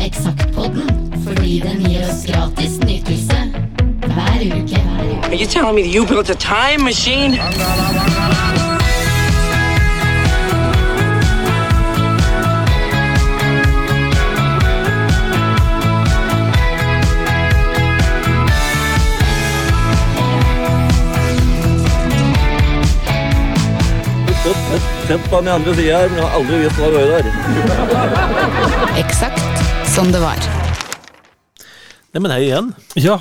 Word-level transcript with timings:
Eksaktpodden 0.00 0.88
fordi 1.26 1.60
den 1.60 1.78
gir 1.90 2.02
oss 2.08 2.26
gratis 2.26 2.78
nytelse 2.80 3.38
hver 4.06 4.40
uke. 4.58 4.80
Are 5.28 5.34
you 5.34 5.46
telling 5.46 5.74
me 5.74 5.82
that 5.82 5.94
you 5.94 6.06
built 6.06 6.30
a 6.30 6.34
time 6.34 6.84
machine? 6.84 7.38
Sett 25.08 25.30
på 25.30 25.36
den 25.40 25.48
andre 25.48 25.74
sida 25.74 25.98
her, 25.98 26.08
men 26.08 26.18
jeg 26.18 26.26
har 26.26 26.34
aldri 26.36 26.56
visst 26.60 26.76
hva 26.76 26.86
det 26.92 26.94
var 26.94 27.06
der. 27.16 27.24
Eksakt 29.00 29.57
som 29.98 30.12
det 30.14 30.18
var. 30.22 30.38
Nei, 32.14 32.20
men 32.22 32.30
hei 32.30 32.42
igjen. 32.44 32.68
Ja, 33.02 33.16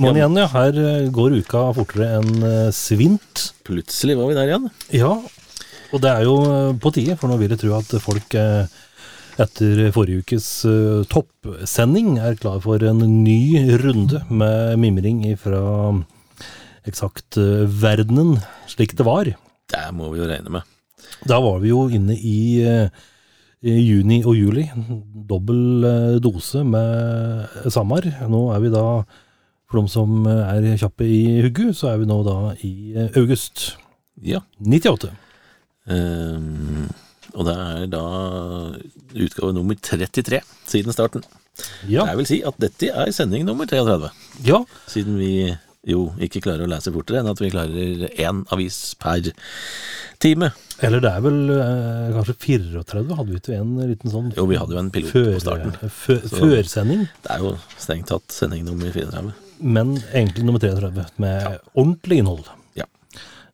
morgen 0.00 0.16
igjen, 0.16 0.38
ja. 0.40 0.46
Her 0.48 0.78
eh, 0.80 1.08
går 1.12 1.34
uka 1.42 1.66
fortere 1.76 2.06
enn 2.16 2.46
eh, 2.46 2.70
svint. 2.72 3.42
Plutselig 3.68 4.16
var 4.16 4.30
vi 4.30 4.36
der 4.38 4.48
igjen. 4.48 4.70
Ja, 4.96 5.10
og 5.90 6.00
det 6.00 6.14
er 6.14 6.24
jo 6.24 6.38
eh, 6.46 6.70
på 6.80 6.94
tide, 6.96 7.18
for 7.20 7.28
nå 7.28 7.36
vil 7.42 7.52
jeg 7.52 7.60
tro 7.60 7.74
at 7.76 7.92
folk 8.00 8.38
etter 9.44 9.82
forrige 9.92 10.24
ukes 10.24 10.48
toppsending 11.12 12.16
er 12.16 12.40
klar 12.40 12.64
for 12.64 12.80
en 12.80 13.04
ny 13.20 13.60
runde 13.84 14.24
med 14.32 14.80
mimring 14.80 15.20
fra 15.42 15.60
eksakt 16.88 17.36
eh, 17.44 17.68
verdenen, 17.68 18.38
slik 18.72 18.96
det 18.96 19.04
var. 19.04 19.34
Det 19.68 19.86
må 19.92 20.14
vi 20.14 20.24
jo 20.24 20.32
regne 20.32 20.56
med. 20.56 20.76
Da 21.28 21.44
var 21.44 21.60
vi 21.60 21.74
jo 21.74 21.90
inne 21.92 22.16
i, 22.16 22.38
i 23.60 23.74
juni 23.84 24.22
og 24.24 24.36
juli. 24.38 24.66
Dobbel 25.30 25.84
eh, 25.84 26.20
dose 26.22 26.62
med 26.64 27.68
Samar. 27.72 28.06
Nå 28.30 28.46
er 28.54 28.62
vi 28.64 28.72
da, 28.72 28.84
for 29.70 29.80
de 29.80 29.92
som 29.92 30.24
eh, 30.28 30.54
er 30.54 30.80
kjappe 30.80 31.04
i 31.06 31.40
hugget, 31.44 31.76
så 31.76 31.92
er 31.92 32.00
vi 32.00 32.08
nå 32.10 32.20
da 32.26 32.38
i 32.66 32.74
august 33.10 33.74
Ja. 34.20 34.42
98. 34.60 35.12
Um, 35.90 36.88
og 37.32 37.46
det 37.46 37.54
er 37.56 37.86
da 37.90 38.04
utgave 39.16 39.54
nummer 39.56 39.78
33 39.80 40.42
siden 40.68 40.92
starten. 40.92 41.24
Ja. 41.88 42.04
Jeg 42.08 42.18
vil 42.20 42.28
si 42.28 42.38
at 42.46 42.56
dette 42.60 42.90
er 42.92 43.12
sending 43.14 43.44
nummer 43.48 43.68
33, 43.68 44.10
ja. 44.46 44.62
siden 44.88 45.18
vi 45.20 45.32
jo 45.88 46.10
ikke 46.20 46.42
klarer 46.44 46.66
å 46.66 46.70
lese 46.70 46.92
fortere 46.92 47.22
enn 47.22 47.30
at 47.30 47.40
vi 47.40 47.52
klarer 47.52 48.08
én 48.10 48.42
avis 48.52 48.94
per 49.00 49.30
time. 50.20 50.50
Eller 50.82 51.02
det 51.04 51.10
er 51.12 51.20
vel 51.24 51.38
eh, 51.52 52.06
kanskje 52.14 52.34
34, 52.40 53.16
hadde 53.18 53.28
vi 53.34 53.36
ikke 53.40 53.56
en 53.58 53.72
liten 53.90 54.12
sånn 54.12 54.30
Jo, 54.36 54.46
vi 54.48 54.56
hadde 54.56 54.72
jo 54.76 54.80
en 54.80 54.90
pilot 54.94 55.10
før, 55.12 55.28
på 55.34 55.42
starten. 55.44 55.74
Så- 55.90 56.20
førsending, 56.38 57.02
Det 57.26 57.34
er 57.34 57.44
jo 57.44 57.50
strengt 57.76 58.06
tatt 58.08 58.32
sending 58.32 58.64
nummer 58.64 58.88
34. 58.94 59.32
men 59.60 59.96
egentlig 60.14 60.44
nummer 60.48 60.58
33, 60.62 61.04
med 61.20 61.58
ordentlig 61.76 62.18
innhold. 62.22 62.46
Ja. 62.80 62.86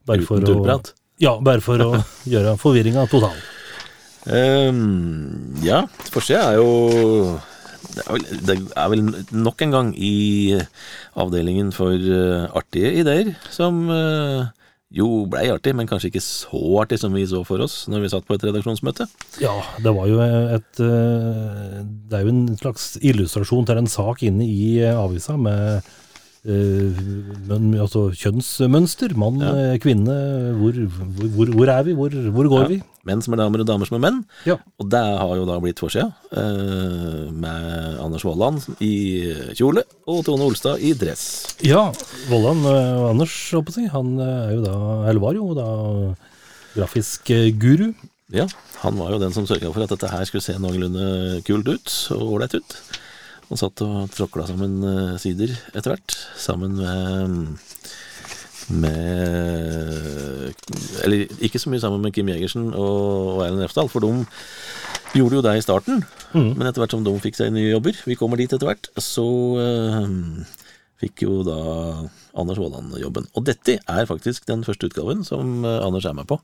Bare 0.06 0.22
for 0.22 0.38
Uten 0.38 0.46
å, 0.46 0.54
tullprat. 0.54 0.92
ja, 1.18 1.32
bare 1.40 1.60
for 1.60 1.82
å 1.82 1.90
gjøre 2.32 2.54
forvirringa 2.62 3.08
total. 3.10 3.34
Um, 4.26 5.54
ja, 5.62 5.84
forsida 6.10 6.48
er 6.52 6.56
jo 6.58 7.38
det 7.96 8.02
er, 8.02 8.12
vel, 8.12 8.24
det 8.46 8.54
er 8.76 8.88
vel 8.92 9.02
nok 9.46 9.62
en 9.62 9.70
gang 9.72 9.90
i 9.96 10.56
avdelingen 11.16 11.68
for 11.72 11.94
eh, 11.94 12.46
artige 12.58 12.90
ideer, 13.00 13.30
som 13.54 13.84
eh, 13.88 14.48
jo 14.94 15.26
blei 15.30 15.48
artig, 15.50 15.74
men 15.74 15.88
kanskje 15.90 16.12
ikke 16.12 16.22
så 16.22 16.60
artig 16.82 17.00
som 17.02 17.14
vi 17.16 17.24
så 17.26 17.42
for 17.46 17.62
oss 17.64 17.84
når 17.90 18.04
vi 18.04 18.10
satt 18.12 18.26
på 18.28 18.36
et 18.36 18.44
redaksjonsmøte. 18.46 19.08
Ja, 19.42 19.54
det 19.82 19.92
var 19.96 20.06
jo 20.10 20.20
et 20.22 20.82
eh, 20.82 21.80
Det 22.06 22.18
er 22.18 22.26
jo 22.26 22.34
en 22.34 22.58
slags 22.60 22.92
illustrasjon 23.02 23.66
til 23.66 23.82
en 23.82 23.90
sak 23.90 24.22
inne 24.26 24.46
i 24.46 24.76
eh, 24.84 24.94
avisa 24.94 25.34
med 25.40 25.82
men, 26.46 27.72
altså 27.82 28.06
kjønnsmønster. 28.14 29.14
Mann, 29.18 29.40
Ja. 29.42 29.52
eh, 29.74 29.78
kvinne. 29.82 30.14
Hvor, 30.60 30.72
hvor, 31.34 31.46
hvor 31.56 31.68
er 31.72 31.82
vi? 31.88 31.94
Hvor, 31.98 32.10
hvor 32.30 32.48
går 32.52 32.62
Ja. 32.62 32.68
vi? 32.68 32.82
Menn 33.06 33.22
som 33.22 33.34
er 33.34 33.38
damer, 33.38 33.60
og 33.62 33.66
damer 33.68 33.86
som 33.86 33.96
er 33.98 34.10
menn. 34.10 34.24
Ja. 34.46 34.56
Og 34.80 34.88
det 34.90 34.98
har 34.98 35.34
jo 35.38 35.44
da 35.46 35.58
blitt 35.62 35.78
forsida, 35.78 36.08
eh, 36.32 37.30
med 37.30 37.98
Anders 38.02 38.24
Vollan 38.26 38.58
i 38.80 39.32
kjole 39.54 39.84
og 40.08 40.24
Tone 40.26 40.42
Olstad 40.42 40.80
i 40.82 40.92
dress. 40.92 41.56
Ja, 41.62 41.92
Vollan 42.28 42.64
eh, 42.66 42.96
og 42.98 43.10
Anders, 43.14 43.36
holdt 43.52 43.66
på 43.66 43.74
å 43.74 43.78
si, 43.78 43.86
han 43.86 44.18
eh, 44.18 44.48
er 44.50 44.52
jo 44.56 44.62
da, 44.66 44.76
eller 45.08 45.20
var 45.22 45.34
jo 45.38 45.54
da 45.54 45.68
grafisk 46.76 47.30
eh, 47.30 47.50
guru. 47.54 47.92
Ja, 48.34 48.48
han 48.82 48.96
var 48.98 49.12
jo 49.14 49.20
den 49.22 49.30
som 49.32 49.46
sørga 49.46 49.70
for 49.72 49.84
at 49.86 49.92
dette 49.94 50.10
her 50.10 50.24
skulle 50.26 50.42
se 50.42 50.56
noenlunde 50.58 51.42
kult 51.46 51.68
ut 51.70 51.92
og 52.16 52.32
ålreit 52.40 52.56
ut. 52.58 52.76
Han 53.46 53.60
satt 53.60 53.82
og 53.86 54.10
tråkla 54.14 54.48
sammen 54.48 54.78
eh, 54.82 55.16
sider 55.22 55.52
etter 55.72 55.94
hvert, 55.94 56.16
sammen 56.40 56.80
med 56.80 57.56
med 58.66 60.54
Eller 61.06 61.30
ikke 61.44 61.60
så 61.62 61.70
mye 61.70 61.82
sammen 61.82 62.02
med 62.02 62.14
Kim 62.16 62.26
Jegersen 62.30 62.72
og, 62.74 63.36
og 63.36 63.44
Erlend 63.44 63.62
Refsdal, 63.62 63.90
for 63.92 64.02
de 64.02 64.10
gjorde 65.16 65.38
jo 65.38 65.44
det 65.44 65.54
i 65.58 65.64
starten. 65.64 66.02
Men 66.34 66.66
etter 66.66 66.82
hvert 66.82 66.94
som 66.96 67.04
de 67.06 67.14
fikk 67.22 67.38
seg 67.38 67.52
nye 67.54 67.70
jobber, 67.70 67.96
vi 68.08 68.16
kommer 68.18 68.40
dit 68.40 68.52
etter 68.52 68.68
hvert, 68.68 68.90
så 69.00 69.26
eh, 69.62 70.10
fikk 71.00 71.24
jo 71.26 71.40
da 71.46 71.60
Anders 72.36 72.60
Vollan 72.60 72.90
jobben. 73.00 73.28
Og 73.36 73.46
dette 73.48 73.78
er 73.78 74.10
faktisk 74.10 74.48
den 74.50 74.64
første 74.66 74.90
utgaven 74.90 75.24
som 75.28 75.62
eh, 75.64 75.80
Anders 75.84 76.08
er 76.08 76.16
med 76.18 76.28
på. 76.28 76.40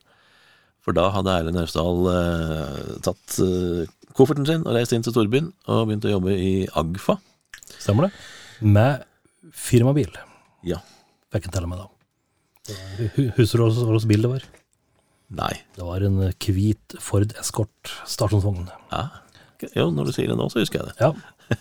For 0.83 0.97
da 0.97 1.09
hadde 1.15 1.35
Erlend 1.35 1.61
Refsdal 1.61 2.07
eh, 2.13 2.95
tatt 3.07 3.39
eh, 3.45 3.91
kofferten 4.17 4.47
sin 4.49 4.65
og 4.67 4.75
reist 4.77 4.93
inn 4.97 5.05
til 5.05 5.15
storbyen 5.15 5.51
og 5.71 5.87
begynte 5.89 6.11
å 6.11 6.17
jobbe 6.17 6.35
i 6.37 6.53
Agfa. 6.79 7.19
Stemmer 7.79 8.09
det? 8.09 8.13
Med 8.63 9.05
firmabil, 9.53 10.13
Ja. 10.69 10.79
fikk 11.33 11.47
en 11.49 11.55
telle 11.57 11.67
med 11.71 11.79
da. 11.83 11.89
Husker 13.37 13.59
du 13.59 13.65
hva 13.65 13.73
slags 13.75 14.07
bil 14.07 14.23
det 14.23 14.31
var? 14.31 14.45
Nei. 15.33 15.53
Det 15.75 15.85
var 15.87 16.05
en 16.05 16.21
eh, 16.29 16.35
hvit 16.53 16.97
Ford 17.01 17.33
Escort 17.41 17.93
stasjonsvogn. 18.07 18.69
Ja. 18.93 19.07
Jo, 19.79 19.89
når 19.95 20.11
du 20.11 20.13
sier 20.13 20.29
det 20.29 20.37
nå, 20.39 20.49
så 20.53 20.61
husker 20.61 20.83
jeg 20.83 20.93
det. 20.93 20.97
Ja. 21.01 21.57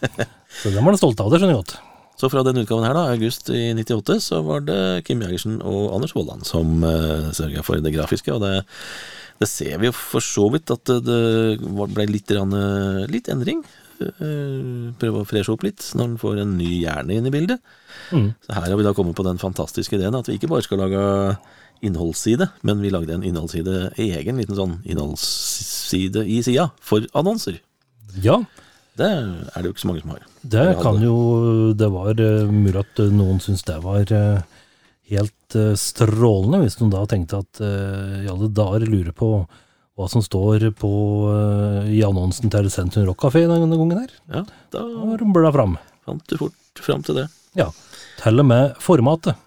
Så 0.61 0.73
den 0.73 0.83
var 0.83 0.93
du 0.93 0.99
stolt 0.99 1.19
av, 1.23 1.31
det 1.31 1.39
skjønner 1.39 1.55
jeg 1.55 1.63
godt. 1.63 1.77
Så 2.21 2.29
fra 2.29 2.43
den 2.45 2.59
utgaven 2.61 2.85
her, 2.85 2.93
da, 2.97 3.05
august 3.15 3.47
i 3.49 3.71
98, 3.77 4.17
så 4.21 4.41
var 4.45 4.61
det 4.67 4.77
Kim 5.07 5.23
Jægersen 5.23 5.57
og 5.65 5.93
Anders 5.95 6.11
Vollan 6.13 6.43
som 6.45 6.83
uh, 6.83 7.31
sørga 7.33 7.63
for 7.65 7.81
det 7.81 7.93
grafiske. 7.95 8.33
Og 8.35 8.43
det, 8.43 8.51
det 9.41 9.49
ser 9.49 9.79
vi 9.81 9.89
jo 9.89 9.95
for 9.97 10.21
så 10.21 10.45
vidt 10.53 10.69
at 10.73 10.91
det, 11.01 11.21
ble 11.61 12.05
litt, 12.09 12.29
eh, 12.31 13.05
litt 13.09 13.29
endring. 13.33 13.63
Eh, 14.01 14.91
prøve 15.01 15.21
å 15.21 15.27
freshe 15.29 15.53
opp 15.53 15.65
litt 15.65 15.83
når 15.97 16.05
en 16.07 16.19
får 16.21 16.41
en 16.43 16.53
ny 16.59 16.69
hjerne 16.83 17.17
inn 17.17 17.29
i 17.29 17.33
bildet. 17.33 17.61
Mm. 18.13 18.31
Så 18.45 18.53
her 18.57 18.69
har 18.69 18.77
vi 18.77 18.85
da 18.85 18.93
kommet 18.97 19.17
på 19.17 19.25
den 19.25 19.41
fantastiske 19.41 19.97
ideen 19.97 20.17
at 20.17 20.29
vi 20.29 20.37
ikke 20.37 20.49
bare 20.51 20.65
skal 20.65 20.81
lage 20.83 21.03
innholdsside, 21.81 22.51
men 22.67 22.81
vi 22.85 22.93
lagde 22.93 23.15
en 23.17 23.25
innholdsside, 23.25 23.95
egen 24.01 24.37
liten 24.37 24.57
sånn 24.57 24.77
innholdsside 24.85 26.25
i 26.29 26.41
sida, 26.45 26.69
for 26.77 27.07
annonser. 27.17 27.61
Ja, 28.21 28.43
Det 28.99 29.07
er 29.07 29.55
det 29.55 29.69
jo 29.69 29.71
ikke 29.71 29.81
så 29.85 29.87
mange 29.87 30.01
som 30.03 30.09
har. 30.11 30.23
det 30.43 30.63
kan 30.83 30.97
jo 30.99 31.71
Det 31.73 31.87
var 31.89 32.11
eh, 32.11 32.49
mulig 32.51 32.75
at 32.75 32.99
noen 33.09 33.39
syns 33.39 33.63
det 33.63 33.77
var 33.81 34.03
helt 35.11 35.57
eh, 35.59 35.73
strålende, 35.79 36.61
hvis 36.63 36.79
noen 36.79 36.93
da 36.93 37.03
tenkte 37.09 37.41
at 37.43 37.61
eh, 37.63 38.23
i 38.25 38.31
alle 38.31 38.49
dager 38.55 38.87
lurer 38.87 39.15
på 39.15 39.33
hva 39.99 40.07
som 40.09 40.23
står 40.23 40.69
på 40.79 40.91
eh, 41.29 41.91
i 41.97 42.01
annonsen 42.07 42.51
til 42.53 42.69
Sentrum 42.73 43.07
Rock 43.09 43.25
Café 43.27 43.45
denne 43.45 43.69
gangen 43.69 43.99
her. 43.99 44.13
Ja, 44.31 44.45
da 44.73 44.85
rumler 45.21 45.47
det 45.47 45.55
fram. 45.57 45.77
fant 46.07 46.23
du 46.27 46.37
fort 46.39 46.83
fram 46.85 47.03
til 47.05 47.21
det. 47.21 47.27
Ja. 47.59 47.69
Til 48.21 48.41
og 48.41 48.47
med 48.47 48.79
formatet, 48.81 49.37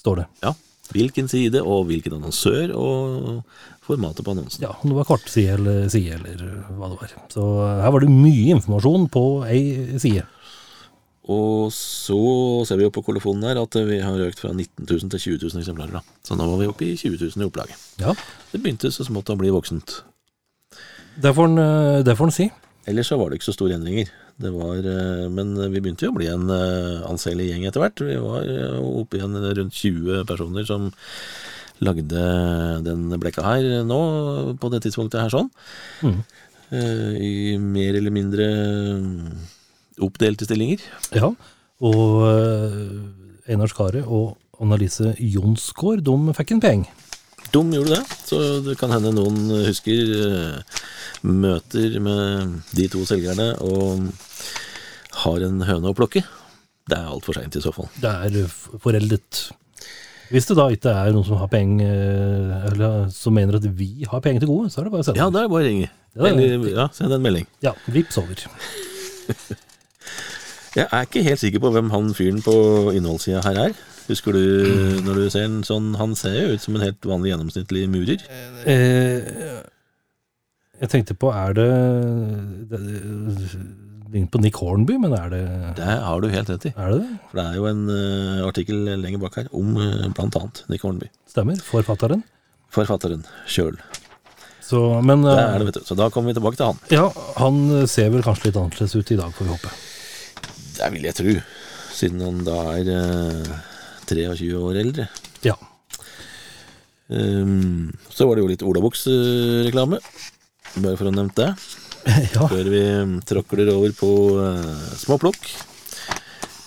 står 0.00 0.22
det. 0.22 0.26
Ja. 0.46 0.54
Hvilken 0.88 1.26
side, 1.28 1.60
og 1.60 1.84
hvilken 1.90 2.14
annonsør, 2.16 2.72
og 2.72 3.42
formatet 3.84 4.24
på 4.24 4.32
annonsen. 4.32 4.64
Ja, 4.64 4.72
om 4.80 4.88
det 4.88 4.96
var 4.96 5.08
kortside 5.10 5.58
eller 5.58 5.90
side, 5.92 6.16
eller 6.16 6.62
hva 6.78 6.88
det 6.88 7.00
var. 7.02 7.12
Så 7.34 7.44
her 7.82 7.92
var 7.92 8.04
det 8.04 8.12
mye 8.12 8.56
informasjon 8.56 9.08
på 9.12 9.24
ei 9.50 9.60
side. 10.00 10.24
Og 11.28 11.68
så 11.76 12.16
ser 12.64 12.78
vi 12.80 12.86
jo 12.86 12.92
på 12.94 13.02
kolofonen 13.04 13.44
her 13.44 13.58
at 13.60 13.74
vi 13.84 13.98
har 14.00 14.22
økt 14.24 14.40
fra 14.40 14.52
19 14.54 14.86
000 14.88 15.10
til 15.12 15.20
20 15.36 15.42
000 15.52 15.60
eksemplarer. 15.60 15.98
da. 15.98 16.02
Så 16.24 16.36
nå 16.38 16.46
var 16.48 16.62
vi 16.62 16.68
oppe 16.70 16.86
i 16.86 16.94
20 16.96 17.18
000 17.36 17.44
i 17.44 17.48
opplaget. 17.50 17.76
Ja, 18.00 18.14
Det 18.52 18.62
begynte 18.64 18.88
så 18.94 19.04
smått 19.04 19.28
å 19.28 19.36
bli 19.36 19.50
voksent. 19.52 20.02
det 21.20 21.34
får 21.34 21.44
en, 21.50 21.58
eh, 21.58 22.02
det 22.06 22.16
får 22.16 22.26
en 22.30 22.32
si. 22.38 22.48
Ellers 22.88 23.08
så 23.10 23.18
var 23.20 23.28
det 23.28 23.36
ikke 23.40 23.50
så 23.50 23.56
store 23.58 23.74
endringer. 23.76 24.08
Det 24.40 24.52
var, 24.54 24.76
eh, 24.78 25.28
men 25.28 25.52
vi 25.72 25.80
begynte 25.84 26.06
jo 26.06 26.12
å 26.12 26.16
bli 26.16 26.28
en 26.32 26.48
eh, 26.48 27.04
anselig 27.10 27.50
gjeng 27.50 27.66
etter 27.68 27.82
hvert. 27.82 28.00
Vi 28.00 28.16
var 28.16 28.48
oppe 28.80 29.18
igjen 29.18 29.34
rundt 29.36 29.74
20 29.74 30.24
personer 30.24 30.64
som 30.64 30.88
lagde 31.84 32.08
den 32.82 33.10
blekka 33.20 33.42
her 33.44 33.84
nå, 33.84 34.56
på 34.58 34.70
det 34.72 34.80
tidspunktet 34.86 35.20
her 35.20 35.28
sånn. 35.34 35.50
Eh, 36.72 37.12
I 37.20 37.58
mer 37.58 37.96
eller 38.00 38.10
mindre 38.14 38.46
mm, 39.02 39.28
oppdelte 40.04 40.48
stillinger. 40.48 40.82
Ja, 41.16 41.32
og 41.78 42.04
eh, 42.26 43.52
Einar 43.52 43.70
Skare 43.70 44.02
og 44.04 44.36
Annalise 44.62 45.14
Jonsgaard, 45.22 46.02
de 46.06 46.34
fikk 46.36 46.56
en 46.56 46.62
peng. 46.64 46.88
De 47.54 47.60
gjorde 47.72 47.94
det, 47.94 48.16
så 48.28 48.38
det 48.66 48.74
kan 48.80 48.92
hende 48.92 49.14
noen 49.16 49.38
husker 49.68 50.10
eh, 50.18 50.80
møter 51.24 51.96
med 52.04 52.58
de 52.76 52.88
to 52.92 53.04
selgerne 53.08 53.52
og 53.64 54.10
har 55.24 55.46
en 55.46 55.62
høne 55.64 55.92
å 55.92 55.96
plukke. 55.96 56.24
Det 56.88 56.96
er 56.98 57.08
altfor 57.08 57.38
seint 57.38 57.56
i 57.56 57.62
så 57.62 57.72
fall. 57.74 57.88
Det 58.00 58.10
er 58.10 58.52
foreldet. 58.82 59.48
Hvis 60.28 60.48
det 60.50 60.58
da 60.58 60.66
ikke 60.72 60.92
er 60.92 61.14
noen 61.14 61.24
som 61.24 61.40
har 61.40 61.48
penger, 61.52 61.88
eh, 61.88 62.68
eller 62.72 63.08
som 63.14 63.36
mener 63.36 63.56
at 63.56 63.70
vi 63.78 64.04
har 64.08 64.20
penger 64.24 64.44
til 64.44 64.52
gode, 64.52 64.72
så 64.72 64.82
er 64.82 64.88
det 64.88 64.94
bare 64.96 65.06
å 65.06 65.08
sende. 65.08 65.22
Ja, 65.22 65.30
det 65.32 65.44
er 65.44 65.50
bare 65.52 65.64
å 65.64 65.70
ringe. 65.70 65.90
Eller 66.18 66.68
ja, 66.74 66.88
send 66.92 67.14
en 67.14 67.24
melding. 67.24 67.48
Ja, 67.64 67.72
vips 67.94 68.18
over. 68.20 68.48
Jeg 70.78 70.86
er 70.86 71.06
ikke 71.08 71.24
helt 71.26 71.42
sikker 71.42 71.62
på 71.64 71.72
hvem 71.74 71.88
han 71.90 72.12
fyren 72.14 72.38
på 72.44 72.54
innholdssida 72.94 73.42
her 73.46 73.62
er. 73.68 73.80
Husker 74.08 74.36
du 74.36 74.44
når 75.04 75.18
du 75.18 75.24
ser 75.32 75.48
en 75.48 75.58
sånn 75.66 75.90
Han 76.00 76.14
ser 76.16 76.36
jo 76.38 76.54
ut 76.54 76.62
som 76.62 76.78
en 76.78 76.84
helt 76.86 77.08
vanlig 77.08 77.34
gjennomsnittlig 77.34 77.82
murer. 77.92 78.22
Eh, 78.64 79.58
jeg 80.78 80.92
tenkte 80.92 81.16
på, 81.18 81.32
er 81.34 81.58
det, 81.58 81.68
det 82.70 82.80
Ligner 84.08 84.30
på 84.32 84.40
Nick 84.40 84.56
Hornby, 84.56 84.96
men 84.96 85.12
er 85.12 85.28
det 85.28 85.42
Det 85.76 85.84
har 85.84 86.20
du 86.22 86.30
helt 86.32 86.48
rett 86.48 86.66
i. 86.70 86.72
Er 86.76 86.94
det 86.94 87.00
det? 87.02 87.16
For 87.28 87.40
det 87.40 87.44
er 87.44 87.56
jo 87.58 87.66
en 87.68 87.82
uh, 87.92 88.46
artikkel 88.48 88.86
lenger 89.02 89.20
bak 89.20 89.36
her 89.42 89.50
om 89.52 89.74
uh, 89.76 90.06
blant 90.16 90.38
annet 90.40 90.62
Nick 90.72 90.86
Hornby. 90.86 91.10
Stemmer. 91.28 91.58
Forfatteren. 91.60 92.22
Forfatteren 92.72 93.26
sjøl. 93.44 93.76
Så, 94.64 94.80
men 95.04 95.24
Det 95.24 95.34
eh, 95.34 95.42
er 95.44 95.60
det, 95.60 95.68
vet 95.68 95.80
du. 95.80 95.84
Så 95.84 95.96
da 95.96 96.08
kommer 96.12 96.32
vi 96.32 96.38
tilbake 96.38 96.56
til 96.56 96.70
han. 96.70 96.80
ja, 96.92 97.06
han 97.40 97.60
ser 97.88 98.10
vel 98.12 98.24
kanskje 98.24 98.48
litt 98.48 98.58
annerledes 98.60 98.96
ut 98.96 99.12
i 99.12 99.20
dag, 99.20 99.32
får 99.36 99.48
vi 99.48 99.54
håpe. 99.56 99.76
Det 100.78 100.92
vil 100.94 101.08
jeg 101.08 101.18
tro. 101.18 101.34
Siden 101.98 102.22
han 102.22 102.44
da 102.46 102.58
er 102.76 102.92
eh, 102.94 103.56
23 104.08 104.52
år 104.58 104.78
eldre. 104.84 105.08
Ja. 105.44 105.56
Um, 107.08 107.88
så 108.12 108.28
var 108.28 108.36
det 108.36 108.44
jo 108.44 108.50
litt 108.50 108.64
olaboksreklame, 108.68 109.98
Bare 110.78 110.98
for 110.98 111.08
å 111.08 111.10
ha 111.10 111.16
nevnt 111.16 111.38
det. 111.38 111.48
ja. 112.36 112.44
Før 112.46 112.68
vi 112.70 112.82
tråkler 113.26 113.72
over 113.72 113.94
på 113.96 114.10
eh, 114.44 114.84
småplukk. 115.00 115.48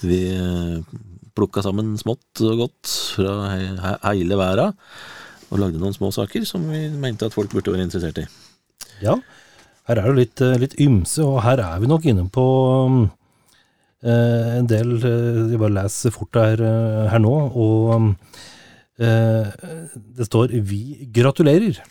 Vi 0.01 0.21
eh, 0.33 0.97
plukka 1.37 1.63
sammen 1.63 1.93
smått 2.01 2.41
og 2.43 2.65
godt 2.65 2.95
fra 3.15 3.35
he 3.53 3.69
he 3.77 3.93
hele 4.09 4.39
verden, 4.39 4.75
Og 5.51 5.61
lagde 5.61 5.79
noen 5.79 5.95
små 5.95 6.11
saker 6.15 6.43
som 6.47 6.65
vi 6.71 6.87
mente 6.89 7.27
at 7.27 7.35
folk 7.35 7.53
burde 7.53 7.71
være 7.73 7.85
interessert 7.87 8.19
i. 8.23 8.27
Ja, 9.03 9.17
her 9.89 9.99
er 9.99 10.11
det 10.11 10.19
litt, 10.19 10.41
eh, 10.41 10.59
litt 10.61 10.77
ymse, 10.81 11.23
og 11.25 11.41
her 11.45 11.61
er 11.61 11.79
vi 11.81 11.89
nok 11.89 12.05
inne 12.07 12.27
på 12.31 12.45
um, 12.87 13.01
en 14.01 14.67
del 14.69 14.95
eh, 14.97 15.51
Jeg 15.51 15.59
bare 15.61 15.75
leser 15.75 16.13
fort 16.15 16.39
her, 16.39 16.61
eh, 16.65 17.09
her 17.11 17.21
nå, 17.21 17.33
og 17.53 18.15
eh, 18.97 19.51
det 20.17 20.25
står 20.25 20.55
'Vi 20.57 21.09
gratulerer'. 21.13 21.81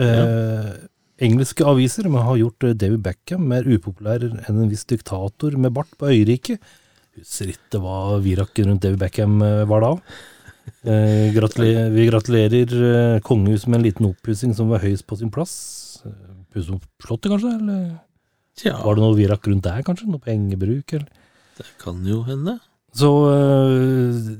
Eh, 0.00 0.70
Engelske 1.20 1.66
aviser 1.68 2.08
har 2.08 2.36
gjort 2.40 2.64
eh, 2.64 2.72
David 2.72 3.02
Beckham 3.04 3.44
mer 3.48 3.66
upopulær 3.68 4.22
enn 4.24 4.62
en 4.62 4.70
viss 4.70 4.86
diktator 4.88 5.56
med 5.58 5.74
bart 5.76 5.92
på 5.98 6.08
øyriket. 6.08 6.60
Husker 7.18 7.52
ikke 7.52 7.80
hva 7.82 8.20
virakken 8.24 8.70
rundt 8.70 8.82
David 8.82 9.02
Beckham 9.02 9.42
eh, 9.42 9.64
var 9.68 9.84
da. 9.84 9.96
Eh, 10.84 11.28
gratulerer, 11.34 11.90
vi 11.92 12.06
gratulerer 12.08 12.72
eh, 12.72 13.20
kongehuset 13.20 13.68
med 13.68 13.80
en 13.80 13.84
liten 13.84 14.08
oppussing 14.08 14.54
som 14.56 14.70
var 14.72 14.80
høyest 14.80 15.04
på 15.06 15.18
sin 15.20 15.32
plass. 15.32 16.00
Eh, 16.06 16.28
Pusse 16.50 16.72
opp 16.74 16.86
Slottet, 17.04 17.30
kanskje? 17.30 17.52
Eller 17.60 17.98
Tja, 18.60 18.76
var 18.84 18.94
det 18.98 19.02
noe 19.04 19.16
virak 19.16 19.46
rundt 19.48 19.64
der, 19.64 19.80
kanskje? 19.86 20.08
Noe 20.10 20.20
pengebruk? 20.24 20.92
Eller? 20.98 21.08
det 21.60 21.66
kan 21.82 21.98
jo 22.08 22.22
hende. 22.24 22.54
Så 22.96 23.08
eh, 23.30 24.36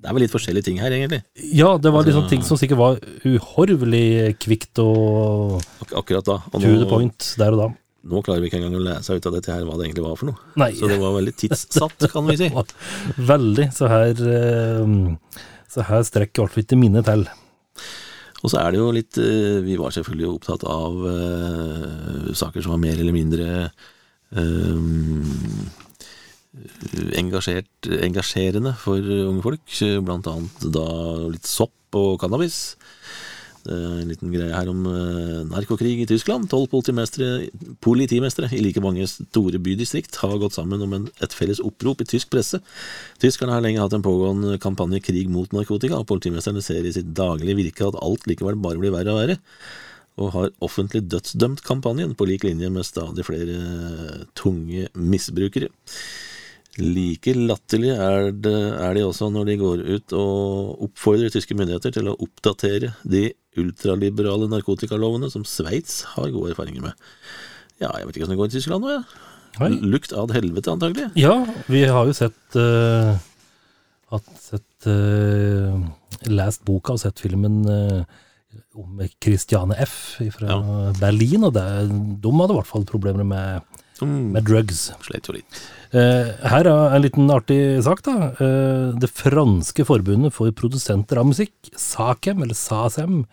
Det 0.00 0.08
er 0.08 0.14
vel 0.16 0.22
litt 0.24 0.32
forskjellige 0.32 0.64
ting 0.68 0.78
her, 0.80 0.92
egentlig. 0.96 1.22
ja, 1.56 1.74
det 1.78 1.90
var 1.92 2.04
liksom 2.06 2.22
Altså- 2.24 2.30
ting 2.32 2.42
som 2.46 2.56
sikkert 2.60 2.78
var 2.80 2.98
uhorvelig 3.28 4.36
kvikt 4.40 4.78
og 4.84 5.60
Ak 5.84 5.92
akkurat 6.02 6.24
da. 6.24 6.38
Og 6.52 6.60
to 6.62 6.78
the 6.78 6.86
point 6.88 7.34
der 7.38 7.52
og 7.52 7.58
da. 7.58 7.68
nå 8.08 8.22
klarer 8.24 8.40
vi 8.40 8.48
ikke 8.48 8.60
engang 8.62 8.78
å 8.80 8.84
lese 8.84 9.12
ut 9.16 9.26
av 9.28 9.32
dette 9.36 9.52
her 9.52 9.64
hva 9.68 9.76
det 9.76 9.88
egentlig 9.90 10.04
var 10.06 10.16
for 10.16 10.30
noe. 10.30 10.38
Nei, 10.56 10.70
Så 10.72 10.88
det 10.88 11.00
var 11.00 11.12
veldig 11.18 11.34
tidssatt, 11.36 12.08
kan 12.12 12.26
vi 12.30 12.36
si. 12.40 12.48
veldig. 13.32 13.66
Så 13.76 13.88
her 13.92 14.16
eh, 14.16 15.16
Så 15.68 15.84
her 15.86 16.02
strekker 16.02 16.40
i 16.40 16.44
hvert 16.46 16.54
fall 16.56 16.64
ikke 16.64 16.80
minnet 16.80 17.04
til. 17.06 17.26
Og 18.40 18.52
så 18.52 18.60
er 18.60 18.72
det 18.72 18.80
jo 18.80 18.90
litt 18.94 19.18
eh, 19.20 19.60
Vi 19.66 19.76
var 19.80 19.92
selvfølgelig 19.94 20.30
opptatt 20.30 20.64
av 20.68 20.96
uh, 21.04 22.30
saker 22.36 22.64
som 22.64 22.74
var 22.74 22.82
mer 22.82 22.96
eller 22.96 23.16
mindre 23.16 23.48
uh, 24.36 24.80
engasjerende 27.20 28.72
for 28.80 29.04
unge 29.04 29.44
folk. 29.44 29.76
Blant 30.06 30.30
annet 30.30 30.64
da 30.72 30.86
litt 31.30 31.48
sopp 31.48 31.98
og 31.98 32.16
cannabis. 32.22 32.76
En 33.68 34.08
liten 34.08 34.30
greie 34.32 34.54
her 34.54 34.70
om 34.72 34.86
eh, 34.88 35.40
narkokrig 35.50 35.98
i 36.00 36.06
Tyskland. 36.08 36.48
Tolv 36.48 36.70
politimestre, 36.72 37.50
politimestre, 37.84 38.48
i 38.56 38.62
like 38.64 38.80
mange 38.80 39.04
store 39.10 39.60
bydistrikt 39.60 40.16
har 40.22 40.38
gått 40.40 40.56
sammen 40.56 40.80
om 40.86 40.94
en, 40.96 41.04
et 41.20 41.36
felles 41.36 41.60
opprop 41.64 42.00
i 42.00 42.08
tysk 42.08 42.30
presse. 42.32 42.62
Tyskerne 43.20 43.52
har 43.52 43.64
lenge 43.64 43.82
hatt 43.82 43.96
en 43.96 44.06
pågående 44.06 44.56
kampanje 44.62 45.02
krig 45.04 45.28
mot 45.32 45.52
narkotika, 45.52 46.00
og 46.00 46.08
politimesterne 46.08 46.64
ser 46.64 46.88
i 46.88 46.94
sitt 46.96 47.12
daglige 47.16 47.58
virke 47.58 47.90
at 47.90 48.00
alt 48.00 48.24
likevel 48.30 48.56
bare 48.56 48.80
blir 48.80 48.96
verre 48.96 49.12
og 49.12 49.20
verre, 49.20 49.38
og 50.20 50.34
har 50.34 50.56
offentlig 50.64 51.04
dødsdømt 51.12 51.60
kampanjen 51.66 52.16
på 52.16 52.28
lik 52.28 52.48
linje 52.48 52.72
med 52.72 52.88
stadig 52.88 53.28
flere 53.28 53.60
eh, 53.60 54.26
tunge 54.40 54.88
misbrukere. 54.96 55.68
Like 56.78 57.32
latterlig 57.34 57.90
er, 57.96 58.30
det, 58.30 58.54
er 58.78 58.94
de 58.94 59.02
også 59.02 59.26
når 59.34 59.48
de 59.48 59.56
går 59.58 59.80
ut 59.88 60.14
og 60.16 60.84
oppfordrer 60.86 61.32
tyske 61.34 61.56
myndigheter 61.58 61.96
til 61.96 62.10
å 62.12 62.16
oppdatere 62.22 62.92
de 63.02 63.24
ultraliberale 63.58 64.46
narkotikalovene 64.52 65.30
som 65.32 65.42
Sveits 65.48 66.04
har 66.14 66.30
gode 66.30 66.52
erfaringer 66.54 66.84
med. 66.84 67.08
Ja, 67.82 67.90
jeg 67.98 68.06
vet 68.06 68.16
ikke 68.16 68.28
hvordan 68.28 68.36
det 68.36 68.40
går 68.42 68.52
i 68.52 68.54
Tyskland 68.54 68.86
nå, 68.86 68.94
jeg. 68.94 69.04
Ja. 69.58 69.68
Lukt 69.96 70.14
ad 70.14 70.32
helvete, 70.36 70.70
antagelig. 70.76 71.10
Ja, 71.18 71.34
vi 71.66 71.82
har 71.90 72.06
jo 72.06 72.14
sett 72.16 72.56
uh, 72.56 73.16
hatt 74.14 74.30
sett 74.38 74.86
uh, 74.86 75.74
lest 76.30 76.62
boka 76.68 76.94
og 76.94 77.02
sett 77.02 77.18
filmen 77.20 77.64
uh, 77.66 78.04
om 78.78 79.02
Christiane 79.22 79.74
F. 79.82 79.96
fra 80.36 80.54
Ja. 80.54 80.60
Berlin, 81.00 81.44
og 81.48 81.54
det, 81.58 81.66
de 82.22 82.32
hadde 82.38 82.54
i 82.54 82.58
hvert 82.60 82.70
fall 82.70 82.86
problemer 82.88 83.26
med, 83.26 83.66
Mm, 84.06 84.32
med 84.34 84.46
drugs. 84.48 84.88
Slet 85.04 85.28
jo 85.28 85.36
litt. 85.36 85.60
Eh, 85.90 86.30
her 86.52 86.68
er 86.70 86.94
en 86.94 87.04
liten 87.04 87.30
artig 87.34 87.60
sak, 87.84 88.02
da. 88.06 88.30
Eh, 88.38 88.96
det 89.00 89.10
franske 89.10 89.84
forbundet 89.86 90.34
for 90.36 90.52
produsenter 90.56 91.20
av 91.20 91.28
musikk, 91.30 91.54
SACEM, 91.74 92.42
eller 92.44 92.54
SASEM, 92.54 93.24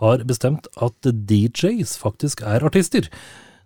har 0.00 0.24
bestemt 0.24 0.66
at 0.80 1.04
DJs 1.04 1.98
faktisk 2.00 2.42
er 2.46 2.64
artister. 2.64 3.10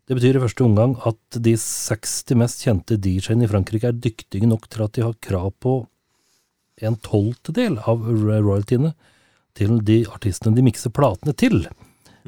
Det 0.05 0.19
betyr 0.19 0.37
i 0.37 0.43
første 0.43 0.65
omgang 0.67 0.97
at 1.09 1.39
de 1.41 1.55
60 1.57 2.37
mest 2.37 2.65
kjente 2.67 2.99
DJ-ene 3.01 3.47
i 3.47 3.51
Frankrike 3.51 3.89
er 3.89 3.97
dyktige 3.97 4.49
nok 4.51 4.67
til 4.69 4.85
at 4.85 4.97
de 4.97 5.05
har 5.07 5.15
krav 5.23 5.53
på 5.65 5.79
en 6.83 6.97
tolvtedel 7.07 7.79
av 7.87 8.03
royaltyene 8.03 8.93
til 9.55 9.79
de 9.87 10.03
artistene 10.11 10.57
de 10.57 10.65
mikser 10.67 10.93
platene 10.93 11.33
til. 11.39 11.63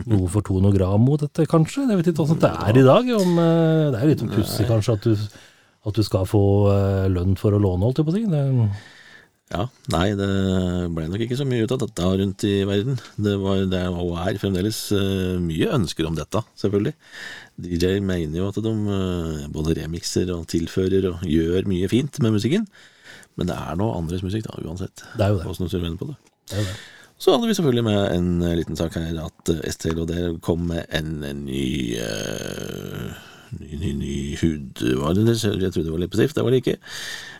Noe 0.05 0.29
for 0.29 0.45
tonogram 0.45 1.07
mot 1.07 1.23
dette, 1.23 1.47
kanskje? 1.49 1.87
Jeg 1.89 1.97
vet 1.97 2.11
ikke 2.11 2.27
åssen 2.27 2.41
det 2.43 2.51
er 2.53 2.77
i 2.77 2.85
dag. 2.85 3.07
Om, 3.17 3.39
eh, 3.41 3.87
det 3.95 3.97
er 3.97 4.03
jo 4.05 4.11
litt 4.11 4.25
pussig, 4.35 4.67
kanskje, 4.69 4.97
at 4.99 5.07
du, 5.09 5.39
at 5.89 5.97
du 5.97 6.05
skal 6.05 6.27
få 6.29 6.43
eh, 6.75 7.07
lønn 7.13 7.33
for 7.41 7.57
å 7.57 7.61
låne, 7.63 7.87
holdt 7.87 8.03
jeg 8.03 8.09
på 8.09 8.13
å 8.13 8.19
si. 8.19 8.27
Det, 8.29 8.43
Ja, 9.47 9.63
nei, 9.95 10.09
det 10.19 10.27
ble 10.91 11.05
nok 11.07 11.23
ikke 11.23 11.39
så 11.39 11.47
mye 11.47 11.65
ut 11.65 11.73
av 11.73 11.79
dette 11.85 12.11
rundt 12.21 12.45
i 12.45 12.57
verden. 12.69 12.99
Det 13.15 13.37
var 13.41 13.63
det 13.71 13.85
og 13.89 14.19
er 14.21 14.41
fremdeles 14.43 14.81
eh, 14.93 15.39
mye 15.41 15.71
ønsker 15.79 16.09
om 16.09 16.19
dette, 16.19 16.43
selvfølgelig. 16.61 16.93
DJ 17.65 18.03
mener 18.05 18.41
jo 18.43 18.51
at 18.51 18.59
de 18.61 18.75
både 19.55 19.79
remixer 19.79 20.35
og 20.35 20.45
tilfører 20.51 21.09
og 21.13 21.25
gjør 21.25 21.71
mye 21.71 21.89
fint 21.89 22.21
med 22.21 22.37
musikken. 22.37 22.69
Men 23.39 23.49
det 23.49 23.57
er 23.57 23.81
noe 23.81 23.97
andres 23.97 24.25
musikk, 24.27 24.45
da, 24.45 24.61
uansett. 24.61 25.07
det 25.17 25.25
er 25.25 25.33
jo 25.33 25.41
det. 25.41 25.49
Hvordan 25.49 25.71
du 25.71 25.73
ser 25.73 25.89
på 26.03 26.11
det. 26.11 26.19
det, 26.51 26.59
er 26.59 26.63
jo 26.67 26.69
det. 26.69 26.77
Så 27.19 27.33
hadde 27.33 27.49
vi 27.49 27.55
selvfølgelig 27.57 27.85
med 27.87 28.01
en 28.13 28.43
eh, 28.45 28.57
liten 28.59 28.77
sak 28.77 28.99
her 28.99 29.17
at 29.25 29.53
eh, 29.53 29.63
STL 29.73 30.03
og 30.03 30.11
der 30.11 30.35
kom 30.45 30.67
med 30.69 30.85
en, 30.95 31.23
en 31.25 31.45
ny, 31.47 31.97
uh, 31.97 33.15
ny 33.57 33.79
ny, 33.81 33.93
ny 34.03 34.17
hudvare. 34.41 35.25
Jeg 35.25 35.73
trodde 35.73 35.87
det 35.87 35.95
var 35.95 36.03
leppestift, 36.03 36.37
det 36.37 36.45
var 36.45 36.53
det 36.53 36.61
ikke. 36.65 36.77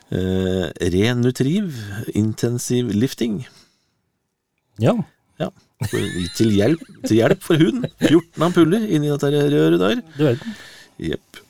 Uh, 0.09 0.65
Renutriv 0.95 1.69
intensiv 2.15 2.89
lifting. 2.95 3.43
Ja. 4.81 4.95
Ja. 5.37 5.51
For, 5.85 6.01
til, 6.37 6.55
hjelp, 6.57 6.81
til 7.05 7.19
hjelp 7.19 7.43
for 7.45 7.61
huden. 7.61 7.85
14 8.01 8.47
ampuller 8.49 8.87
inni 8.87 9.11
dette 9.13 9.29
røret 9.29 9.83
der. 9.83 10.01
Du 10.17 10.23
verden. 10.25 10.57
Jepp. 10.97 11.43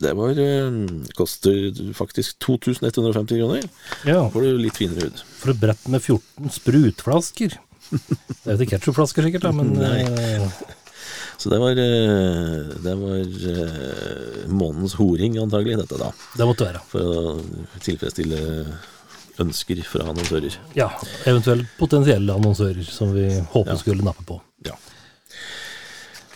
Det 0.00 0.12
var 0.16 0.38
eh, 0.40 0.76
koster 1.16 1.80
faktisk 1.96 2.38
2150 2.40 3.40
kroner. 3.40 3.66
Ja. 4.08 4.22
Får 4.32 4.46
du 4.46 4.60
litt 4.60 4.80
finere 4.80 5.08
hud. 5.08 5.24
For 5.40 5.52
et 5.52 5.60
brett 5.60 5.88
med 5.92 6.00
14 6.00 6.52
sprutflasker. 6.56 7.58
Det 7.90 8.46
er 8.46 8.54
jo 8.54 8.60
ikke 8.64 8.76
ketsjupflasker 8.76 9.26
sikkert, 9.26 9.42
da, 9.48 9.52
men 9.56 9.72
Nei. 9.78 10.04
eh, 10.06 10.46
Så 11.40 11.48
det 11.48 11.56
var, 11.62 11.72
eh, 11.72 12.56
det 12.84 12.94
var 13.00 14.50
månens 14.52 14.92
horing, 14.98 15.38
antagelig, 15.40 15.78
dette 15.80 15.96
da. 16.00 16.10
det 16.36 16.46
måtte 16.50 16.66
være. 16.68 16.82
For 16.90 17.00
å 17.00 17.78
tilfredsstille 17.80 18.40
ønsker 19.40 19.80
fra 19.88 20.04
annonsører. 20.10 20.58
Ja, 20.76 20.90
eventuelt 21.24 21.70
potensielle 21.80 22.34
annonsører 22.36 22.84
som 22.84 23.14
vi 23.16 23.24
håper 23.54 23.72
Ja. 23.72 23.78
skulle 23.80 24.04
nappe 24.04 24.26
på. 24.28 24.36
Ja. 24.68 24.76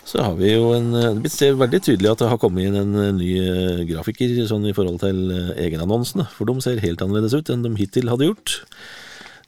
Så 0.09 0.23
har 0.23 0.35
vi 0.39 0.53
jo 0.55 0.73
en 0.77 0.93
Det 0.93 1.23
Vi 1.25 1.29
ser 1.33 1.55
veldig 1.59 1.81
tydelig 1.83 2.11
at 2.13 2.19
det 2.23 2.29
har 2.31 2.39
kommet 2.39 2.65
inn 2.69 2.77
en 2.77 2.95
eh, 3.03 3.13
ny 3.13 3.31
eh, 3.41 3.85
grafiker 3.89 4.47
sånn 4.47 4.65
i 4.71 4.73
forhold 4.77 5.01
til 5.01 5.31
eh, 5.35 5.67
egenannonsene, 5.67 6.29
for 6.33 6.47
de 6.47 6.55
ser 6.65 6.81
helt 6.81 7.03
annerledes 7.03 7.35
ut 7.35 7.51
enn 7.51 7.63
de 7.65 7.75
hittil 7.77 8.09
hadde 8.09 8.29
gjort. 8.31 8.61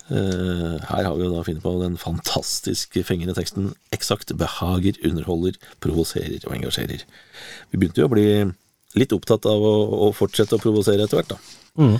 Eh, 0.06 0.76
her 0.86 1.02
har 1.02 1.16
vi 1.18 1.24
jo 1.24 1.32
da 1.32 1.42
funnet 1.42 1.64
på 1.64 1.72
den 1.80 1.96
fantastisk 1.98 2.94
fengende 3.08 3.34
teksten 3.34 3.72
'Eksakt 3.90 4.30
behager, 4.38 4.94
underholder, 5.02 5.58
provoserer 5.82 6.38
og 6.46 6.54
engasjerer'. 6.54 7.02
Vi 7.70 7.78
begynte 7.78 8.04
jo 8.04 8.06
å 8.06 8.14
bli 8.14 8.26
litt 8.94 9.12
opptatt 9.12 9.46
av 9.50 9.58
å, 9.58 9.74
å 10.06 10.12
fortsette 10.14 10.54
å 10.54 10.62
provosere 10.62 11.02
etter 11.02 11.18
hvert, 11.18 11.34
da. 11.34 11.38
Mm. 11.82 11.98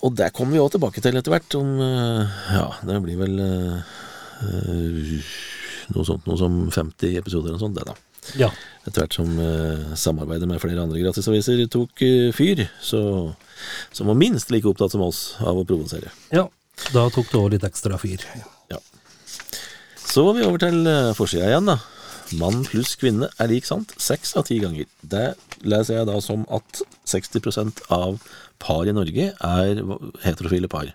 Og 0.00 0.16
der 0.16 0.32
kommer 0.32 0.56
vi 0.56 0.62
òg 0.64 0.72
tilbake 0.72 1.04
til 1.04 1.16
etter 1.16 1.30
hvert, 1.30 1.54
om 1.60 1.76
eh, 1.76 2.40
Ja, 2.56 2.72
det 2.88 3.02
blir 3.04 3.20
vel 3.20 3.36
eh, 3.44 5.28
noe 5.92 6.08
sånt 6.08 6.24
noe 6.24 6.40
som 6.40 6.70
50 6.72 7.20
episoder 7.20 7.52
eller 7.52 7.60
noe 7.60 7.66
sånt, 7.66 7.76
det 7.76 7.84
da. 7.84 7.94
Ja. 8.40 8.50
Etter 8.88 9.04
hvert 9.04 9.12
som 9.20 9.28
samarbeidet 9.92 10.48
med 10.48 10.60
flere 10.60 10.80
andre 10.80 11.00
gratisaviser 11.04 11.66
tok 11.68 12.00
fyr, 12.32 12.64
så 12.80 13.34
som 13.92 14.08
var 14.08 14.16
minst 14.16 14.48
like 14.50 14.68
opptatt 14.68 14.92
som 14.92 15.04
oss 15.04 15.36
av 15.44 15.60
å 15.60 15.68
provosere. 15.68 16.08
ja. 16.32 16.48
Da 16.94 17.08
tok 17.12 17.30
det 17.30 17.40
òg 17.40 17.50
litt 17.54 17.66
ekstra 17.66 17.98
fyr. 18.00 18.22
Ja. 18.72 18.80
Så 20.04 20.24
var 20.26 20.38
vi 20.38 20.46
over 20.46 20.62
til 20.62 20.82
uh, 20.86 21.14
forsida 21.16 21.48
igjen, 21.50 21.70
da. 21.70 21.78
Mann 22.40 22.64
pluss 22.66 22.94
kvinne 22.98 23.28
er 23.40 23.50
lik 23.50 23.66
sant 23.68 23.92
seks 24.00 24.34
av 24.38 24.46
ti 24.48 24.58
ganger. 24.62 24.88
Det 25.02 25.34
leser 25.64 26.00
jeg 26.00 26.08
da 26.08 26.18
som 26.24 26.46
at 26.52 26.82
60% 27.10 27.84
av 27.94 28.18
par 28.62 28.88
i 28.88 28.94
Norge 28.96 29.30
er 29.34 29.82
heterofile 30.24 30.70
par. 30.72 30.88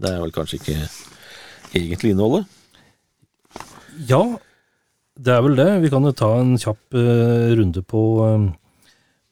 Det 0.00 0.12
er 0.12 0.22
vel 0.22 0.34
kanskje 0.34 0.60
ikke 0.60 0.78
egentlig 1.74 2.14
innholdet. 2.14 2.46
Ja, 4.08 4.22
det 5.18 5.34
er 5.34 5.42
vel 5.44 5.58
det. 5.58 5.68
Vi 5.82 5.90
kan 5.92 6.06
jo 6.06 6.14
ta 6.16 6.30
en 6.38 6.54
kjapp 6.60 6.96
eh, 6.96 7.50
runde 7.58 7.82
på, 7.82 8.02
eh, 8.26 8.46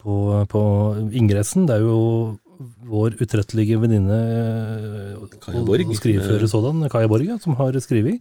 på, 0.03 0.17
på 0.51 0.63
ingressen. 1.17 1.69
Det 1.69 1.79
er 1.79 1.87
jo 1.87 2.01
vår 2.59 3.17
utrettelige 3.23 3.79
venninne 3.81 4.19
eh, 4.19 5.15
og- 5.19 5.65
Borg. 5.67 5.87
sådan, 6.51 6.89
Kaja 6.91 7.09
Borg, 7.09 7.41
som 7.43 7.55
har 7.57 7.73
skrevet. 7.81 8.21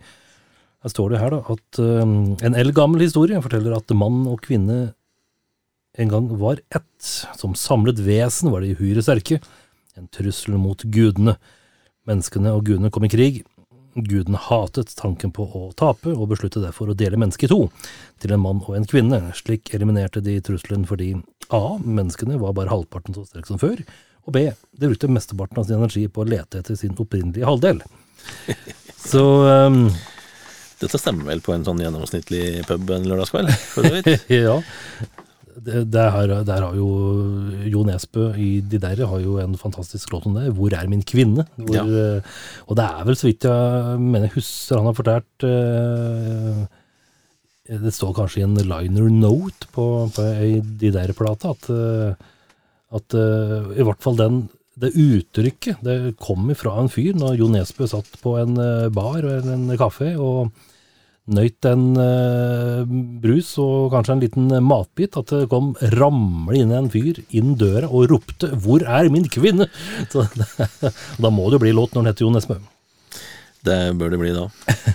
Her 0.84 0.90
står 0.94 1.10
det 1.10 1.20
her 1.20 1.30
da 1.34 1.40
at 1.50 1.80
eh, 1.82 2.46
en 2.46 2.56
eldgammel 2.56 3.02
historie 3.02 3.42
forteller 3.42 3.76
at 3.76 3.90
mann 3.98 4.28
og 4.28 4.42
kvinne 4.42 4.94
en 5.98 6.10
gang 6.10 6.28
var 6.38 6.60
ett. 6.70 7.28
Som 7.38 7.56
samlet 7.58 7.98
vesen 8.06 8.52
var 8.54 8.62
de 8.62 8.76
uhyre 8.76 9.02
sterke. 9.02 9.42
En 9.98 10.08
trussel 10.14 10.58
mot 10.62 10.78
gudene. 10.94 11.38
Menneskene 12.08 12.54
og 12.54 12.66
gudene 12.70 12.92
kom 12.94 13.04
i 13.08 13.10
krig. 13.10 13.44
Gudene 13.98 14.38
hatet 14.38 14.94
tanken 14.94 15.32
på 15.34 15.48
å 15.58 15.74
tape, 15.74 16.12
og 16.14 16.30
besluttet 16.30 16.62
derfor 16.62 16.92
å 16.92 16.96
dele 16.96 17.18
mennesket 17.18 17.50
i 17.50 17.50
to, 17.50 17.64
til 18.22 18.36
en 18.36 18.44
mann 18.44 18.62
og 18.62 18.76
en 18.78 18.86
kvinne. 18.86 19.18
Slik 19.34 19.74
eliminerte 19.74 20.22
de 20.22 20.38
trusselen 20.46 20.86
fordi 20.86 21.16
A. 21.50 21.80
Menneskene 21.82 22.38
var 22.38 22.54
bare 22.54 22.70
halvparten 22.70 23.18
så 23.18 23.26
sterke 23.26 23.50
som 23.50 23.58
før, 23.58 23.82
og 24.28 24.36
B. 24.36 24.44
De 24.78 24.90
brukte 24.92 25.10
mesteparten 25.12 25.62
av 25.62 25.68
sin 25.70 25.80
energi 25.80 26.06
på 26.12 26.22
å 26.24 26.28
lete 26.28 26.60
etter 26.62 26.76
sin 26.80 26.96
opprinnelige 27.00 27.48
halvdel. 27.48 27.80
Så 29.08 29.22
um, 29.48 29.86
Dette 30.82 31.00
stemmer 31.00 31.30
vel 31.32 31.40
på 31.46 31.54
en 31.56 31.64
sånn 31.66 31.80
gjennomsnittlig 31.82 32.66
pub 32.68 32.90
en 32.94 33.08
lørdagskveld, 33.08 33.50
for 33.72 33.88
så 33.88 33.94
vidt. 33.96 34.28
ja. 34.36 34.58
Det, 35.58 36.04
her, 36.14 36.32
der 36.46 36.62
har 36.62 36.76
jo 36.78 36.88
Jo 37.66 37.80
Nesbø 37.88 38.28
i 38.38 38.60
De 38.62 38.78
der 38.78 39.00
har 39.10 39.24
jo 39.24 39.40
en 39.42 39.56
fantastisk 39.58 40.12
låt 40.14 40.28
om 40.30 40.36
det. 40.38 40.52
'Hvor 40.54 40.76
er 40.78 40.86
min 40.92 41.02
kvinne?' 41.02 41.48
Hvor, 41.58 41.74
Ja. 41.74 41.82
eh, 41.88 42.22
Og 42.70 42.76
det 42.78 42.86
er 42.86 43.08
vel, 43.08 43.18
så 43.18 43.26
vidt 43.26 43.48
jeg 43.50 43.98
mener 44.04 44.30
husker 44.36 44.78
han 44.78 44.86
har 44.92 44.94
fortalt 45.00 45.48
uh, 45.50 46.62
Det 47.82 47.94
står 47.96 48.14
kanskje 48.20 48.44
i 48.44 48.46
en 48.46 48.54
liner 48.70 49.10
note 49.10 49.66
på, 49.74 49.88
på 50.14 50.28
ei 50.38 50.60
De 50.62 50.92
der-plata 50.94 51.56
at, 51.56 51.70
eh, 51.74 52.14
at 52.96 53.18
uh, 53.18 53.74
i 53.76 53.84
hvert 53.84 54.04
fall 54.04 54.20
den 54.20 54.46
det 54.78 54.94
uttrykket 54.94 55.82
det 55.86 56.16
kom 56.22 56.50
ifra 56.54 56.76
en 56.78 56.90
fyr 56.92 57.18
når 57.18 57.40
Jo 57.40 57.50
Nesbø 57.50 57.88
satt 57.90 58.20
på 58.22 58.36
en 58.38 58.58
eh, 58.62 58.90
bar 58.94 59.24
eller 59.26 59.48
en 59.56 59.72
kafé 59.80 60.12
og 60.22 60.52
nøyt 61.28 61.66
en 61.68 61.90
uh, 62.00 62.86
brus 63.20 63.50
og 63.60 63.90
kanskje 63.92 64.14
en 64.14 64.22
liten 64.22 64.46
matbit, 64.64 65.18
at 65.20 65.34
det 65.34 65.50
kom 65.52 65.74
ramle 65.98 66.56
inn 66.56 66.72
en 66.72 66.88
fyr 66.94 67.20
inn 67.36 67.58
døra 67.60 67.90
og 67.90 68.14
ropte 68.14 68.54
'Hvor 68.54 68.86
er 68.86 69.10
min 69.12 69.28
kvinne?' 69.28 69.68
Så, 70.14 70.24
da 71.20 71.34
må 71.34 71.50
det 71.50 71.58
jo 71.58 71.64
bli 71.66 71.74
låt 71.76 71.92
når 71.92 72.06
den 72.06 72.12
heter 72.14 72.28
Jo 72.28 72.32
Nesbø. 72.32 72.62
Det 73.68 73.80
bør 74.00 74.14
det 74.14 74.22
bli 74.22 74.32
da. 74.32 74.46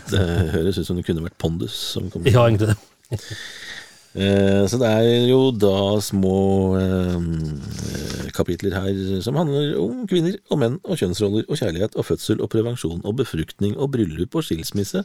Det 0.08 0.24
høres 0.54 0.80
ut 0.80 0.88
som 0.88 0.96
det 0.96 1.04
kunne 1.04 1.26
vært 1.26 1.36
Pondus 1.36 1.76
som 1.98 2.08
kom. 2.08 2.24
Ja, 2.24 2.46
egentlig 2.46 2.72
det. 2.72 2.78
Eh, 4.14 4.66
Så 4.68 4.76
det 4.80 4.88
er 4.92 5.28
jo 5.30 5.50
da 5.56 5.96
små 6.04 6.32
eh, 6.76 8.30
kapitler 8.36 8.74
her 8.76 9.20
som 9.24 9.38
handler 9.40 9.76
om 9.80 10.02
kvinner 10.10 10.36
og 10.52 10.60
menn 10.60 10.76
og 10.84 10.98
kjønnsroller 11.00 11.46
og 11.48 11.56
kjærlighet 11.56 11.96
og 11.96 12.04
fødsel 12.10 12.42
og 12.44 12.50
prevensjon 12.52 13.00
og 13.04 13.16
befruktning 13.22 13.76
og 13.78 13.92
bryllup 13.94 14.36
og 14.36 14.44
skilsmisse 14.44 15.04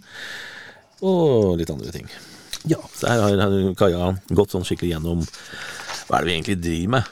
og 1.05 1.55
litt 1.59 1.71
andre 1.71 1.93
ting. 1.93 2.09
Ja, 2.67 2.79
Så 2.95 3.07
her 3.07 3.21
har 3.21 3.37
har 3.45 3.73
Kaja 3.79 4.11
gått 4.33 4.51
sånn 4.51 4.65
skikkelig 4.67 4.95
gjennom 4.97 5.23
hva 6.07 6.17
er 6.17 6.23
det 6.23 6.27
vi 6.27 6.35
egentlig 6.35 6.59
driver 6.63 6.93
med, 6.97 7.03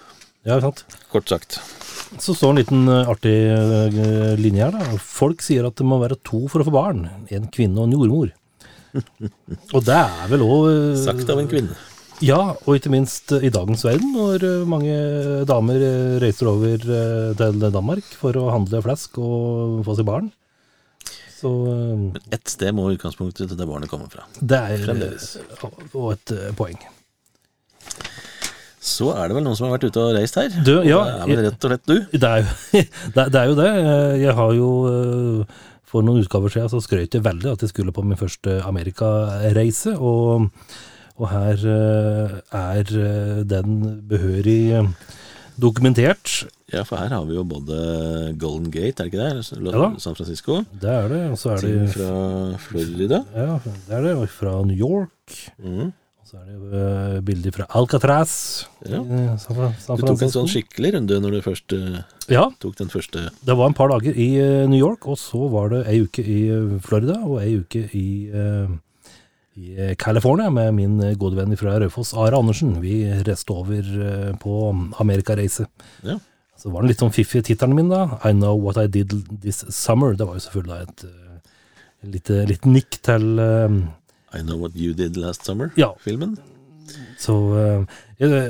ja 0.47 0.59
sant. 0.63 0.83
kort 1.11 1.29
sagt. 1.29 1.59
Så 2.19 2.35
står 2.35 2.49
en 2.53 2.59
liten 2.59 2.87
eh, 2.91 3.07
artig 3.11 3.35
linje 4.39 4.63
her, 4.67 4.71
da. 4.75 4.97
Folk 4.99 5.41
sier 5.43 5.65
at 5.67 5.75
det 5.79 5.85
må 5.87 5.99
være 6.01 6.19
to 6.23 6.45
for 6.51 6.59
å 6.63 6.67
få 6.67 6.73
barn. 6.75 7.05
En 7.31 7.47
kvinne 7.51 7.79
og 7.79 7.87
en 7.87 7.95
jordmor. 7.97 8.31
Og 9.73 9.83
det 9.85 9.97
er 9.97 10.31
vel 10.31 10.43
òg 10.45 10.95
Sagt 11.03 11.29
av 11.33 11.41
en 11.41 11.49
kvinne. 11.51 11.75
Ja, 12.23 12.39
og 12.63 12.77
ikke 12.77 12.91
minst 12.93 13.33
eh, 13.35 13.43
i 13.43 13.51
dagens 13.51 13.81
verden, 13.83 14.13
når 14.15 14.43
eh, 14.47 14.61
mange 14.71 14.95
damer 15.49 15.81
eh, 15.83 16.13
reiser 16.23 16.47
over 16.47 16.79
eh, 16.79 17.33
til 17.35 17.65
Danmark 17.75 18.07
for 18.15 18.37
å 18.39 18.45
handle 18.53 18.79
flesk 18.85 19.19
og 19.19 19.81
få 19.83 19.97
seg 19.99 20.07
barn. 20.07 20.29
Så 21.35 21.51
eh, 21.67 21.91
Men 22.15 22.21
ett 22.37 22.47
sted 22.53 22.71
må 22.77 22.87
utgangspunktet 22.93 23.51
til 23.51 23.59
det 23.59 23.67
barnet 23.67 23.91
komme 23.91 24.07
fra. 24.07 24.23
det 24.39 24.61
er 24.61 24.85
Fremdeles. 24.87 25.33
eh, 25.43 25.65
og 25.91 26.13
et 26.15 26.35
eh, 26.37 26.53
poeng. 26.55 26.79
Så 28.85 29.09
er 29.17 29.27
det 29.27 29.35
vel 29.35 29.43
noen 29.47 29.57
som 29.57 29.65
har 29.67 29.75
vært 29.79 29.87
ute 29.89 30.01
og 30.01 30.11
reist 30.15 30.35
her. 30.37 30.51
Du, 30.63 30.75
ja, 30.85 30.99
det 31.03 31.21
er 31.25 31.29
vel 31.33 31.45
rett 31.49 31.63
og 31.65 31.71
slett 31.71 31.87
du. 31.89 31.95
Det 32.13 32.29
er 32.29 32.43
jo 32.45 32.83
det, 33.17 33.39
er 33.41 33.47
jo 33.49 33.55
det. 33.57 33.69
Jeg 34.23 34.35
har 34.39 34.51
jo 34.55 34.69
eh, 34.91 35.63
For 35.95 36.03
noen 36.03 36.25
utgaver 36.25 36.51
siden 36.51 36.67
så 36.67 36.81
skrøt 36.83 37.15
jeg 37.15 37.23
veldig 37.23 37.53
at 37.53 37.61
jeg 37.63 37.71
skulle 37.71 37.93
på 37.95 38.03
min 38.03 38.19
første 38.19 38.57
amerikareise. 38.67 39.93
Og, 39.95 40.49
og 41.15 41.29
her 41.31 41.61
eh, 41.71 42.33
er 42.59 42.91
eh, 42.99 43.37
den 43.47 43.77
behørig 44.09 44.57
eh, 44.75 44.89
dokumentert. 45.55 46.33
Ja, 46.73 46.83
for 46.83 46.99
her 46.99 47.15
har 47.15 47.23
vi 47.29 47.37
jo 47.37 47.45
både 47.47 47.77
Golden 48.41 48.67
Gate, 48.73 49.05
er 49.05 49.07
det 49.07 49.13
ikke 49.13 49.23
det? 49.23 49.61
Ja 49.69 49.71
da. 49.71 49.89
San 50.03 50.19
Francisco. 50.19 50.65
Det 50.83 50.91
er 50.91 51.07
det. 51.13 51.21
Og 51.31 51.39
så 51.39 51.53
er 51.53 51.63
Ting 51.63 51.85
det 51.85 51.93
fra 51.95 52.11
Florida. 52.65 53.21
Ja, 53.31 53.59
det 53.63 53.95
er 53.95 54.07
det. 54.09 54.15
Og 54.19 54.27
fra 54.35 54.57
New 54.67 54.75
York. 54.75 55.39
Mhm. 55.63 55.93
Så 56.25 56.39
er 56.39 56.45
det 56.47 56.55
jo 56.57 57.21
bilder 57.27 57.53
fra 57.53 57.65
Alcatraz. 57.77 58.31
Ja. 58.89 58.97
i 59.03 59.37
San, 59.37 59.55
Fra- 59.59 59.97
Du 59.99 60.05
tok 60.07 60.23
en 60.25 60.31
sånn 60.33 60.47
skikkelig 60.49 60.95
runde 60.95 61.19
når 61.21 61.35
du 61.35 61.41
først 61.45 61.75
eh, 61.77 61.99
Ja, 62.33 62.47
tok 62.59 62.73
den 62.79 62.89
første 62.89 63.27
det 63.45 63.55
var 63.59 63.69
en 63.69 63.75
par 63.77 63.91
dager 63.93 64.15
i 64.17 64.31
eh, 64.41 64.63
New 64.67 64.79
York, 64.79 65.05
og 65.05 65.19
så 65.21 65.43
var 65.53 65.69
det 65.69 65.83
ei 65.91 65.99
uke 66.01 66.23
i 66.25 66.39
eh, 66.49 66.79
Florida, 66.81 67.19
og 67.21 67.37
ei 67.43 67.51
uke 67.61 67.83
i, 67.93 68.07
eh, 68.33 68.73
i 69.61 69.75
eh, 69.77 69.93
California 70.01 70.49
med 70.49 70.73
min 70.79 70.95
eh, 71.05 71.13
gode 71.21 71.37
venn 71.37 71.53
fra 71.61 71.77
Raufoss, 71.83 72.15
Are 72.17 72.35
Andersen. 72.41 72.73
Vi 72.81 73.03
reiste 73.27 73.53
over 73.53 73.85
eh, 73.85 74.31
på 74.41 74.55
amerikareise. 75.05 75.67
Ja. 76.03 76.17
Så 76.57 76.71
var 76.73 76.81
den 76.81 76.89
litt 76.89 77.03
sånn 77.03 77.13
fiffig 77.13 77.43
tittelen 77.45 77.75
min, 77.77 77.89
da. 77.93 78.17
I 78.25 78.31
Know 78.33 78.57
What 78.65 78.79
I 78.81 78.87
Did 78.89 79.13
This 79.43 79.61
Summer. 79.75 80.15
Det 80.17 80.25
var 80.25 80.39
jo 80.39 80.45
selvfølgelig 80.47 80.73
da 80.73 80.81
et 80.89 81.05
eh, 81.05 81.53
lite, 82.15 82.41
litt 82.49 82.65
nikk 82.65 82.97
til 83.05 83.29
eh, 83.45 83.77
I 84.35 84.41
Know 84.43 84.57
What 84.61 84.75
You 84.75 84.93
Did 84.97 85.17
Last 85.17 85.45
Summer-filmen. 85.47 86.35
Så 87.19 87.33
eh, 87.57 88.01
jeg, 88.21 88.41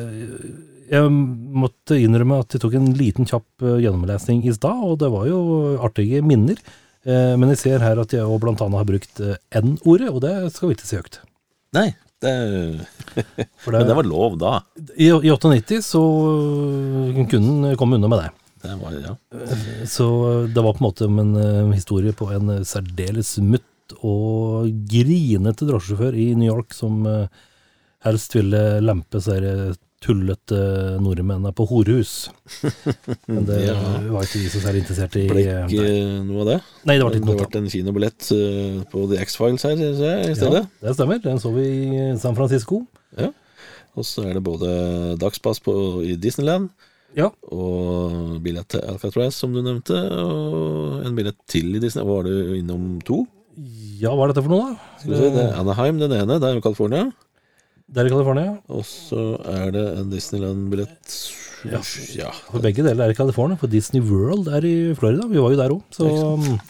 jeg 0.92 1.12
måtte 1.12 1.98
innrømme 2.02 2.42
at 2.44 2.56
jeg 2.56 2.64
tok 2.66 2.76
en 2.80 2.90
liten 2.98 3.28
kjapp 3.30 3.64
eh, 3.64 3.78
gjennomlesning 3.86 4.42
i 4.46 4.54
stad, 4.56 4.82
og 4.84 4.98
det 5.04 5.12
var 5.14 5.28
jo 5.30 5.40
artige 5.86 6.24
minner. 6.26 6.60
Eh, 7.06 7.36
Men 7.40 7.54
jeg 7.54 7.62
ser 7.62 7.86
her 7.86 8.02
at 8.02 8.16
jeg 8.16 8.26
òg 8.26 8.42
blant 8.44 8.64
annet 8.66 8.82
har 8.82 8.90
brukt 8.90 9.22
N-ordet, 9.62 10.10
og 10.12 10.20
det 10.26 10.34
skal 10.56 10.72
vi 10.72 10.78
ikke 10.80 10.90
si 10.90 11.00
høyt. 11.00 11.22
Nei, 11.78 11.90
det, 12.24 12.34
For 13.64 13.76
men 13.76 13.88
det 13.90 13.98
var 13.98 14.08
lov 14.10 14.40
da. 14.42 14.58
I, 14.98 15.12
I 15.12 15.32
98 15.32 15.80
så 15.86 16.02
kunne 17.30 17.72
en 17.72 17.78
komme 17.80 18.00
unna 18.00 18.10
med 18.12 18.24
det. 18.26 18.32
Det 18.66 18.76
var, 18.82 18.94
ja. 18.98 19.12
Så 19.86 20.06
det 20.50 20.64
var 20.66 20.74
på 20.74 20.82
en 20.82 20.88
måte 20.88 21.06
en 21.06 21.74
historie 21.76 22.16
på 22.18 22.32
en 22.34 22.64
særdeles 22.66 23.36
mutt 23.46 23.68
og 24.02 24.70
grinete 24.90 25.68
drosjesjåfør 25.68 26.16
i 26.18 26.30
New 26.40 26.50
York 26.50 26.74
som 26.74 27.06
eh, 27.10 27.28
helst 28.06 28.36
ville 28.38 28.80
lempe 28.82 29.22
seg 29.22 29.46
tullete 30.06 30.58
nordmenn 31.02 31.48
er 31.50 31.54
på 31.58 31.66
horehus. 31.70 32.28
Men 33.32 33.46
det 33.48 33.62
Ja. 33.66 33.76
var 34.12 34.26
ikke 34.28 34.42
vi 34.44 34.50
så 34.54 34.60
særlig 34.62 34.84
interessert 34.84 35.16
i. 35.18 35.24
Ble 35.32 35.46
eh, 35.50 35.64
ikke 35.66 36.26
noe 36.28 36.44
av 36.44 36.50
det? 36.52 36.58
Nei, 36.86 36.98
det 37.00 37.06
var 37.08 37.16
ikke 37.16 37.26
det 37.26 37.38
Det 37.40 37.48
ble 37.50 37.62
en 37.64 37.72
kinobillett 37.74 38.28
eh, 38.36 38.82
på 38.92 39.06
The 39.10 39.22
X-Files 39.26 39.66
her 39.66 39.76
jeg, 39.82 39.96
i 40.30 40.36
stedet. 40.38 40.66
Ja, 40.68 40.88
det 40.90 40.96
stemmer. 41.00 41.22
Den 41.24 41.42
så 41.42 41.54
vi 41.56 41.66
i 41.90 42.04
San 42.22 42.38
Francisco. 42.38 42.84
Og 43.96 44.04
så 44.04 44.26
er 44.28 44.36
det 44.36 44.44
både 44.44 44.70
dagspass 45.22 45.62
på, 45.64 45.74
i 46.04 46.18
Disneyland 46.20 46.68
Ja. 47.16 47.30
og 47.48 48.42
billett 48.44 48.68
til 48.76 48.82
Alcatraz, 48.84 49.38
som 49.40 49.54
du 49.56 49.62
nevnte, 49.64 49.96
og 49.96 51.06
en 51.08 51.16
billett 51.16 51.38
til 51.48 51.72
i 51.78 51.80
Disney. 51.80 52.04
Var 52.04 52.28
du 52.28 52.58
innom 52.60 53.00
to? 53.08 53.22
Ja, 54.02 54.12
hva 54.12 54.26
er 54.26 54.34
dette 54.34 54.44
for 54.46 54.52
noe, 54.52 54.74
da? 54.74 55.00
Skal 55.00 55.14
vi 55.14 55.22
se, 55.22 55.32
det 55.36 55.46
er 55.46 55.56
Anaheim, 55.62 56.02
den 56.02 56.16
ene. 56.18 56.40
Det 56.42 56.50
er 56.50 56.58
jo 56.58 56.66
California. 56.66 57.08
Det 57.86 58.02
er 58.02 58.10
i 58.10 58.14
California. 58.14 58.58
Og 58.74 58.86
så 58.88 59.24
er 59.52 59.74
det 59.76 59.86
en 60.02 60.12
Disneyland-billett 60.14 61.18
Ja. 61.66 61.80
ja. 62.18 62.32
For 62.52 62.62
begge 62.62 62.84
deler 62.86 63.08
er 63.08 63.14
i 63.14 63.18
California, 63.18 63.58
for 63.58 63.72
Disney 63.72 64.02
World 64.06 64.50
er 64.54 64.66
i 64.68 64.76
Florida. 64.98 65.26
Vi 65.32 65.42
var 65.42 65.54
jo 65.54 65.60
der 65.62 65.74
òg, 65.74 65.84
så 65.96 66.10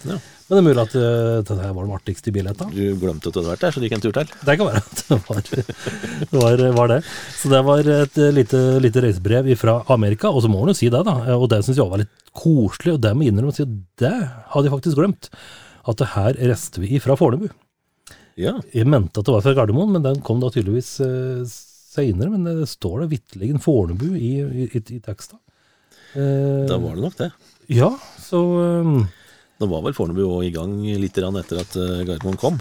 Ja. 0.08 0.20
Men 0.46 0.60
det 0.60 0.62
er 0.62 0.66
mulig 0.68 0.82
at 0.84 0.94
uh, 0.94 1.38
dette 1.42 1.56
her 1.58 1.72
var 1.74 1.88
den 1.88 1.94
artigste 1.96 2.30
billetten. 2.30 2.70
Du 2.70 3.00
glemte 3.02 3.32
at 3.32 3.34
du 3.34 3.40
hadde 3.40 3.50
vært 3.50 3.64
der, 3.66 3.72
så 3.74 3.82
det 3.82 3.88
gikk 3.88 3.96
en 3.98 4.04
tur 4.04 4.14
til. 4.14 4.34
Det 4.46 4.56
kan 4.60 4.68
være 4.70 4.82
at 4.84 5.00
det 5.02 5.18
var, 5.26 5.40
det 5.50 6.38
var, 6.44 6.62
var 6.76 6.92
det. 6.92 7.00
Så 7.40 7.50
det 7.50 7.62
var 7.66 7.90
et 7.96 8.20
eh, 8.22 8.30
lite, 8.36 8.62
lite 8.84 9.02
reisebrev 9.08 9.50
fra 9.58 9.80
Amerika, 9.96 10.30
og 10.30 10.44
så 10.46 10.52
må 10.54 10.62
man 10.62 10.70
jo 10.70 10.78
si 10.78 10.92
det, 10.94 11.02
da. 11.08 11.16
Og 11.34 11.48
det 11.50 11.64
syns 11.66 11.82
jeg 11.82 11.90
var 11.90 12.04
litt 12.04 12.14
koselig, 12.38 12.94
og 12.94 13.02
det 13.02 13.16
må 13.18 13.26
innrømme 13.26 13.56
å 13.56 13.58
si 13.58 13.66
at 13.66 13.74
det 14.04 14.14
hadde 14.54 14.68
jeg 14.70 14.76
faktisk 14.76 15.02
glemt. 15.02 15.32
At 15.86 16.02
det 16.02 16.12
her 16.16 16.38
reiste 16.50 16.82
vi 16.82 17.00
fra 17.04 17.18
Fornebu. 17.20 17.48
Ja. 18.40 18.58
Jeg 18.76 18.88
mente 18.90 19.22
at 19.22 19.28
det 19.28 19.34
var 19.36 19.44
fra 19.46 19.54
Gardermoen, 19.56 19.94
men 19.96 20.04
den 20.04 20.22
kom 20.26 20.42
da 20.44 20.50
tydeligvis 20.52 20.96
eh, 21.06 21.44
seinere. 21.48 22.32
Men 22.34 22.48
det 22.48 22.70
står 22.72 23.04
da 23.04 23.10
vitterlig 23.12 23.54
Fornebu 23.64 24.10
i, 24.18 24.32
i, 24.44 24.66
i, 24.68 24.82
i 24.82 25.02
teksta. 25.04 25.38
Eh, 26.16 26.66
Da 26.70 26.80
var 26.82 26.98
det 26.98 27.06
nok 27.06 27.20
det. 27.22 27.30
Ja, 27.72 27.92
så 28.22 28.42
um, 28.84 29.06
Da 29.60 29.70
var 29.72 29.86
vel 29.86 29.96
Fornebu 29.98 30.26
òg 30.28 30.48
i 30.50 30.54
gang 30.54 30.76
litt 31.00 31.18
etter 31.18 31.62
at 31.64 31.78
uh, 31.80 32.02
Gardermoen 32.06 32.40
kom. 32.42 32.60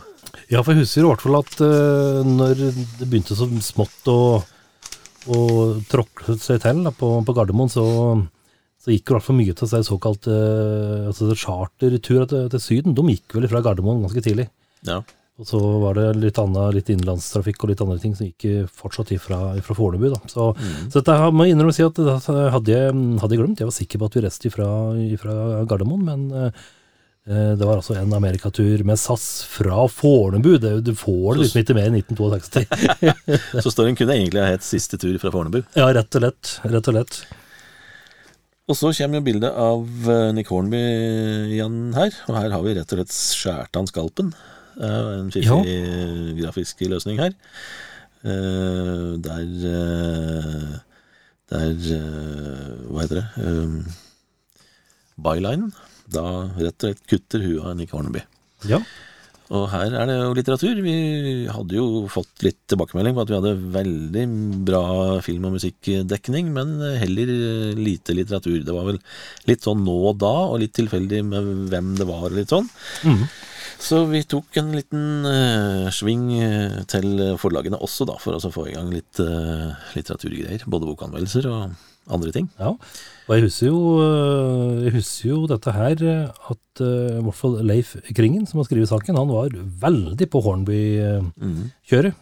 Ja, 0.51 0.63
for 0.63 0.73
jeg 0.73 0.85
husker 0.85 1.05
i 1.05 1.09
hvert 1.11 1.25
fall 1.25 1.41
at 1.41 1.57
uh, 1.65 2.21
når 2.27 2.55
det 3.01 3.09
begynte 3.09 3.37
så 3.39 3.49
smått 3.65 4.09
å, 4.11 4.21
å 5.35 5.41
tråkle 5.91 6.39
seg 6.41 6.63
til 6.65 6.85
da, 6.87 6.95
på, 6.95 7.11
på 7.27 7.37
Gardermoen, 7.37 7.73
så, 7.73 7.85
så 8.85 8.93
gikk 8.93 9.07
det 9.07 9.13
i 9.13 9.17
hvert 9.17 9.25
fall 9.25 9.39
mye 9.41 9.57
til 9.57 9.69
seg 9.71 9.85
såkalt 9.87 10.27
uh, 10.29 11.09
altså 11.09 11.33
charterturer 11.33 12.29
til, 12.29 12.49
til 12.53 12.61
Syden. 12.61 12.97
De 12.97 13.05
gikk 13.15 13.39
vel 13.39 13.49
fra 13.49 13.63
Gardermoen 13.65 14.05
ganske 14.05 14.21
tidlig. 14.25 14.51
Ja. 14.85 14.99
Og 15.41 15.49
så 15.49 15.59
var 15.83 15.97
det 15.99 16.05
litt 16.23 16.37
annet, 16.39 16.77
litt 16.77 16.91
innenlandstrafikk 16.93 17.65
og 17.65 17.73
litt 17.73 17.81
andre 17.83 17.97
ting 17.99 18.13
som 18.15 18.29
gikk 18.29 18.69
fortsatt 18.71 19.11
ifra, 19.17 19.57
ifra 19.59 19.75
Fornebu. 19.75 20.07
da. 20.13 20.21
Så, 20.31 20.53
så 20.87 21.01
dette 21.01 21.17
må 21.35 21.49
jeg 21.49 21.57
innrømme 21.57 21.75
å 21.75 21.79
si 21.81 21.87
at 21.87 21.99
det 21.99 22.15
hadde 22.55 22.71
jeg, 22.77 22.95
hadde 23.23 23.35
jeg 23.35 23.43
glemt. 23.43 23.65
Jeg 23.65 23.71
var 23.71 23.75
sikker 23.81 24.03
på 24.03 24.11
at 24.11 24.19
vi 24.19 24.25
reiste 24.29 24.51
ifra, 24.53 24.69
ifra 25.17 25.35
Gardermoen, 25.67 26.07
men 26.07 26.29
eh, 26.39 27.51
det 27.59 27.67
var 27.67 27.81
altså 27.81 27.97
en 27.99 28.15
amerikatur 28.15 28.87
med 28.87 29.01
SAS 29.01 29.27
fra 29.51 29.89
Fornebu. 29.91 30.53
Du 30.87 30.93
får 30.95 31.25
det 31.33 31.41
liksom 31.43 31.65
ikke 31.65 31.79
mer 31.81 31.91
enn 31.91 31.99
1962. 31.99 33.63
Så 33.65 33.73
storyen 33.75 33.99
kunne 33.99 34.21
egentlig 34.21 34.45
ha 34.45 34.53
hett 34.53 34.63
'Siste 34.63 35.01
tur 35.03 35.17
fra 35.19 35.35
Fornebu'. 35.35 35.65
ja, 35.75 35.89
rett 35.99 36.15
og 36.15 36.29
lett. 36.29 36.61
Rett 36.63 36.93
og 36.93 37.01
lett. 37.01 37.25
Og 38.65 38.77
så 38.79 38.91
kommer 38.97 39.21
jo 39.21 39.27
bildet 39.27 39.53
av 39.61 40.09
eh, 40.09 40.31
Nick 40.33 40.49
Hornby 40.49 40.81
igjen 41.53 41.93
her. 41.97 42.15
Og 42.31 42.39
her 42.39 42.55
har 42.55 42.63
vi 42.65 42.77
rett 42.79 42.95
og 42.95 43.01
slett 43.01 43.13
skjært 43.13 43.77
han 43.77 43.91
skalpen. 43.91 44.31
Jo 44.75 45.03
en 45.15 45.29
fiffig 45.31 46.39
grafisk 46.41 46.81
løsning 46.91 47.21
her. 47.21 47.35
Eh, 48.25 49.11
der 49.21 49.45
eh, 49.69 50.73
Der 51.53 51.75
eh, 51.99 52.71
Hva 52.89 53.05
heter 53.05 53.21
det? 53.21 53.27
Bylinen. 55.21 55.75
Da 56.11 56.25
rett 56.57 56.81
og 56.81 56.89
slett 56.89 57.05
kutter 57.11 57.45
huet 57.45 57.69
av 57.69 57.77
Nick 57.77 57.93
Hornby. 57.93 58.25
Ja. 58.69 58.81
Og 59.53 59.67
her 59.69 59.93
er 59.93 60.09
det 60.09 60.15
jo 60.17 60.35
litteratur. 60.37 60.79
Vi 60.81 60.97
hadde 61.53 61.77
jo 61.77 62.05
fått 62.13 62.45
litt 62.47 62.63
tilbakemelding 62.71 63.17
på 63.17 63.25
at 63.25 63.33
vi 63.33 63.37
hadde 63.37 63.73
veldig 63.75 64.25
bra 64.65 64.85
film- 65.25 65.49
og 65.51 65.59
musikkdekning, 65.59 66.49
men 66.55 66.79
heller 67.01 67.33
lite 67.77 68.17
litteratur. 68.17 68.63
Det 68.65 68.77
var 68.77 68.89
vel 68.89 69.01
litt 69.51 69.67
sånn 69.67 69.85
nå 69.85 69.97
og 70.11 70.23
da, 70.23 70.33
og 70.49 70.63
litt 70.63 70.73
tilfeldig 70.79 71.21
med 71.29 71.51
hvem 71.73 71.93
det 72.01 72.09
var, 72.09 72.31
litt 72.33 72.55
sånn. 72.55 72.71
Mhm. 73.05 73.27
Så 73.85 74.05
vi 74.09 74.23
tok 74.25 74.55
en 74.57 74.71
liten 74.73 75.27
uh, 75.27 75.91
sving 75.93 76.29
eh, 76.39 76.77
til 76.89 77.35
forlagene 77.41 77.81
også, 77.85 78.07
da, 78.09 78.15
for 78.23 78.39
å 78.39 78.53
få 78.55 78.69
i 78.71 78.77
gang 78.77 78.89
litt 78.95 79.19
uh, 79.21 79.75
litteraturgreier. 79.93 80.65
Både 80.71 80.89
bokanmeldelser 80.89 81.49
og 81.51 81.75
andre 82.15 82.33
ting. 82.33 82.49
Ja, 82.57 82.73
og 83.25 83.31
jeg 83.37 83.47
husker 83.47 83.71
jo, 83.71 83.79
øh, 84.05 84.85
jeg 84.85 84.93
husker 84.99 85.31
jo 85.31 85.39
dette 85.49 85.73
her, 85.73 85.97
øh, 86.03 86.51
at 86.53 86.83
øh, 86.85 87.19
i 87.19 87.23
hvert 87.25 87.39
fall 87.39 87.57
Leif 87.65 87.95
Kringen, 88.17 88.47
som 88.47 88.61
har 88.61 88.69
skrevet 88.69 88.91
saken, 88.91 89.17
han 89.17 89.33
var 89.33 89.55
veldig 89.87 90.29
på 90.31 90.43
Hornby-kjøret. 90.45 92.13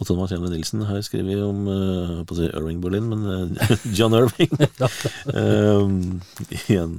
Og 0.00 0.06
Thomas 0.08 0.30
Hjemme 0.32 0.48
Nilsen 0.48 0.82
har 0.88 1.00
skrevet 1.04 1.42
om 1.44 1.66
uh, 1.68 2.20
på 2.24 2.32
å 2.32 2.38
si 2.38 2.46
Irving 2.48 2.78
Berlin, 2.80 3.10
men 3.10 3.26
uh, 3.52 3.74
John 3.96 4.16
Irving 4.16 4.54
um, 5.36 5.98
i 6.56 6.78
en 6.80 6.94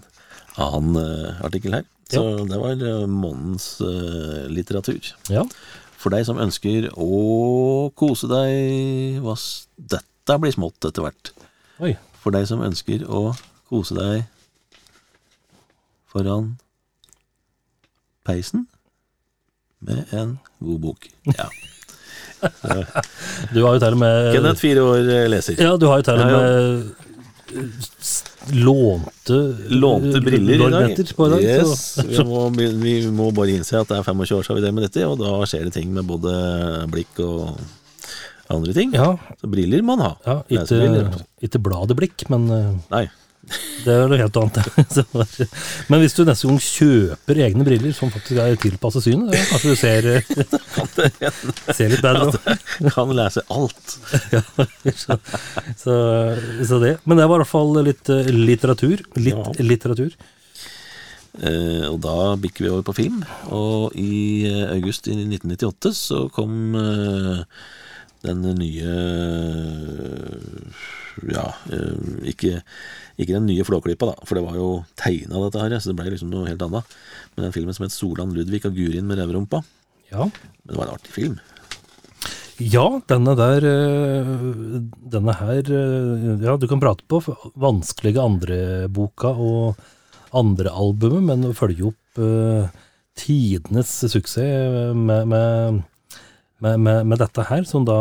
annen 0.62 1.00
uh, 1.02 1.40
artikkel 1.42 1.80
her. 1.80 1.88
Så 2.12 2.22
det 2.44 2.60
var 2.60 3.08
månedens 3.08 3.78
eh, 3.80 4.48
litteratur. 4.52 5.14
Ja. 5.32 5.46
For 5.96 6.12
deg 6.12 6.26
som 6.28 6.42
ønsker 6.44 6.90
å 7.00 7.88
kose 7.96 8.28
deg 8.28 9.22
hva 9.24 9.38
Dette 9.96 10.36
blir 10.44 10.52
smått 10.52 10.90
etter 10.90 11.06
hvert. 11.06 11.32
Oi. 11.80 11.94
For 12.22 12.34
deg 12.36 12.46
som 12.50 12.62
ønsker 12.66 13.06
å 13.10 13.32
kose 13.72 13.96
deg 13.98 14.26
foran 16.12 16.56
peisen 18.28 18.68
med 19.82 20.12
en 20.14 20.36
god 20.62 20.82
bok. 20.84 21.08
Ja. 21.34 21.48
Du 23.54 23.62
har 23.64 23.76
jo 23.76 23.80
til 23.82 23.96
og 23.96 24.00
med 24.02 24.32
Kenneth, 24.36 24.62
fire 24.62 24.84
år 24.86 25.10
eh, 25.14 25.28
leser. 25.30 25.58
Ja, 25.62 25.76
du 25.78 25.88
har 25.90 26.02
jo 26.02 26.08
til 26.08 26.22
og 26.22 26.32
med 26.32 27.02
lånte 28.52 29.38
Lånte 29.70 30.22
briller 30.24 30.54
i 30.54 30.72
dag. 30.72 31.16
på 31.16 31.28
dag. 31.30 31.44
Yes, 31.44 31.84
Så, 32.00 32.06
vi, 32.08 32.24
må, 32.26 32.48
vi 32.82 32.96
må 33.14 33.30
bare 33.36 33.58
innse 33.58 33.82
at 33.82 33.92
det 33.92 34.00
er 34.00 34.08
25 34.08 34.38
år 34.38 34.48
siden 34.48 34.58
vi 34.58 34.64
drev 34.66 34.74
med 34.78 34.88
dette, 34.88 35.06
og 35.08 35.20
da 35.22 35.36
skjer 35.50 35.68
det 35.68 35.76
ting 35.78 35.94
med 35.94 36.08
både 36.10 36.34
blikk 36.92 37.22
og 37.26 37.62
andre 38.58 38.74
ting. 38.76 38.94
ja, 38.96 39.14
Så 39.42 39.50
briller 39.52 39.82
må 39.84 39.96
man 39.96 40.06
ha. 40.06 40.12
ja 40.28 40.38
ikke, 40.62 41.24
ikke 41.48 41.62
bladet 41.64 41.98
blikk, 42.00 42.28
men 42.34 42.48
øh, 42.52 42.70
Nei. 42.94 43.08
det 43.84 43.90
er 43.90 44.06
noe 44.08 44.20
helt 44.22 44.36
annet. 44.38 44.60
Men 45.90 46.00
hvis 46.04 46.14
du 46.14 46.20
neste 46.28 46.46
gang 46.46 46.60
kjøper 46.62 47.40
egne 47.48 47.66
briller 47.66 47.96
som 47.98 48.12
faktisk 48.14 48.38
er 48.40 48.54
tilpasset 48.62 49.04
synet, 49.08 49.34
kanskje 49.50 49.72
du 49.74 49.80
ser, 49.82 50.08
øh, 50.14 50.22
ser 51.74 51.90
litt 51.90 52.04
bedre 52.06 52.28
òg. 52.30 52.38
Kan 52.94 53.16
lese 53.18 53.42
alt. 53.52 53.96
Ja, 54.32 54.44
så, 54.94 55.18
så, 55.82 55.96
så 56.70 56.80
det. 56.86 56.94
Men 57.10 57.18
det 57.18 57.26
var 57.28 57.42
i 57.42 57.44
hvert 57.44 57.52
fall 57.52 57.74
litt 57.90 58.14
eh, 58.14 58.30
litteratur. 58.30 59.02
Litt 59.18 59.34
Ja. 59.34 59.58
litteratur. 59.66 60.14
Eh, 61.42 61.86
og 61.90 61.98
da 62.04 62.16
bikker 62.46 62.66
vi 62.68 62.72
over 62.78 62.86
på 62.92 62.96
film. 63.02 63.22
Og 63.56 63.94
i 63.98 64.46
eh, 64.50 64.66
august 64.78 65.08
i 65.10 65.16
1998 65.18 65.94
så 65.98 66.26
kom 66.36 66.76
eh, 66.78 67.42
den 68.26 68.44
nye 68.58 68.96
Ja, 71.32 71.48
eh, 71.74 71.96
ikke, 72.32 72.62
ikke 73.20 73.36
den 73.36 73.48
nye 73.50 73.66
Flåklypa, 73.68 74.12
da, 74.12 74.26
for 74.26 74.38
det 74.38 74.46
var 74.46 74.58
jo 74.58 74.70
tegna, 75.00 75.42
dette 75.44 75.62
her, 75.62 75.78
så 75.78 75.92
det 75.92 75.98
ble 76.00 76.14
liksom 76.14 76.32
noe 76.32 76.50
helt 76.50 76.62
annet. 76.66 76.96
Men 77.36 77.48
den 77.48 77.56
filmen 77.56 77.76
som 77.78 77.86
het 77.86 77.96
Solan 77.96 78.34
Ludvig 78.36 78.64
og 78.70 78.78
Gurin 78.78 79.10
med 79.10 79.20
revrumpa. 79.20 79.62
Ja. 80.12 80.28
Men 80.28 80.72
det 80.72 80.80
var 80.80 80.88
en 80.88 80.96
artig 80.96 81.14
film. 81.16 81.40
ja, 82.62 82.86
denne 83.10 83.34
der 83.40 83.66
eh, 83.66 84.32
Denne 85.14 85.34
her 85.40 85.66
eh, 85.66 86.26
Ja, 86.46 86.58
du 86.58 86.68
kan 86.70 86.82
prate 86.84 87.06
på 87.10 87.22
vanskelige 87.60 88.22
andreboka 88.22 89.34
og 89.34 89.82
andrealbumet, 90.38 91.26
men 91.28 91.50
å 91.50 91.56
følge 91.58 91.90
opp 91.92 91.98
tidenes 93.20 93.90
suksess 94.14 94.96
med, 94.96 95.28
med, 95.28 95.82
med, 96.62 96.80
med, 96.86 97.04
med 97.10 97.20
dette 97.22 97.44
her, 97.50 97.64
som 97.68 97.84
da 97.88 97.98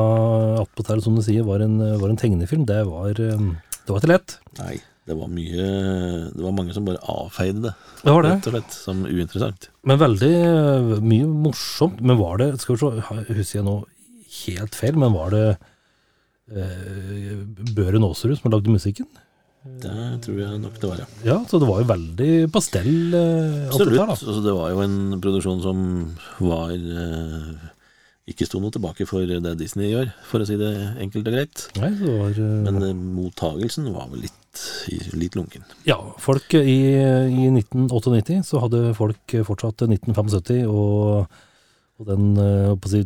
attpåtil, 0.60 1.00
som 1.04 1.16
du 1.16 1.22
sier, 1.24 1.42
var 1.48 1.62
en, 1.64 1.78
var 2.00 2.10
en 2.12 2.20
tegnefilm, 2.20 2.66
det 2.68 2.82
var, 2.88 3.10
eh, 3.16 3.44
det 3.80 3.88
var 3.94 4.00
ikke 4.02 4.12
lett. 4.12 4.36
Nei, 4.60 4.74
det 5.08 5.16
var 5.16 5.30
mye 5.32 5.64
Det 6.36 6.42
var 6.44 6.52
mange 6.54 6.74
som 6.76 6.84
bare 6.86 7.00
avfeide 7.10 7.62
det, 7.64 7.72
Det 8.04 8.12
var 8.14 8.22
det. 8.26 8.34
rett 8.36 8.46
og 8.50 8.52
slett, 8.54 8.74
som 8.76 9.00
uinteressant. 9.08 9.70
Men 9.88 9.98
veldig 9.98 10.34
øh, 10.44 10.92
mye 11.02 11.26
morsomt. 11.48 11.98
Men 12.04 12.20
var 12.20 12.36
det 12.38 12.50
Skal 12.62 12.76
vi 12.76 12.82
se, 12.84 13.16
husker 13.40 13.58
jeg 13.58 13.66
nå 13.66 13.78
helt 14.44 14.76
feil, 14.78 15.00
men 15.00 15.16
var 15.16 15.32
det 15.34 15.46
eh, 16.52 17.40
Børen 17.74 18.04
Aasrud 18.06 18.36
som 18.38 18.52
lagde 18.54 18.70
musikken? 18.70 19.08
Det 19.82 19.92
tror 20.24 20.38
jeg 20.40 20.60
nok 20.62 20.76
det 20.80 20.88
var, 20.88 21.00
ja. 21.02 21.08
Ja, 21.26 21.34
så 21.50 21.58
det 21.60 21.66
var 21.68 21.82
jo 21.82 21.88
veldig 21.90 22.30
pastell? 22.54 22.92
eh, 23.12 23.66
Absolutt. 23.68 23.98
Altså, 24.06 24.38
det 24.44 24.54
var 24.56 24.70
jo 24.72 24.80
en 24.86 24.96
produksjon 25.20 25.60
som 25.64 25.82
var 26.40 26.70
eh, 26.72 27.66
ikke 28.28 28.46
sto 28.46 28.60
noe 28.62 28.70
tilbake 28.74 29.06
for 29.08 29.24
det 29.26 29.54
Disney 29.58 29.88
gjør, 29.90 30.10
for 30.28 30.42
å 30.42 30.46
si 30.46 30.54
det 30.60 30.70
enkelt 31.02 31.26
og 31.26 31.34
greit. 31.34 31.62
Nei, 31.80 31.90
det 31.98 32.10
var 32.14 32.36
uh... 32.36 32.50
Men 32.66 32.82
uh, 32.84 32.90
mottagelsen 32.94 33.88
var 33.94 34.10
vel 34.12 34.26
litt, 34.26 34.64
litt 35.18 35.38
lunken. 35.38 35.64
Ja, 35.88 35.96
folk 36.22 36.52
i, 36.58 36.76
i 37.00 37.48
1998 37.50 38.42
så 38.46 38.60
hadde 38.66 38.90
folk 38.98 39.34
fortsatt 39.48 39.86
1975 39.88 40.68
og, 40.68 41.24
og 41.98 42.10
den 42.12 42.30
uh, 42.38 42.76
på 42.78 42.90
å 42.90 42.92
si, 42.92 43.02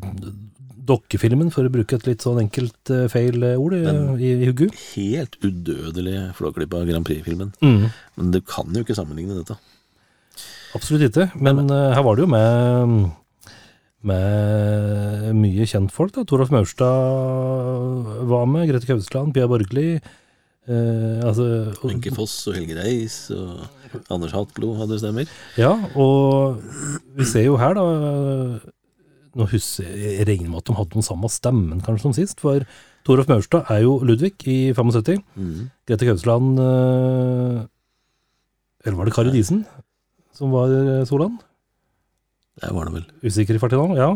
dokkefilmen, 0.84 1.48
for 1.54 1.64
å 1.64 1.72
bruke 1.72 1.96
et 1.96 2.04
litt 2.10 2.24
sånn 2.26 2.42
enkelt 2.42 2.92
uh, 2.92 3.06
feil 3.08 3.38
ord, 3.54 3.78
i, 3.78 3.84
Den- 3.86 4.18
i, 4.20 4.34
i 4.44 4.48
huggu. 4.50 4.66
Helt 4.92 5.38
udødelig 5.40 6.18
Flåklypa 6.36 6.82
Grand 6.90 7.06
Prix-filmen. 7.08 7.54
Mm. 7.64 7.86
Men 8.20 8.34
du 8.34 8.42
kan 8.44 8.68
jo 8.76 8.84
ikke 8.84 8.98
sammenligne 8.98 9.38
dette. 9.40 9.56
Absolutt 10.76 11.06
ikke. 11.08 11.30
Men 11.40 11.64
uh, 11.70 11.94
her 11.96 12.04
var 12.04 12.18
det 12.18 12.26
jo 12.26 12.32
med, 12.34 13.08
med 14.06 15.30
mye 15.38 15.66
kjentfolk. 15.68 16.14
da. 16.16 16.24
Toralf 16.28 16.52
Maurstad 16.54 18.12
var 18.30 18.46
med, 18.50 18.68
Grete 18.70 18.88
Kausland, 18.88 19.34
Pia 19.34 19.48
Borgli. 19.50 19.96
Eh, 20.64 21.20
altså, 21.24 21.74
Wenche 21.84 22.12
Foss 22.14 22.38
og 22.48 22.56
Helge 22.56 22.78
Reis 22.78 23.28
og 23.34 23.66
Anders 24.12 24.32
Hatlo 24.32 24.72
hadde 24.78 25.00
stemmer. 25.00 25.28
Ja, 25.60 25.74
og 25.92 26.62
vi 27.16 27.26
ser 27.28 27.44
jo 27.50 27.58
her, 27.60 27.76
da 27.76 27.84
Nå 29.34 29.48
husker 29.50 29.88
jeg 29.90 30.20
jeg 30.20 30.26
regner 30.28 30.46
med 30.52 30.60
at 30.60 30.68
de 30.68 30.76
hadde 30.78 30.94
den 30.94 31.02
samme 31.02 31.26
stemmen 31.26 31.80
kanskje 31.82 32.04
som 32.04 32.12
sist, 32.14 32.38
for 32.38 32.62
Toralf 33.04 33.26
Maurstad 33.28 33.66
er 33.68 33.82
jo 33.82 33.96
Ludvig 34.06 34.36
i 34.46 34.70
75. 34.72 35.18
Mm. 35.34 35.64
Grete 35.90 36.06
Kausland 36.06 36.60
eh, 36.62 37.64
Eller 38.86 38.96
var 39.00 39.10
det 39.10 39.16
Kari 39.16 39.34
Disen 39.34 39.64
som 40.34 40.54
var 40.54 40.70
eh, 40.70 41.02
Solan? 41.08 41.34
Der 42.62 42.72
var 42.76 42.86
det 42.86 42.94
vel. 43.00 43.06
Usikker 43.26 43.56
i 43.56 43.62
farten 43.62 43.80
nå, 43.82 43.96
ja. 43.98 44.10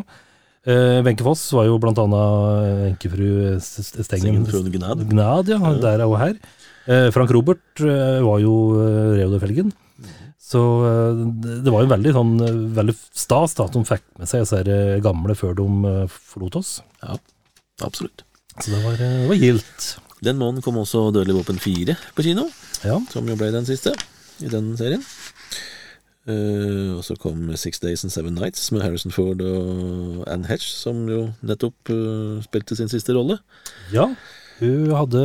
Eh, 0.68 1.01
Wenche 1.07 1.24
Foss 1.24 1.46
var 1.57 1.64
jo 1.66 1.79
blant 1.81 1.98
annet 2.03 2.92
enkefru 2.92 3.57
S- 3.57 3.79
S- 3.83 3.94
Stengen 4.07 4.44
Gnad. 4.44 5.05
Gnad, 5.11 5.48
ja. 5.48 5.59
Der 5.81 6.03
er 6.03 6.07
hun 6.11 6.20
her. 6.20 6.35
Eh, 6.88 7.11
Frank 7.14 7.31
Robert 7.35 7.83
eh, 7.83 8.18
var 8.24 8.38
jo 8.42 8.55
eh, 8.79 9.16
Reodor 9.20 9.40
Felgen. 9.42 9.72
Så 10.48 10.61
eh, 10.88 11.22
det 11.44 11.59
det 11.66 11.72
var 11.74 11.83
jo 11.85 11.90
veldig 11.92 12.12
sånn 12.16 12.35
eh, 12.46 12.61
veldig 12.79 12.94
stas 13.16 13.57
da, 13.59 13.66
at 13.68 13.74
de 13.77 13.83
fikk 13.88 14.05
med 14.20 14.31
seg 14.31 14.44
disse 14.44 14.61
eh, 14.64 14.98
gamle 15.05 15.35
før 15.37 15.57
de 15.59 15.66
eh, 15.90 16.05
forlot 16.33 16.57
oss. 16.62 16.70
Ja, 17.03 17.18
absolutt. 17.85 18.24
Så 18.59 18.72
det 18.74 18.81
var, 18.85 18.94
eh, 18.96 19.18
det 19.24 19.29
var 19.33 19.40
gildt. 19.42 19.88
Den 20.24 20.38
måneden 20.40 20.64
kom 20.64 20.79
også 20.81 21.09
Dødelig 21.14 21.37
våpen 21.42 21.61
4 21.62 21.94
på 22.16 22.24
kino, 22.27 22.48
Ja. 22.83 22.96
som 23.12 23.29
jo 23.29 23.37
ble 23.38 23.53
den 23.55 23.66
siste 23.68 23.92
i 24.42 24.48
den 24.51 24.72
serien. 24.81 25.05
Eh, 26.29 26.91
og 26.93 27.05
så 27.07 27.17
kom 27.17 27.47
Six 27.57 27.81
Days 27.81 28.05
and 28.05 28.12
Seven 28.12 28.35
Nights 28.37 28.67
med 28.75 28.83
Harrison 28.85 29.14
Ford 29.14 29.41
og 29.41 30.27
Anne 30.29 30.49
Hedge, 30.49 30.69
som 30.69 31.07
jo 31.09 31.31
nettopp 31.47 31.93
uh, 31.95 32.43
spilte 32.45 32.77
sin 32.77 32.91
siste 32.93 33.17
rolle. 33.17 33.38
ja. 33.95 34.11
Hun 34.59 34.91
hadde 34.91 35.21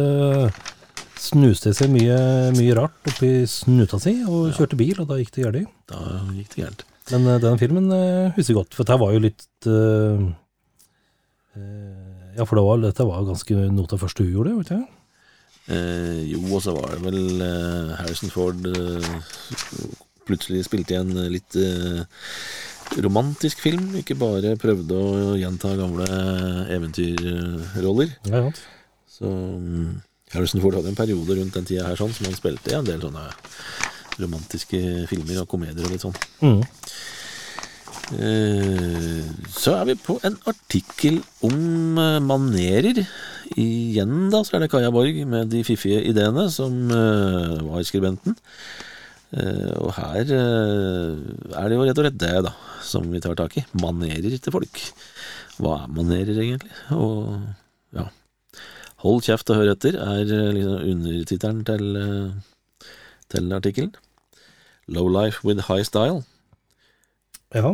snuste 1.18 1.72
seg 1.74 1.89
mye, 1.89 2.18
mye 2.54 2.76
rart 2.78 3.08
oppi 3.10 3.48
snuta 3.50 3.98
si 3.98 4.20
og 4.30 4.52
kjørte 4.54 4.78
bil, 4.78 5.00
og 5.02 5.08
da 5.10 5.18
gikk 5.18 5.32
det 5.34 5.46
gærent. 5.48 5.72
Da 5.89 6.02
gikk 6.36 6.52
det 6.54 6.60
gærent. 6.62 6.84
Men 7.10 7.26
uh, 7.28 7.39
den 7.42 7.60
filmen 7.60 7.89
uh, 7.89 8.30
husker 8.38 8.54
jeg 8.54 8.60
godt, 8.62 8.78
for 8.78 8.86
dette 8.86 9.02
var 9.02 9.16
jo 9.16 9.24
litt 9.28 9.48
Ja, 12.34 12.46
for 12.50 12.58
det 12.58 12.66
var, 12.66 12.80
dette 12.82 13.06
var 13.06 13.26
ganske 13.28 13.56
noe 13.56 13.86
av 13.86 13.92
det 13.92 14.02
første 14.02 14.24
hun 14.26 14.32
gjorde, 14.34 14.54
vet 14.62 14.72
du? 14.74 14.94
Eh, 15.72 16.24
jo, 16.28 16.42
og 16.52 16.60
så 16.63 16.74
var 16.76 16.92
det 16.92 17.04
vel 17.06 17.39
eh, 17.39 17.92
Harrison 17.96 18.32
Ford 18.34 18.66
eh, 18.68 19.06
plutselig 20.28 20.66
spilte 20.68 20.96
i 20.96 21.00
en 21.02 21.12
litt 21.34 21.58
eh, 21.60 22.04
romantisk 23.04 23.62
film. 23.64 23.92
Ikke 24.00 24.18
bare 24.20 24.56
prøvde 24.62 24.98
å 24.98 25.34
gjenta 25.40 25.74
gamle 25.80 26.08
eventyrroller. 26.76 28.16
Ja, 28.30 28.46
ja. 28.48 28.54
Så 29.14 29.30
Harrison 30.34 30.62
Ford 30.64 30.80
hadde 30.80 30.90
en 30.90 30.98
periode 30.98 31.38
rundt 31.38 31.54
den 31.58 31.68
tida 31.70 31.86
her 31.86 32.00
sånn 32.00 32.14
som 32.16 32.26
han 32.26 32.38
spilte 32.38 32.72
i 32.74 32.78
en 32.80 32.88
del 32.88 33.02
sånne 33.04 33.28
romantiske 34.22 34.80
filmer 35.10 35.42
og 35.44 35.50
komedier 35.52 35.86
og 35.86 35.94
litt 35.94 36.06
sånn. 36.06 36.18
Mm. 36.42 36.64
Eh, 38.14 39.22
Så 39.54 39.76
er 39.78 39.86
vi 39.90 39.96
på 40.02 40.18
en 40.26 40.36
artikkel 40.50 41.22
om 41.46 41.98
eh, 42.02 42.20
manerer. 42.24 43.04
Igjen 43.60 44.30
da, 44.34 44.42
så 44.44 44.58
er 44.58 44.64
det 44.66 44.72
Kaja 44.74 44.90
Borg 44.94 45.18
med 45.30 45.52
de 45.54 45.62
fiffige 45.68 46.02
ideene 46.10 46.48
som 46.54 46.74
eh, 46.92 47.60
var 47.70 47.86
skribenten. 47.86 48.36
Eh, 49.34 49.74
Og 49.82 49.93
her 49.98 50.30
eh, 50.30 51.22
er 51.58 51.69
det 51.69 51.78
jo 51.78 51.86
rett 51.88 52.00
og 52.00 52.06
slett 52.06 52.19
det, 52.22 52.34
da, 52.46 52.52
som 52.86 53.08
vi 53.12 53.22
tar 53.24 53.38
tak 53.39 53.58
i. 53.58 53.65
Manerer 53.82 54.36
til 54.38 54.54
folk. 54.54 54.82
Hva 55.58 55.84
er 55.84 55.93
manerer, 55.93 56.38
egentlig? 56.41 56.74
Og 56.96 57.34
ja 57.93 58.08
Hold 59.04 59.26
kjeft 59.26 59.50
og 59.52 59.58
hør 59.60 59.74
etter 59.74 59.98
er 60.00 60.30
eh, 60.32 60.52
liksom 60.56 60.86
undertittelen 60.93 61.63
til, 61.67 61.98
til 63.34 63.56
artikkelen. 63.58 63.91
Low 64.88 65.10
life 65.12 65.43
with 65.48 65.65
high 65.67 65.84
style. 65.88 66.22
ja. 67.54 67.74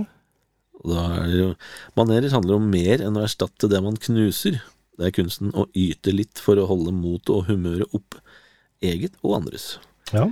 Da 0.80 1.02
er 1.19 1.26
det 1.28 1.39
jo, 1.41 1.48
manerer 2.00 2.32
handler 2.32 2.56
om 2.56 2.69
mer 2.72 3.02
enn 3.04 3.17
å 3.19 3.24
erstatte 3.26 3.67
det 3.67 3.82
man 3.84 3.98
knuser. 4.00 4.62
Det 4.95 5.10
er 5.10 5.15
kunsten 5.17 5.52
å 5.52 5.65
yte 5.76 6.13
litt 6.15 6.39
for 6.39 6.56
å 6.56 6.67
holde 6.69 6.93
motet 6.95 7.34
og 7.36 7.50
humøret 7.50 7.91
opp, 7.95 8.15
eget 8.80 9.17
og 9.19 9.36
andres. 9.41 9.74
ja. 10.15 10.30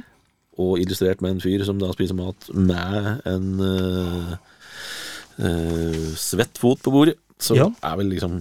Og 0.58 0.80
illustrert 0.82 1.22
med 1.22 1.36
en 1.36 1.42
fyr 1.44 1.64
som 1.68 1.78
da 1.82 1.92
spiser 1.94 2.18
mat 2.18 2.48
med 2.54 3.22
en 3.30 3.48
uh, 3.62 4.32
uh, 5.40 6.08
svett 6.18 6.58
fot 6.58 6.82
på 6.82 6.94
bordet, 6.94 7.16
så 7.40 7.56
Ja. 7.60 7.68
er 7.84 7.98
vel 8.00 8.10
liksom 8.10 8.40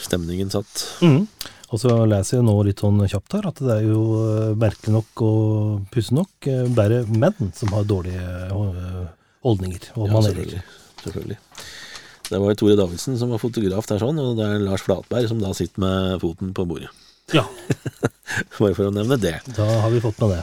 stemningen 0.00 0.50
satt. 0.50 0.86
Mm. 1.04 1.26
Og 1.74 1.80
så 1.82 1.90
leser 2.06 2.38
jeg 2.38 2.46
nå 2.46 2.54
litt 2.64 2.78
sånn 2.80 3.00
kjapt 3.10 3.32
her 3.34 3.48
at 3.50 3.58
det 3.58 3.72
er 3.74 3.86
jo 3.88 4.02
eh, 4.22 4.52
merkelig 4.54 4.92
nok 4.94 5.22
og 5.26 5.88
pussig 5.90 6.14
nok 6.14 6.46
bare 6.76 7.00
menn 7.10 7.50
som 7.58 7.72
har 7.74 7.82
dårlige 7.90 8.22
holdninger 9.42 9.88
og 9.96 10.06
Ja, 10.06 10.20
selvfølgelig. 10.22 10.62
selvfølgelig. 11.02 11.38
Det 12.30 12.38
var 12.42 12.52
jo 12.54 12.58
Tore 12.62 12.76
Davidsen 12.78 13.18
som 13.18 13.30
var 13.34 13.42
fotograf 13.42 13.86
der, 13.90 13.98
sånn, 13.98 14.18
og 14.22 14.36
det 14.38 14.46
er 14.46 14.62
Lars 14.62 14.82
Flatberg 14.86 15.26
som 15.30 15.42
da 15.42 15.50
sitter 15.58 15.82
med 15.82 16.20
foten 16.22 16.54
på 16.54 16.64
bordet. 16.70 16.88
Ja, 17.34 17.42
Bare 18.60 18.74
for 18.78 18.86
å 18.86 18.94
nevne 18.94 19.18
det. 19.18 19.34
da 19.56 19.66
har 19.82 19.90
vi 19.90 20.00
fått 20.06 20.18
med 20.22 20.36
det. 20.36 20.42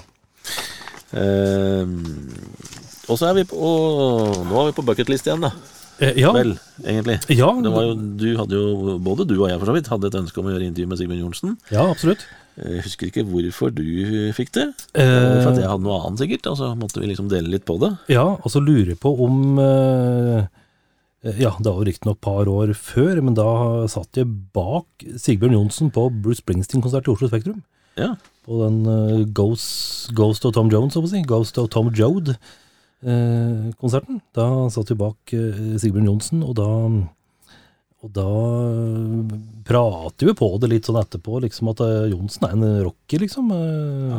Ehm, 1.13 1.95
og 3.11 3.17
så 3.19 3.29
er 3.29 3.37
vi 3.41 3.43
på 3.49 3.57
og 3.59 4.43
Nå 4.47 4.59
er 4.61 4.69
vi 4.71 4.75
på 4.79 4.85
bucketlist 4.87 5.27
igjen, 5.27 5.43
da. 5.45 5.51
Eh, 6.01 6.15
ja, 6.17 6.31
Vel, 6.33 6.55
egentlig. 6.81 7.19
ja, 7.37 7.51
Det 7.61 7.69
var 7.71 7.83
jo, 7.85 7.91
du 8.17 8.29
hadde 8.39 8.57
jo, 8.57 8.95
både 9.03 9.27
du 9.29 9.35
og 9.43 9.49
jeg 9.51 9.59
for 9.61 9.69
så 9.69 9.75
vidt, 9.75 9.91
hadde 9.91 10.09
et 10.09 10.17
ønske 10.23 10.41
om 10.41 10.47
å 10.49 10.55
gjøre 10.55 10.65
intervju 10.71 10.89
med 10.89 10.97
Sigbjørn 11.01 11.21
Johnsen. 11.27 11.57
ja, 11.71 11.83
absolutt. 11.89 12.25
Jeg 12.53 12.83
husker 12.85 13.07
ikke 13.09 13.23
hvorfor 13.25 13.71
du 13.73 13.81
fikk 14.37 14.51
det. 14.53 14.67
Eh, 14.93 15.39
For 15.41 15.51
at 15.53 15.57
jeg 15.57 15.65
hadde 15.69 15.81
noe 15.87 15.95
annet, 16.05 16.19
sikkert. 16.21 16.45
Og 16.51 16.57
så 16.59 16.67
måtte 16.77 17.01
vi 17.01 17.07
liksom 17.09 17.25
dele 17.31 17.49
litt 17.49 17.63
på 17.65 17.79
det. 17.81 17.89
Ja, 18.13 18.25
og 18.37 18.45
så 18.53 18.61
lurer 18.61 18.91
jeg 18.93 18.99
på 19.01 19.09
om 19.25 19.57
eh, 19.57 20.43
Ja, 21.41 21.49
det 21.57 21.65
var 21.65 21.79
jo 21.81 21.87
riktignok 21.87 22.19
et 22.19 22.21
par 22.27 22.45
år 22.51 22.75
før, 22.77 23.21
men 23.25 23.33
da 23.33 23.47
satt 23.89 24.19
jeg 24.21 24.29
bak 24.53 24.85
Sigbjørn 25.17 25.55
Johnsen 25.57 25.89
på 25.95 26.05
Bruce 26.13 26.43
Springsteen-konsert 26.43 27.07
i 27.09 27.13
Oslo 27.15 27.29
Spektrum. 27.31 27.63
Ja. 27.97 28.11
På 28.43 28.51
den 28.65 28.85
uh, 28.87 29.23
Ghost, 29.31 30.11
Ghost 30.17 30.45
of 30.45 30.53
Tom 30.55 30.69
Jones, 30.71 30.93
holdt 30.95 31.07
jeg 31.07 31.09
på 31.09 31.09
å 31.09 31.15
si. 31.15 31.29
Ghost 31.31 31.57
of 31.61 31.69
Tom 31.71 31.87
Jode-konserten. 31.95 34.15
da 34.35 34.47
satt 34.73 34.91
vi 34.91 34.95
bak 34.99 35.17
uh, 35.35 35.77
Sigbjørn 35.79 36.09
Johnsen, 36.11 36.39
og 36.43 36.53
da 36.59 36.69
og 38.03 38.09
da 38.11 38.27
eh, 38.27 39.39
prater 39.63 40.27
vi 40.27 40.33
på 40.35 40.59
det 40.59 40.67
litt 40.73 40.83
sånn 40.89 40.99
etterpå, 40.99 41.39
liksom 41.45 41.71
at 41.71 41.79
eh, 41.85 42.09
Johnsen 42.11 42.43
er 42.49 42.53
en 42.57 42.65
rocker, 42.83 43.19
liksom. 43.23 43.45
Ja. 43.53 44.17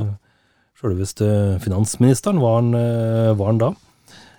Sjølveste 0.80 1.26
finansministeren 1.60 2.40
var 2.40 2.54
han, 2.62 2.70
eh, 2.78 3.36
var 3.36 3.46
han 3.52 3.60
da. 3.60 3.68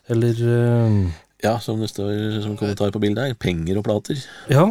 Eller 0.09 0.33
eh, 0.49 1.13
ja, 1.45 1.59
som 1.61 1.81
det 1.81 1.91
står 1.91 2.41
som 2.41 2.57
kommentar 2.57 2.93
på 2.93 3.01
bildet 3.03 3.27
her. 3.27 3.37
Penger 3.37 3.79
og 3.79 3.85
plater. 3.85 4.19
Ja. 4.49 4.65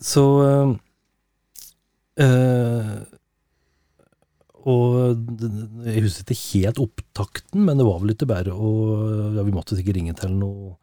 Så 0.00 0.24
øh, 0.44 0.74
eh, 2.20 2.92
Og 4.68 5.86
jeg 5.86 6.04
husker 6.04 6.34
ikke 6.34 6.66
helt 6.66 6.82
opptakten, 6.82 7.64
men 7.64 7.80
det 7.80 7.86
var 7.88 8.02
vel 8.02 8.12
ikke 8.12 8.28
bare 8.28 8.52
å 8.52 8.70
ja, 9.38 9.44
Vi 9.46 9.54
måtte 9.56 9.78
sikkert 9.78 9.96
ringe 9.96 10.16
til 10.18 10.36
noe 10.36 10.76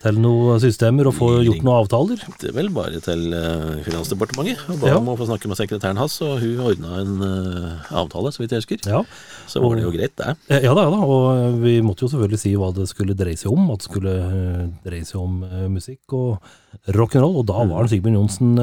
til 0.00 0.16
noen 0.16 0.56
systemer 0.62 1.10
og 1.10 1.12
få 1.12 1.26
gjort 1.44 1.60
noen 1.60 1.82
avtaler. 1.82 2.20
Det 2.40 2.48
er 2.48 2.54
vel 2.56 2.70
bare 2.72 3.02
til 3.04 3.34
uh, 3.36 3.82
Finansdepartementet. 3.84 4.62
Og 4.72 4.78
ba 4.80 4.88
Ja. 4.88 4.96
om 4.96 5.10
å 5.12 5.16
få 5.18 5.26
snakke 5.28 5.50
med 5.50 5.58
sekretæren 5.60 6.00
hans, 6.00 6.14
og 6.24 6.38
hun 6.40 6.62
ordna 6.70 6.94
en 7.02 7.18
uh, 7.20 7.90
avtale, 8.00 8.32
så 8.32 8.40
vidt 8.40 8.54
jeg 8.56 8.62
husker. 8.62 8.80
Ja. 8.88 9.02
Så 9.50 9.60
var 9.60 9.76
det 9.76 9.84
jo 9.84 9.92
greit, 9.92 10.14
det. 10.16 10.32
Eh, 10.48 10.64
ja 10.64 10.72
da, 10.72 10.86
ja 10.86 10.94
da, 10.94 11.02
og 11.04 11.60
vi 11.60 11.74
måtte 11.84 12.06
jo 12.06 12.14
selvfølgelig 12.14 12.40
si 12.40 12.54
hva 12.56 12.70
det 12.78 12.88
skulle 12.88 13.18
dreie 13.18 13.36
seg 13.36 13.52
om. 13.52 13.68
At 13.74 13.84
det 13.84 13.90
skulle 13.90 14.16
dreie 14.88 15.04
seg 15.04 15.20
om 15.20 15.42
uh, 15.44 15.68
musikk 15.68 16.16
og 16.16 16.48
rock'n'roll, 16.96 17.36
og 17.42 17.46
da 17.52 17.68
var 17.68 17.92
Sigbjørn 17.92 18.22
Johnsen 18.22 18.56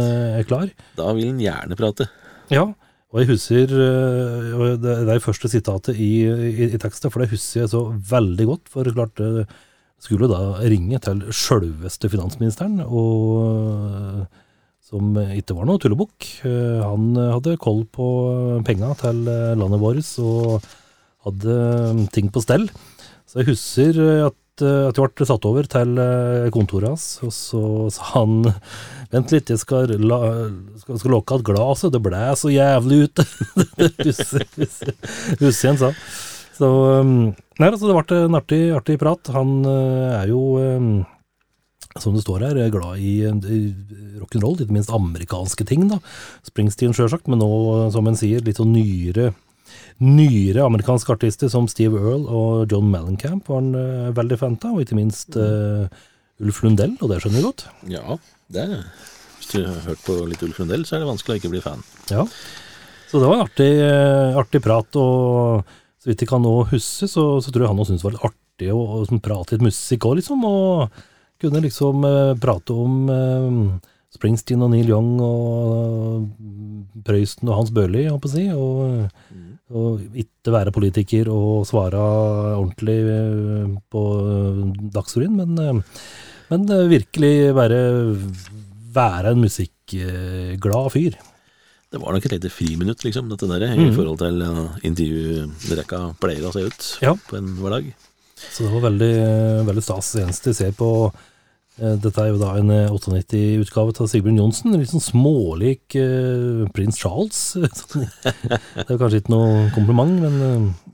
klar. 0.49 0.73
Da 0.97 1.13
vil 1.13 1.35
han 1.35 1.43
gjerne 1.43 1.77
prate. 1.77 2.09
Ja, 2.49 2.65
og 3.13 3.21
jeg 3.21 3.29
husker 3.31 3.71
øh, 3.71 4.49
og 4.57 4.81
Det 4.83 4.95
det 5.07 5.13
er 5.15 5.23
første 5.23 5.49
sitatet 5.49 5.95
i, 5.95 6.11
i, 6.27 6.67
i 6.73 6.77
teksten, 6.81 7.11
for 7.11 7.23
det 7.23 7.31
husker 7.31 7.63
jeg 7.63 7.71
så 7.71 7.85
veldig 8.09 8.47
godt. 8.49 8.67
For 8.73 8.83
klart, 8.83 9.19
jeg 9.19 9.47
skulle 10.03 10.27
da 10.29 10.59
ringe 10.61 10.99
til 10.99 11.23
sjølveste 11.31 12.11
finansministeren, 12.11 12.81
og 12.83 14.27
som 14.87 15.15
ikke 15.19 15.55
var 15.57 15.67
noe 15.67 15.81
tullebukk. 15.83 16.27
Eh, 16.47 16.79
Han 16.83 17.15
hadde 17.19 17.57
koll 17.59 17.83
på 17.91 18.07
penga 18.67 18.93
til 18.99 19.25
eh, 19.27 19.55
landet 19.59 19.81
vårt 19.83 20.11
og 20.23 20.67
hadde 21.27 21.55
eh, 21.55 22.03
ting 22.15 22.31
på 22.31 22.43
stell. 22.43 22.69
Så 23.27 23.41
jeg 23.41 23.49
husker 23.51 23.99
at, 24.29 24.31
eh, 24.31 24.43
at 24.65 24.97
jeg 24.97 25.11
ble 25.17 25.27
satt 25.29 25.47
over 25.49 25.67
til 25.69 25.99
eh, 26.01 26.47
kontoret 26.53 26.91
hans, 26.91 27.07
og 27.25 27.33
så 27.35 27.63
sa 27.93 28.11
han 28.15 28.39
Vent 29.07 29.31
litt, 29.31 29.47
jeg 29.53 29.61
skal, 29.61 29.93
la, 30.03 30.17
skal, 30.81 30.97
skal 30.99 31.13
lukke 31.13 31.37
igjen 31.37 31.45
glasset, 31.47 31.93
det 31.93 32.01
ble 32.03 32.23
så 32.35 32.49
jævlig 32.51 33.05
ute. 33.07 33.23
Han 35.67 35.79
sa. 35.79 35.93
Så 36.57 36.67
um, 36.67 37.13
Nei, 37.57 37.69
altså, 37.69 37.87
det 37.87 37.95
ble 37.95 38.17
en 38.25 38.35
artig, 38.37 38.59
artig 38.75 38.97
prat. 38.99 39.31
Han 39.31 39.61
eh, 39.63 40.17
er 40.17 40.33
jo 40.33 40.41
um, 40.59 40.91
som 42.01 42.13
det 42.13 42.25
står 42.25 42.43
her, 42.45 42.59
er 42.59 42.73
glad 42.73 42.99
i, 43.01 43.15
i 43.25 43.61
rock'n'roll, 44.19 44.59
ikke 44.61 44.75
minst 44.75 44.93
amerikanske 44.93 45.65
ting. 45.67 45.87
da. 45.91 46.01
Springsteen, 46.45 46.93
sjølsagt, 46.93 47.29
men 47.31 47.41
nå, 47.41 47.49
som 47.95 48.07
en 48.09 48.19
sier, 48.19 48.43
litt 48.45 48.59
sånn 48.61 48.75
nyere, 48.75 49.31
nyere 50.03 50.65
amerikanske 50.65 51.15
artister 51.15 51.49
som 51.51 51.67
Steve 51.71 51.97
Earle 51.97 52.29
og 52.29 52.71
John 52.71 52.89
Mellencamp 52.91 53.49
var 53.49 53.61
han 53.63 53.73
eh, 53.77 54.11
veldig 54.17 54.37
fan 54.39 54.57
av, 54.61 54.75
og 54.75 54.83
ikke 54.83 54.97
minst 54.99 55.37
uh, 55.39 55.89
Ulf 56.43 56.61
Lundell, 56.63 56.93
og 57.01 57.11
det 57.11 57.19
skjønner 57.23 57.41
du 57.41 57.47
godt. 57.49 57.65
Ja, 57.89 58.17
det 58.53 58.63
er 58.67 58.77
Hvis 59.39 59.51
du 59.55 59.59
har 59.65 59.81
hørt 59.87 60.05
på 60.05 60.19
litt 60.29 60.43
Ulf 60.45 60.61
Lundell, 60.61 60.85
så 60.85 60.97
er 60.97 61.03
det 61.03 61.09
vanskelig 61.09 61.37
å 61.37 61.41
ikke 61.41 61.53
bli 61.55 61.63
fan. 61.65 61.83
Ja. 62.13 62.27
Så 63.07 63.21
det 63.21 63.29
var 63.29 63.39
en 63.39 63.45
artig, 63.47 63.69
eh, 63.81 64.37
artig 64.37 64.61
prat, 64.63 64.99
og 64.99 65.65
så 65.97 66.11
vidt 66.11 66.23
jeg 66.23 66.29
kan 66.29 66.43
nå 66.43 66.55
huske, 66.69 67.09
så, 67.09 67.29
så 67.41 67.53
tror 67.53 67.65
jeg 67.65 67.73
han 67.73 67.81
også 67.81 67.95
syntes 67.95 68.05
det 68.05 68.09
var 68.09 68.17
litt 68.17 68.31
artig 68.31 68.73
å, 68.73 68.81
å 68.97 69.05
sånn 69.07 69.23
prate 69.23 69.55
litt 69.55 69.65
musikk 69.65 70.09
òg, 70.09 70.19
liksom. 70.19 70.43
Og 70.45 71.05
kunne 71.41 71.61
liksom 71.61 72.05
uh, 72.05 72.33
prate 72.41 72.73
om 72.73 73.09
eh, 73.13 73.89
Springsteen 74.15 74.61
og 74.63 74.71
Neil 74.71 74.87
Young 74.89 75.17
og 75.21 76.29
Prøysen 77.07 77.49
og 77.51 77.57
Hans 77.59 77.71
Børli, 77.75 78.05
jeg 78.07 78.21
på 78.23 78.29
å 78.29 78.33
si. 78.33 78.45
Og, 78.55 79.09
og 79.77 80.17
ikke 80.23 80.53
være 80.55 80.71
politiker 80.75 81.27
og 81.33 81.65
svare 81.67 81.99
ordentlig 82.55 82.97
eh, 83.11 83.73
på 83.91 84.03
Dagsrevyen, 84.95 85.35
men, 85.41 85.59
eh, 85.59 86.01
men 86.53 86.65
eh, 86.71 86.85
virkelig 86.93 87.33
være, 87.57 87.81
være 88.95 89.35
en 89.35 89.43
musikkglad 89.43 90.91
fyr. 90.95 91.19
Det 91.91 92.01
var 92.03 92.15
nok 92.15 92.25
et 92.27 92.33
lite 92.35 92.51
friminutt, 92.51 93.03
liksom, 93.07 93.29
dette 93.31 93.47
der, 93.47 93.63
i 93.69 93.77
Mhm. 93.85 93.93
forhold 93.95 94.19
til 94.19 94.41
intervjurekka 94.89 96.01
pleier 96.19 96.47
å 96.49 96.51
se 96.55 96.65
ut 96.67 96.97
Ja. 97.03 97.13
på 97.15 97.37
en 97.37 97.53
hverdag. 97.59 97.93
Så 98.37 98.63
det 98.67 98.71
var 98.73 98.89
veldig, 98.91 99.13
veldig 99.65 99.83
stas. 99.83 100.11
Det 100.13 100.23
eneste 100.27 100.51
jeg 100.51 100.55
ser 100.55 100.71
på 100.77 100.89
eh, 101.07 101.11
Dette 101.77 102.23
er 102.23 102.31
jo 102.31 102.39
da 102.41 102.55
en 102.57 102.71
eh, 102.73 102.89
98-utgave 102.89 103.93
av 103.93 104.09
Sigbjørn 104.09 104.39
Johnsen. 104.41 104.73
Litt 104.73 104.89
sånn 104.89 105.03
smålik 105.03 105.93
eh, 105.99 106.63
prins 106.73 106.97
Charles. 106.97 107.41
det 107.61 108.87
er 108.87 108.97
kanskje 108.97 109.21
ikke 109.21 109.33
noe 109.35 109.67
kompliment, 109.75 110.15
men 110.23 110.39
eh, 110.47 110.85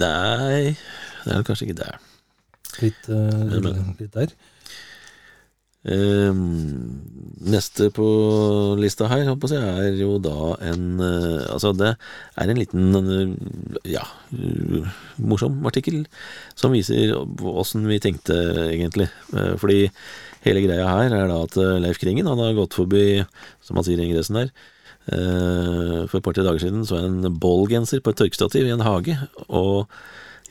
Nei, 0.00 0.76
det 1.24 1.34
er 1.34 1.42
kanskje 1.46 1.68
ikke 1.68 1.80
det. 1.82 1.90
litt, 2.82 3.08
eh, 3.10 3.58
litt 4.00 4.14
der. 4.14 4.32
Ehm, 5.86 6.98
neste 7.46 7.92
på 7.94 8.06
lista 8.80 9.06
her 9.06 9.28
håper 9.28 9.52
jeg, 9.54 9.62
er 9.62 9.98
jo 10.00 10.16
da 10.18 10.56
en 10.66 10.98
eh, 10.98 11.44
Altså, 11.52 11.70
det 11.78 11.92
er 11.94 12.50
en 12.50 12.58
liten 12.58 12.96
eh, 12.98 13.92
ja, 13.92 14.02
morsom 15.22 15.60
artikkel 15.68 16.08
som 16.58 16.74
viser 16.74 17.14
åssen 17.14 17.86
vi 17.86 18.00
tenkte, 18.02 18.34
egentlig. 18.66 19.06
Eh, 19.36 19.54
fordi 19.60 19.84
hele 20.46 20.64
greia 20.66 20.90
her 20.90 21.14
er 21.14 21.30
da 21.30 21.42
at 21.44 21.58
Leif 21.82 22.02
Kringen 22.02 22.26
han 22.30 22.42
har 22.42 22.56
gått 22.58 22.74
forbi, 22.78 23.22
som 23.62 23.78
han 23.78 23.86
sier 23.86 24.02
i 24.02 24.06
ingressen 24.06 24.38
der, 24.38 24.52
for 25.06 26.18
et 26.18 26.24
par-tre 26.26 26.42
dager 26.42 26.62
siden 26.62 26.86
så 26.86 26.98
en 26.98 27.26
ballgenser 27.42 27.98
på 28.02 28.10
et 28.10 28.18
tørkestativ 28.18 28.66
i 28.66 28.72
en 28.74 28.82
hage. 28.86 29.14
og 29.46 29.86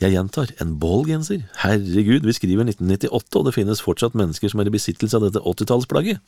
jeg 0.02 0.12
gjentar, 0.16 0.50
en 0.62 0.74
ballgenser. 0.82 1.46
Herregud, 1.62 2.26
vi 2.28 2.34
skriver 2.36 2.68
1998, 2.68 3.40
og 3.40 3.46
det 3.48 3.54
finnes 3.56 3.82
fortsatt 3.84 4.18
mennesker 4.18 4.52
som 4.52 4.60
er 4.64 4.68
i 4.70 4.74
besittelse 4.76 5.16
av 5.18 5.24
dette 5.28 5.42
80-tallsplagget. 5.44 6.20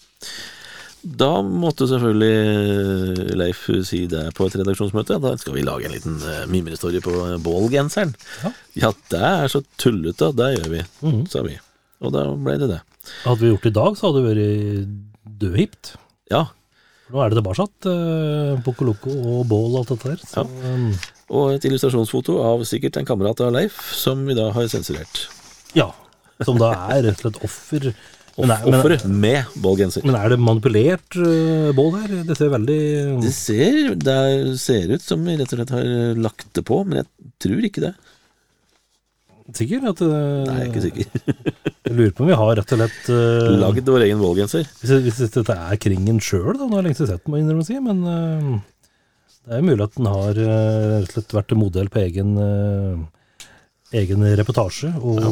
Da 1.07 1.41
måtte 1.45 1.85
selvfølgelig 1.87 3.35
Leif 3.37 3.67
si 3.87 3.99
det 4.09 4.23
på 4.35 4.47
et 4.49 4.55
redaksjonsmøte. 4.59 5.19
Da 5.23 5.35
skal 5.39 5.53
vi 5.55 5.63
lage 5.67 5.85
en 5.87 5.93
liten 5.93 6.15
uh, 6.23 6.45
mimrehistorie 6.49 7.03
på 7.05 7.13
eh, 7.21 7.35
ballgenseren. 7.43 8.15
Ja. 8.43 8.51
Ja, 8.81 8.89
det 9.13 9.21
er 9.21 9.51
så 9.53 9.61
tullete, 9.79 10.31
det 10.35 10.49
gjør 10.57 10.71
vi, 10.73 10.81
Mhm. 11.05 11.21
sa 11.31 11.43
vi. 11.45 11.55
Og 12.01 12.11
da 12.13 12.25
ble 12.35 12.57
det 12.61 12.71
det. 12.73 12.81
Hadde 13.23 13.39
vi 13.43 13.51
gjort 13.53 13.63
det 13.67 13.71
i 13.71 13.77
dag, 13.77 13.95
så 13.97 14.07
hadde 14.09 14.23
det 14.23 14.29
vært 14.31 15.39
dødhipt. 15.43 15.93
Ja, 16.33 16.45
Nå 17.07 17.21
er 17.23 17.29
det 17.31 17.37
tilbake. 17.39 17.63
Uh, 17.87 18.57
Pokoloko 18.65 19.13
og 19.15 19.45
bål 19.47 19.77
og 19.77 19.77
alt 19.79 19.93
dette 19.93 20.09
der. 20.11 20.25
Så, 20.27 20.43
um, 20.43 20.89
og 21.27 21.55
et 21.55 21.65
illustrasjonsfoto 21.67 22.37
av 22.43 22.63
sikkert 22.67 22.99
en 23.01 23.07
kamerat 23.07 23.41
av 23.43 23.51
Leif, 23.55 23.79
som 23.95 24.25
vi 24.27 24.35
da 24.37 24.51
har 24.55 24.69
sensurert. 24.71 25.27
ja. 25.77 25.91
Som 26.45 26.59
da 26.61 26.67
er 26.93 27.01
rett 27.07 27.23
og 27.25 27.31
slett 27.31 27.37
offer. 27.47 27.85
Men 28.37 28.51
er, 28.53 28.65
Offeret 28.69 29.05
med 29.09 29.55
ballgenser. 29.57 30.03
men 30.05 30.13
er 30.19 30.29
det 30.29 30.37
manipulert 30.37 31.15
uh, 31.17 31.71
bål 31.73 31.95
her? 31.97 32.11
Det 32.27 32.35
ser 32.37 32.51
veldig 32.53 32.81
Det 33.23 33.31
ser, 33.33 33.95
det 33.97 34.17
ser 34.61 34.93
ut 34.93 35.01
som 35.01 35.23
vi 35.25 35.33
rett 35.39 35.49
og 35.49 35.57
slett 35.57 35.73
har 35.73 35.87
lagt 36.21 36.45
det 36.53 36.61
på, 36.67 36.77
men 36.85 36.99
jeg 36.99 37.31
tror 37.41 37.65
ikke 37.65 37.81
det. 37.87 37.91
Sikker? 39.57 39.87
At, 39.89 40.03
uh, 40.05 40.45
Nei, 40.45 40.59
jeg 40.59 40.67
er 40.67 40.69
ikke 40.69 40.85
sikker. 40.85 41.09
Jeg 41.87 41.95
lurer 41.95 42.11
på 42.11 42.25
om 42.25 42.27
vi 42.27 42.35
har 42.35 42.49
rett 42.59 42.71
og 42.75 42.81
slett 42.81 43.05
uh, 43.15 43.49
Lagd 43.61 43.87
vår 43.87 44.03
egen 44.09 44.19
ballgenser. 44.19 44.65
hvis, 44.81 44.91
hvis 45.07 45.33
dette 45.39 45.55
er 45.55 45.77
Kringen 45.79 46.17
sjøl, 46.19 46.57
da. 46.59 46.67
Nå 46.67 46.75
har 46.75 46.81
jeg 46.83 46.89
lengst 46.89 47.01
sett 47.05 47.23
den, 47.23 47.31
må 47.31 47.39
jeg 47.39 47.45
innrømme 47.45 47.63
å 47.63 47.69
si. 47.69 47.77
Men 47.79 48.01
uh, 48.03 48.57
det 49.47 49.55
er 49.55 49.61
jo 49.61 49.67
mulig 49.69 49.85
at 49.85 49.95
den 49.95 50.09
har 50.11 50.39
uh, 50.43 50.97
rett 50.99 51.11
og 51.11 51.13
slett 51.15 51.35
vært 51.37 51.53
modell 51.55 51.87
på 51.91 52.01
egen, 52.03 52.33
uh, 52.35 53.47
egen 53.95 54.25
reportasje. 54.39 54.91
Og 54.99 55.21
ja. 55.23 55.31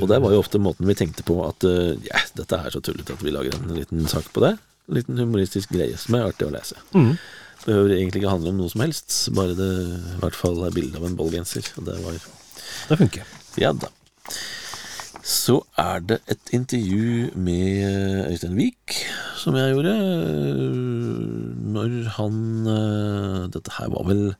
Og 0.00 0.08
det 0.10 0.20
var 0.24 0.32
jo 0.32 0.40
ofte 0.40 0.60
måten 0.62 0.88
vi 0.88 0.96
tenkte 0.98 1.26
på 1.26 1.38
at 1.44 1.66
ja, 2.06 2.22
dette 2.38 2.60
er 2.60 2.72
så 2.72 2.80
tullete 2.84 3.16
at 3.16 3.24
vi 3.24 3.34
lager 3.34 3.58
en 3.58 3.74
liten 3.76 4.08
sak 4.10 4.30
på 4.32 4.44
det. 4.44 4.54
En 4.88 4.96
liten 5.00 5.20
humoristisk 5.20 5.74
greie 5.76 5.98
som 6.00 6.16
er 6.16 6.28
artig 6.30 6.48
å 6.48 6.54
lese. 6.54 6.78
mm, 6.96 7.12
Behøver 7.66 7.96
egentlig 7.96 8.22
ikke 8.22 8.32
handle 8.32 8.52
om 8.52 8.60
noe 8.60 8.70
som 8.72 8.84
helst, 8.84 9.14
bare 9.34 9.56
det 9.58 9.70
i 9.82 10.20
hvert 10.22 10.36
fall 10.38 10.60
er 10.64 10.74
bilde 10.76 11.00
av 11.00 11.08
en 11.08 11.16
ballgenser. 11.18 11.66
Og 11.80 11.88
det 11.88 11.96
var 12.04 12.16
det 12.16 13.00
funker. 13.00 13.32
Ja 13.60 13.72
da. 13.76 13.90
Så 15.26 15.56
er 15.80 16.04
det 16.06 16.20
et 16.30 16.52
intervju 16.54 17.32
med 17.34 18.28
Øystein 18.30 18.54
Wiik 18.54 18.94
som 19.40 19.56
jeg 19.58 19.72
gjorde. 19.74 19.94
Når 21.76 21.98
han 22.18 22.38
øh, 22.72 23.42
Dette 23.54 23.76
her 23.78 23.92
var 23.92 24.08
vel 24.08 24.30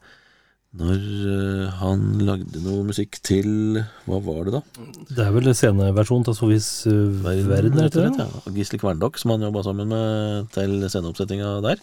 når 0.76 1.04
øh, 1.32 1.68
han 1.78 2.00
lagde 2.20 2.60
noe 2.60 2.82
musikk 2.84 3.16
til 3.24 3.78
Hva 4.04 4.18
var 4.20 4.44
det, 4.44 4.58
da? 4.58 4.88
Det 5.08 5.22
er 5.24 5.30
vel 5.32 5.48
sceneversjonen 5.54 6.26
av 6.28 6.36
Sovis 6.36 6.68
uh, 6.90 7.22
Verden, 7.24 7.78
rett 7.80 7.96
og 7.96 8.02
slett, 8.02 8.20
ja. 8.20 8.56
Gisle 8.58 8.80
Kverndokk, 8.82 9.16
som 9.16 9.32
han 9.32 9.46
jobba 9.46 9.62
sammen 9.64 9.88
med 9.88 10.50
til 10.52 10.76
sceneoppsettinga 10.84 11.54
der. 11.64 11.80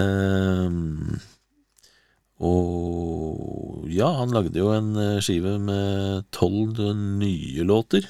Ehm, 0.00 1.18
og 2.44 3.86
ja, 3.92 4.08
han 4.20 4.32
lagde 4.34 4.60
jo 4.60 4.72
en 4.76 4.90
eh, 5.00 5.20
skive 5.24 5.56
med 5.62 6.26
tolv 6.36 6.80
nye 7.20 7.64
låter. 7.64 8.08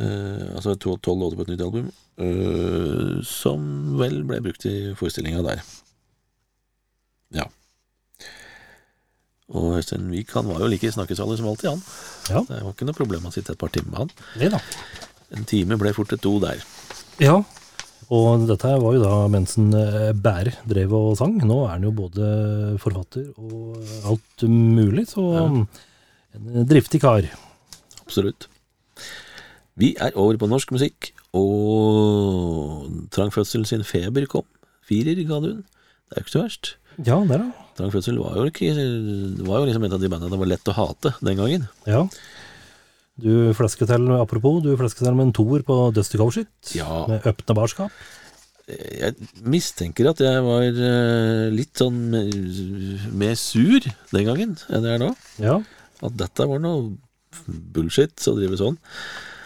Eh, 0.00 0.46
altså 0.56 0.74
to- 0.80 0.96
tolv 1.04 1.20
låter 1.20 1.36
på 1.36 1.44
et 1.46 1.52
nytt 1.52 1.64
album. 1.66 1.92
uh, 2.22 3.22
som 3.24 3.96
vel 3.98 4.22
ble 4.28 4.38
brukt 4.44 4.64
i 4.68 4.92
forestillinga 4.96 5.42
der. 5.42 5.62
Ja. 7.32 7.46
Og 9.52 9.78
Øystein 9.78 10.10
Wiik 10.12 10.30
han 10.36 10.46
var 10.48 10.60
jo 10.60 10.68
like 10.70 10.92
snakkesalig 10.92 11.38
som 11.40 11.48
alltid, 11.48 11.70
han. 11.70 11.82
Ja. 12.30 12.44
Det 12.48 12.60
var 12.62 12.72
ikke 12.72 12.88
noe 12.88 12.96
problem 12.96 13.26
å 13.28 13.32
sitte 13.34 13.52
et 13.56 13.60
par 13.60 13.72
timer 13.72 13.90
med 13.90 13.98
han. 14.04 14.12
Det 14.38 14.52
da. 14.54 14.60
En 15.36 15.48
time 15.48 15.80
ble 15.80 15.92
fort 15.96 16.12
et 16.12 16.22
to 16.24 16.38
der. 16.40 16.62
Ja, 17.20 17.40
og 18.12 18.46
dette 18.48 18.68
her 18.68 18.80
var 18.82 18.96
jo 18.96 19.02
da 19.02 19.16
mens 19.32 19.56
en 19.56 19.70
bærer 19.72 20.12
Bære 20.22 20.54
drev 20.68 20.92
og 20.96 21.16
sang. 21.20 21.38
Nå 21.40 21.62
er 21.64 21.74
han 21.78 21.88
jo 21.88 21.92
både 21.96 22.30
forfatter 22.82 23.28
og 23.40 23.80
alt 24.12 24.46
mulig, 24.48 25.08
så 25.12 25.26
ja. 25.32 25.44
en 26.36 26.68
driftig 26.68 27.00
kar. 27.04 27.28
Absolutt. 28.04 28.51
Vi 29.80 29.94
er 29.96 30.12
over 30.20 30.36
på 30.40 30.48
norsk 30.50 30.72
musikk, 30.74 31.12
og 31.38 32.88
Trangfødsel 33.14 33.64
sin 33.68 33.84
Feber 33.88 34.26
kom. 34.30 34.44
Firer 34.88 35.16
ga 35.28 35.38
du 35.40 35.48
den. 35.48 35.62
Det 36.10 36.16
er 36.18 36.20
jo 36.20 36.26
ikke 36.26 36.34
så 36.36 36.42
verst. 36.44 36.72
Ja, 37.00 37.16
det 37.24 37.38
da. 37.40 37.46
Trangfødsel 37.78 38.18
var 38.20 38.36
jo, 38.36 38.44
ikke, 38.50 38.74
var 39.48 39.62
jo 39.62 39.68
liksom 39.70 39.86
et 39.88 39.94
av 39.96 40.02
de 40.02 40.10
bandene 40.12 40.34
det 40.34 40.40
var 40.42 40.50
lett 40.50 40.68
å 40.68 40.74
hate 40.76 41.14
den 41.24 41.38
gangen. 41.40 41.68
Ja. 41.88 42.02
Du 43.22 43.52
flesker 43.56 43.88
til, 43.88 44.10
apropos, 44.18 44.60
du 44.64 44.74
flesker 44.80 45.06
til 45.06 45.16
med 45.16 45.30
en 45.30 45.36
toer 45.36 45.64
på 45.64 45.78
Dusty 45.96 46.18
Shit 46.32 46.74
Ja. 46.76 47.06
med 47.08 47.24
øpne 47.28 47.56
barskap. 47.56 47.92
Jeg 48.68 49.16
mistenker 49.42 50.10
at 50.12 50.20
jeg 50.22 50.42
var 50.44 50.62
eh, 50.62 51.48
litt 51.52 51.74
sånn 51.80 52.12
mer 53.18 53.34
sur 53.40 53.80
den 54.12 54.28
gangen 54.28 54.54
enn 54.70 54.86
jeg 54.86 54.94
er 54.94 55.02
nå. 55.02 55.10
Ja, 55.42 55.56
At 56.02 56.16
dette 56.20 56.46
var 56.48 56.60
noe 56.62 56.92
bullshit 57.48 58.22
å 58.28 58.36
drive 58.36 58.56
sånn. 58.60 58.78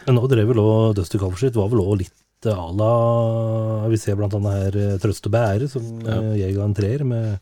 Men 0.06 0.14
nå 0.20 0.28
drev 0.30 0.48
vel 0.52 0.60
òg 0.62 0.94
Dusty 0.98 1.18
Covershit 1.18 1.56
var 1.58 1.68
vel 1.72 1.82
òg 1.82 1.98
litt 2.04 2.14
à 2.46 2.54
la 2.78 3.88
Vi 3.90 3.96
ser 3.98 4.14
blant 4.18 4.34
annet 4.38 4.56
her 4.60 4.76
eh, 4.78 4.98
Trøst 5.02 5.26
og 5.26 5.32
bære, 5.34 5.66
som 5.72 5.82
Ja. 6.04 6.20
eh, 6.20 6.36
jeg 6.44 6.54
ga 6.54 6.64
en 6.64 6.74
treer, 6.76 7.02
med 7.04 7.38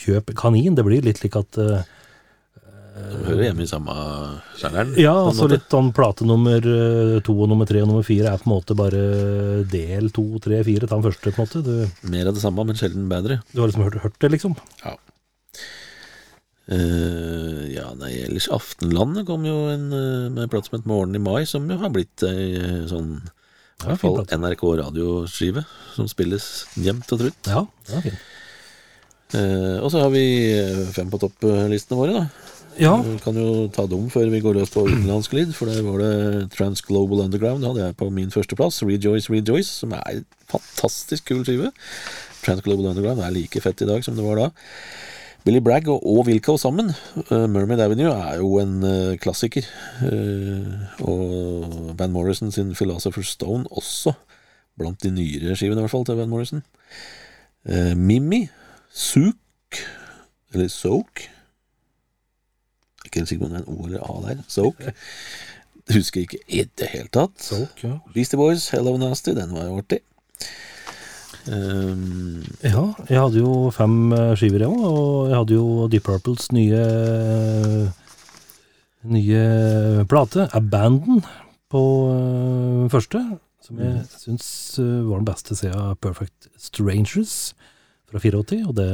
kjøp 0.00 0.32
kanin. 0.34 0.74
Det 0.74 0.84
blir 0.86 1.02
litt 1.04 1.18
slik 1.20 1.36
at 1.36 1.58
uh, 1.60 1.82
De 3.00 3.20
hører 3.28 3.44
hjemme 3.50 3.62
i 3.62 3.68
samme 3.70 3.94
sjangeren. 4.58 4.94
Ja, 4.98 5.12
altså 5.28 5.44
måte. 5.46 5.54
litt 5.58 5.68
sånn 5.72 5.92
plate 5.96 6.26
nummer 6.26 6.56
eh, 6.58 7.20
to 7.26 7.34
og 7.36 7.48
nummer 7.52 7.68
tre 7.68 7.82
og 7.84 7.88
nummer 7.92 8.06
fire 8.06 8.32
er 8.32 8.40
på 8.42 8.48
en 8.48 8.54
måte 8.56 8.74
bare 8.78 9.02
del 9.70 10.10
to, 10.16 10.24
tre, 10.42 10.62
fire. 10.66 10.88
Ta 10.88 10.96
den 10.98 11.06
første, 11.06 11.30
på 11.36 11.40
en 11.44 11.46
måte. 11.46 11.62
Du, 11.66 12.08
Mer 12.10 12.30
av 12.32 12.34
det 12.36 12.42
samme, 12.42 12.64
men 12.66 12.76
sjelden 12.80 13.06
bedre. 13.12 13.40
du 13.52 13.60
har 13.62 13.70
liksom 13.70 13.86
hørt, 13.86 14.00
hørt 14.02 14.18
det, 14.24 14.32
liksom. 14.34 14.56
Eh, 16.70 17.62
ja, 17.74 17.88
nei, 17.98 18.12
ellers 18.28 18.46
Aftenlandet 18.54 19.26
kom 19.26 19.42
jo 19.48 19.64
en, 19.72 19.88
uh, 19.90 20.28
med 20.30 20.44
en 20.44 20.52
plate 20.52 20.70
som 20.70 20.78
het 20.78 20.86
Morgen 20.86 21.18
i 21.18 21.22
mai, 21.22 21.42
som 21.48 21.66
jo 21.66 21.80
har 21.80 21.90
blitt 21.94 22.22
ei 22.28 22.52
uh, 22.60 22.84
sånn 22.90 23.16
i 23.20 23.88
hvert 23.88 24.02
fall. 24.02 24.20
NRK 24.28 24.62
radioskive, 24.82 25.64
som 25.96 26.06
spilles 26.10 26.46
jevnt 26.78 27.10
og 27.16 27.22
trutt. 27.24 27.48
Ja, 27.48 27.64
det 27.88 27.96
er 27.96 28.06
fint. 28.10 28.26
Og 29.80 29.86
så 29.94 30.02
har 30.02 30.10
vi 30.12 30.24
fem 30.92 31.08
på 31.08 31.20
topplistene 31.22 31.96
våre, 31.96 32.18
da. 32.18 32.50
Ja, 32.80 32.96
Vi 33.02 33.18
kan 33.22 33.36
jo 33.36 33.68
ta 33.72 33.86
dem 33.90 34.06
før 34.12 34.30
vi 34.30 34.40
går 34.42 34.58
løs 34.60 34.70
på 34.72 34.84
utenlandsk 34.86 35.34
lyd, 35.34 35.54
for 35.56 35.70
der 35.70 35.82
var 35.86 36.02
det 36.02 36.50
Transglobal 36.54 37.24
Underground. 37.24 37.64
Hadde 37.66 37.82
jeg 37.82 37.96
på 37.98 38.10
min 38.14 38.30
førsteplass. 38.30 38.82
Rejoice, 38.86 39.30
Rejoice, 39.32 39.70
som 39.82 39.94
er 39.96 40.02
en 40.12 40.26
fantastisk 40.50 41.26
kul 41.32 41.42
skive. 41.46 41.72
Transglobal 42.44 42.92
Underground 42.92 43.24
er 43.24 43.34
like 43.34 43.62
fett 43.64 43.82
i 43.82 43.88
dag 43.88 44.04
som 44.06 44.16
det 44.16 44.26
var 44.26 44.44
da. 44.44 44.50
Billy 45.50 45.62
Bragg 45.66 45.88
og, 45.90 46.04
og 46.06 46.28
Wilco 46.28 46.54
sammen. 46.60 46.92
Uh, 47.26 47.48
Mermaid 47.50 47.82
Avenue 47.82 48.12
er 48.14 48.36
jo 48.38 48.60
en 48.62 48.76
uh, 48.86 49.16
klassiker. 49.18 49.66
Uh, 49.98 51.02
og 51.02 51.94
Van 51.98 52.14
Morrison 52.14 52.52
sin 52.54 52.70
Philosopher's 52.70 53.32
Stone 53.34 53.66
også. 53.70 54.14
Blant 54.78 55.02
de 55.02 55.10
nyere 55.10 55.56
skivene, 55.58 55.82
i 55.82 55.84
hvert 55.84 55.90
fall, 55.90 56.06
til 56.06 56.20
Van 56.20 56.30
Morrison. 56.30 56.62
Mimmi, 57.98 58.46
Sook, 58.94 59.80
eller 60.54 60.70
Soak 60.72 61.26
ikke 63.10 63.20
helt 63.20 63.28
sikker 63.28 63.42
på 63.42 63.48
om 63.48 63.54
det 63.54 63.60
er 63.60 63.66
en 63.66 63.78
O 63.78 63.86
eller 63.86 64.00
A 64.06 64.34
der. 64.34 64.42
Soak. 64.48 64.74
Husker 65.94 66.20
ikke 66.20 66.38
i 66.48 66.62
det 66.78 66.88
hele 66.92 67.08
tatt. 67.12 67.42
Soak, 67.42 67.82
ja. 67.82 67.96
Beastie 68.14 68.38
Boys, 68.38 68.68
Hello 68.70 68.96
Nasty, 68.96 69.34
den 69.34 69.54
var 69.54 69.66
jo 69.66 69.80
artig. 69.82 69.98
Um, 71.48 72.42
ja, 72.60 72.84
jeg 73.08 73.16
hadde 73.16 73.40
jo 73.40 73.70
fem 73.72 74.12
eh, 74.12 74.34
skiver, 74.36 74.66
jeg 74.66 74.70
òg. 74.70 74.84
Og 74.90 75.30
jeg 75.30 75.38
hadde 75.38 75.56
jo 75.56 75.88
Deep 75.92 76.04
Purples 76.08 76.50
nye 76.52 76.84
nye 79.08 80.04
plate, 80.08 80.48
Abandon, 80.56 81.22
på 81.70 81.82
eh, 82.12 82.88
første. 82.92 83.22
Som 83.64 83.80
jeg 83.80 84.04
syns 84.08 84.46
eh, 84.80 85.04
var 85.06 85.20
den 85.20 85.28
beste 85.28 85.56
siden 85.56 85.96
Perfect 86.02 86.50
Strangers 86.60 87.54
fra 88.10 88.20
84. 88.20 88.64
Og 88.66 88.76
det 88.76 88.90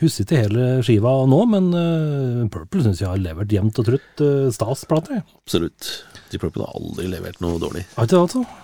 husker 0.00 0.26
ikke 0.26 0.42
hele 0.42 0.68
skiva 0.84 1.12
nå, 1.30 1.38
men 1.48 1.70
uh, 1.70 2.42
Purple 2.52 2.82
syns 2.84 3.00
jeg 3.00 3.08
har 3.08 3.20
levert 3.22 3.52
jevnt 3.54 3.78
og 3.80 3.86
trutt 3.86 4.22
uh, 4.24 4.50
stas 4.52 4.82
plate. 4.90 5.22
absolutt. 5.38 5.92
Deep 6.32 6.42
Purple 6.42 6.66
har 6.66 6.74
aldri 6.76 7.06
levert 7.12 7.40
noe 7.44 7.60
dårlig. 7.62 7.86
Har 7.94 8.08
ikke 8.08 8.16
det, 8.16 8.24
altså. 8.26 8.63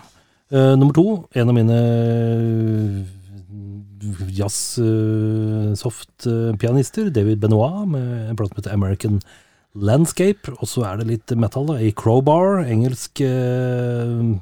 Eh, 0.51 0.77
nummer 0.77 0.95
to, 0.95 1.25
en 1.39 1.49
av 1.49 1.55
mine 1.55 1.79
jazz-soft-pianister, 4.35 7.11
David 7.15 7.39
Benoit, 7.39 7.89
med 7.89 8.31
en 8.31 8.37
plate 8.37 8.51
som 8.51 8.57
heter 8.59 8.73
American 8.75 9.21
Landscape. 9.75 10.53
Og 10.59 10.69
så 10.69 10.83
er 10.89 10.97
det 10.99 11.07
litt 11.13 11.31
metal, 11.39 11.67
da, 11.71 11.75
i 11.79 11.93
Crowbar. 11.95 12.65
Engelsk 12.67 13.21
eh, 13.23 14.35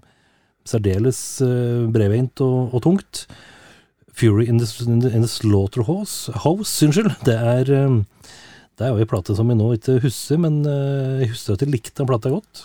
særdeles 0.69 1.41
uh, 1.45 1.89
bredveint 1.93 2.41
og, 2.45 2.75
og 2.77 2.83
tungt. 2.85 3.27
Fury 4.19 4.45
in 4.49 4.59
the, 4.59 4.67
in 4.85 5.01
the, 5.01 5.11
in 5.15 5.23
the 5.23 5.31
Slaughterhouse 5.31 6.33
House, 6.45 6.85
unnskyld. 6.85 7.13
Det 7.29 7.37
er 7.37 7.65
eh, 7.71 8.03
det 8.79 8.87
er 8.87 8.95
jo 8.95 9.03
en 9.03 9.11
plate 9.11 9.35
som 9.35 9.49
jeg 9.51 9.59
nå 9.59 9.73
ikke 9.75 9.97
husker, 10.05 10.39
men 10.39 10.61
eh, 10.63 11.25
jeg 11.25 11.33
husker 11.33 11.57
at 11.57 11.63
jeg 11.65 11.73
likte 11.73 11.99
den 11.99 12.07
plata 12.07 12.31
godt. 12.31 12.61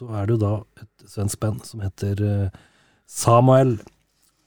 Så 0.00 0.06
er 0.16 0.24
det 0.24 0.32
jo 0.32 0.40
da 0.40 0.50
et 0.80 1.10
svensk 1.12 1.40
band 1.42 1.64
som 1.68 1.82
heter 1.84 2.20
eh, 2.24 2.60
Samuel, 3.04 3.74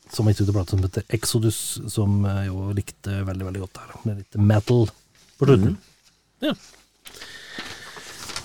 som 0.10 0.26
har 0.26 0.34
gitt 0.34 0.48
ut 0.48 0.50
en 0.50 0.56
plate 0.56 0.74
som 0.74 0.82
heter 0.82 1.04
Exodus, 1.14 1.60
som 1.94 2.24
jeg 2.26 2.48
jo 2.48 2.72
likte 2.74 3.20
veldig, 3.28 3.46
veldig 3.52 3.62
godt 3.62 3.82
her, 3.84 3.92
Med 4.08 4.24
litt 4.24 4.38
metal 4.40 4.88
på 5.38 5.46
slutten. 5.46 5.76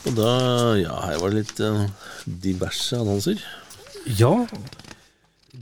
Og 0.08 0.18
da, 0.18 0.32
ja, 0.76 0.98
her 1.06 1.22
var 1.22 1.32
det 1.32 1.40
litt 1.40 1.62
uh, 1.64 1.86
diverse 2.44 3.00
annonser. 3.00 3.40
Ja. 4.20 4.34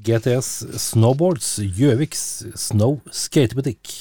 GTS 0.06 0.50
Snowboards, 0.82 1.52
Gjøviks 1.62 2.24
Snow 2.58 2.98
Skatebutikk. 3.14 3.94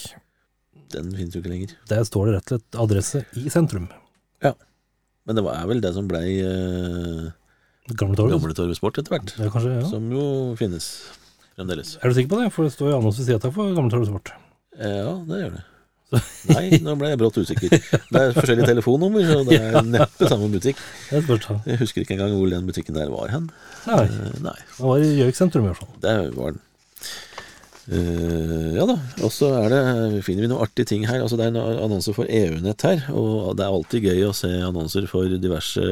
Den 0.94 1.14
finnes 1.14 1.38
jo 1.38 1.44
ikke 1.44 1.54
lenger. 1.54 1.78
Der 1.94 2.10
står 2.10 2.32
det 2.32 2.40
rett 2.40 2.50
og 2.50 2.58
slett 2.58 2.82
adresse 2.88 3.24
i 3.38 3.54
sentrum. 3.54 3.88
Men 5.26 5.40
det 5.40 5.44
var, 5.46 5.62
vel 5.70 5.80
det 5.82 5.92
som 5.96 6.08
blei 6.10 6.28
uh, 6.46 7.30
Gamle 7.98 8.18
torget. 8.18 8.42
Gamle 8.58 8.76
Sport 8.78 9.00
etter 9.02 9.14
hvert. 9.16 9.32
Ja, 9.42 9.50
kanskje, 9.54 9.76
ja. 9.80 9.86
Som 9.90 10.10
jo 10.14 10.26
finnes 10.60 10.90
fremdeles. 11.56 11.96
Er 12.02 12.10
du 12.12 12.18
sikker 12.18 12.34
på 12.36 12.42
det? 12.44 12.50
For 12.54 12.68
det 12.68 12.74
står 12.76 12.92
jo 12.94 13.00
annonse 13.00 13.22
ved 13.24 13.30
sida 13.32 13.50
av 13.50 13.56
for 13.56 13.72
Gamle 13.78 13.94
torget 13.94 14.12
sport. 14.12 14.34
Ja, 14.76 15.16
det 15.30 15.40
gjør 15.44 15.56
det. 15.58 15.64
Nei, 16.48 16.78
nå 16.86 16.94
ble 17.00 17.10
jeg 17.10 17.18
brått 17.20 17.38
usikker. 17.42 17.74
Det 17.74 18.20
er 18.22 18.36
forskjellige 18.38 18.68
telefonnummer, 18.70 19.26
så 19.26 19.40
det 19.48 19.58
er 19.58 19.80
neppe 19.96 20.30
samme 20.30 20.48
butikk. 20.54 20.78
Det. 21.10 21.22
Jeg 21.66 21.80
husker 21.82 22.06
ikke 22.06 22.16
engang 22.16 22.36
hvor 22.38 22.52
den 22.54 22.68
butikken 22.70 22.96
der 22.96 23.10
var 23.12 23.32
hen. 23.34 23.50
Nei, 23.90 24.04
Eh, 24.06 24.36
Nei, 24.46 24.54
det 24.62 24.86
var 24.86 25.02
i 25.02 25.10
Gjøvik 25.18 25.40
sentrum 25.40 25.66
i 25.66 25.72
hvert 25.72 25.82
fall. 25.82 25.90
der 26.06 26.30
var 26.38 26.54
den. 26.56 26.62
Eh, 27.86 28.72
ja 28.74 28.86
da, 28.90 28.96
og 29.22 29.30
så 29.34 29.52
er 29.60 29.76
finner 30.26 30.46
vi 30.46 30.50
noen 30.50 30.64
artige 30.66 30.90
ting 30.90 31.06
her. 31.06 31.22
Altså 31.22 31.38
Det 31.38 31.46
er 31.46 31.54
en 31.54 31.84
annonse 31.86 32.14
for 32.16 32.26
EU-nett 32.30 32.86
her, 32.88 33.06
og 33.14 33.54
det 33.58 33.66
er 33.66 33.76
alltid 33.76 34.10
gøy 34.10 34.26
å 34.26 34.34
se 34.36 34.50
annonser 34.50 35.08
for 35.12 35.30
diverse 35.30 35.86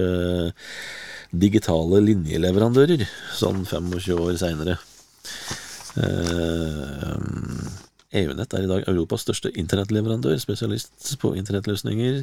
digitale 1.33 2.01
linjeleverandører, 2.05 3.05
sånn 3.37 3.63
25 3.65 4.19
år 4.21 4.37
seinere. 4.41 4.77
EU-nett 8.13 8.53
er 8.53 8.65
i 8.65 8.69
dag 8.69 8.85
Europas 8.89 9.25
største 9.25 9.49
internettleverandør, 9.57 10.37
spesialist 10.41 11.15
på 11.21 11.33
internettløsninger 11.39 12.21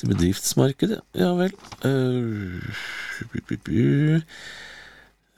til 0.00 0.12
bedriftsmarkedet. 0.12 1.00
Ja 1.18 1.32
vel. 1.36 1.52
Eh. 1.84 2.60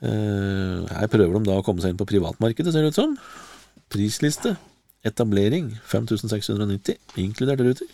Eh, 0.05 0.79
her 0.91 1.07
prøver 1.11 1.37
de 1.37 1.47
da 1.47 1.59
å 1.59 1.65
komme 1.65 1.83
seg 1.83 1.93
inn 1.93 1.99
på 1.99 2.07
privatmarkedet, 2.07 2.71
ser 2.71 2.85
det 2.85 2.93
ut 2.93 2.99
som. 2.99 3.17
Prisliste. 3.93 4.55
Etablering 5.05 5.69
5690, 5.85 6.97
inkludert 7.21 7.61
ruter. 7.61 7.89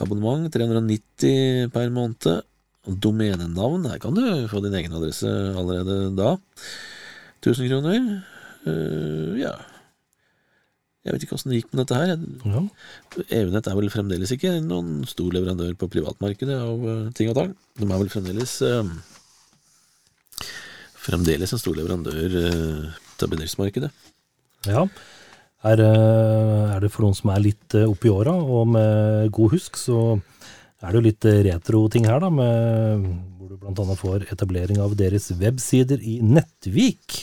Abonnement 0.00 0.52
390 0.52 1.70
per 1.72 1.92
måned. 1.92 2.42
Domenenavn, 2.82 3.84
her 3.86 4.00
kan 4.02 4.16
du 4.16 4.22
få 4.50 4.60
din 4.64 4.74
egen 4.74 4.94
adresse 4.98 5.28
allerede 5.56 6.16
da. 6.18 6.34
1000 7.42 7.68
kroner. 7.70 8.24
Uh, 8.66 9.38
ja. 9.38 9.52
Jeg 11.02 11.14
vet 11.14 11.24
ikke 11.26 11.34
åssen 11.34 11.50
det 11.50 11.60
gikk 11.60 11.72
med 11.72 11.82
dette 11.82 11.98
her. 11.98 12.12
Ja. 12.46 12.62
EU-nett 13.38 13.68
er 13.70 13.78
vel 13.78 13.90
fremdeles 13.90 14.34
ikke 14.34 14.56
noen 14.62 15.00
stor 15.10 15.32
leverandør 15.34 15.74
på 15.78 15.88
privatmarkedet 15.90 16.58
av 16.62 16.84
eh, 16.92 17.08
ting 17.18 17.32
og 17.32 17.38
tang. 17.40 17.56
De 17.80 17.88
er 17.88 18.02
vel 18.04 18.12
fremdeles 18.12 18.52
uh, 18.62 18.86
Fremdeles 21.02 21.50
en 21.50 21.58
stor 21.58 21.74
leverandør 21.74 22.36
uh, 22.38 22.86
til 23.18 23.32
bedriftsmarkedet. 23.34 23.90
Ja. 24.68 24.86
Her 25.62 25.78
eh, 25.78 26.72
er 26.74 26.82
det 26.82 26.90
for 26.90 27.06
noen 27.06 27.16
som 27.16 27.30
er 27.30 27.44
litt 27.44 27.76
eh, 27.78 27.86
oppi 27.86 28.10
åra, 28.10 28.34
og 28.34 28.72
med 28.74 29.30
god 29.34 29.54
husk, 29.54 29.78
så 29.78 29.98
er 30.82 30.90
det 30.90 30.98
jo 30.98 31.04
litt 31.06 31.28
eh, 31.30 31.42
retro-ting 31.46 32.08
her, 32.10 32.18
da, 32.24 32.30
med, 32.34 33.04
hvor 33.38 33.52
du 33.52 33.68
annet 33.84 34.00
får 34.00 34.26
etablering 34.34 34.82
av 34.82 34.96
deres 34.98 35.30
websider 35.38 36.02
i 36.02 36.18
Nettvik. 36.26 37.22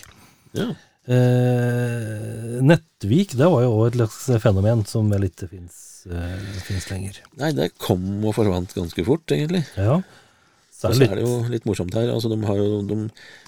Ja. 0.56 0.69
Eh, 1.10 2.60
Nettvik, 2.63 3.36
det 3.36 3.52
var 3.52 3.65
jo 3.65 3.75
også 3.75 3.89
et 3.89 3.99
slags 3.99 4.43
fenomen 4.45 4.86
som 4.88 5.12
vel 5.12 5.28
ikke 5.28 5.52
fins 5.52 6.06
eh, 6.08 6.89
lenger. 6.93 7.19
Nei, 7.41 7.52
det 7.58 7.73
kom 7.82 8.08
og 8.23 8.36
forsvant 8.38 8.75
ganske 8.78 9.08
fort, 9.08 9.28
egentlig. 9.36 9.65
Ja. 9.75 9.99
Så 10.71 10.94
er 10.94 10.96
så 10.96 11.10
er 11.10 11.17
det 11.19 11.25
jo 11.25 11.40
litt 11.52 11.65
morsomt 11.67 11.96
her. 11.98 12.08
Altså, 12.13 12.31
de 12.31 12.40
har 12.48 12.56
jo, 12.56 12.83
de, 12.87 13.02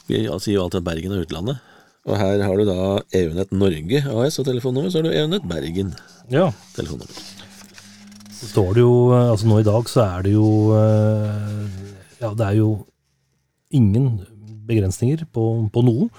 vi 0.10 0.26
sier 0.26 0.58
jo 0.58 0.66
alltid 0.66 0.82
at 0.82 0.90
Bergen 0.90 1.16
er 1.16 1.24
utlandet. 1.24 1.62
Og 2.10 2.18
her 2.18 2.42
har 2.42 2.58
du 2.58 2.66
da 2.66 2.78
EU-nett 3.20 3.52
Norge 3.54 4.00
AS 4.10 4.40
og 4.42 4.48
telefonnummer, 4.48 4.90
så 4.90 5.02
har 5.02 5.06
du 5.06 5.14
EU-nett 5.14 5.46
Bergen 5.50 5.92
Ja. 6.34 6.48
telefonnummer. 6.74 7.14
Så 8.34 8.50
står 8.50 8.74
det 8.74 8.82
jo 8.82 8.94
eh, 9.14 9.30
Altså 9.30 9.46
nå 9.46 9.60
i 9.62 9.68
dag 9.68 9.90
så 9.92 10.02
er 10.08 10.24
det 10.26 10.32
jo 10.34 10.48
eh, 10.74 11.68
Ja, 12.24 12.32
det 12.34 12.48
er 12.48 12.56
jo 12.58 12.70
ingen 13.72 14.26
begrensninger 14.68 15.28
på, 15.32 15.44
på 15.72 15.84
noe. 15.86 16.10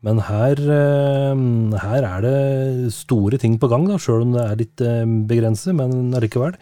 Men 0.00 0.22
her, 0.24 0.56
eh, 0.56 1.42
her 1.84 2.06
er 2.08 2.24
det 2.24 2.92
store 2.96 3.36
ting 3.38 3.58
på 3.60 3.68
gang, 3.68 3.84
da, 3.90 3.98
sjøl 4.00 4.24
om 4.24 4.32
det 4.32 4.46
er 4.46 4.60
litt 4.62 4.82
begrenset, 5.28 5.74
men 5.76 6.14
allikevel. 6.16 6.56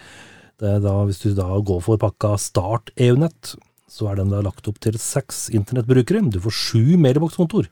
Da, 0.58 0.94
hvis 1.06 1.20
du 1.22 1.30
da 1.38 1.46
går 1.62 1.78
for 1.86 2.00
pakka 2.02 2.32
Start 2.42 2.90
EU-nett, 2.98 3.52
så 3.88 4.10
er 4.10 4.18
den 4.18 4.32
da 4.34 4.40
lagt 4.42 4.66
opp 4.68 4.80
til 4.82 4.98
seks 4.98 5.46
internettbrukere. 5.54 6.24
Du 6.34 6.40
får 6.42 6.56
sju 6.58 6.96
mailbokskontoer, 6.98 7.68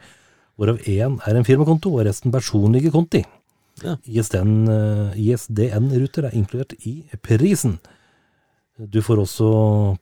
hvorav 0.56 0.80
én 0.88 1.18
er 1.26 1.36
en 1.36 1.46
firmakonto 1.46 1.92
og 1.94 2.06
resten 2.08 2.32
personlige 2.34 2.92
konti. 2.94 3.22
Ja. 3.84 3.96
ISDN, 4.08 4.68
eh, 4.72 5.18
ISDN-ruter 5.20 6.28
er 6.28 6.36
inkludert 6.36 6.72
i 6.88 7.04
prisen. 7.22 7.78
Du 8.76 9.00
får 9.02 9.22
også 9.22 9.48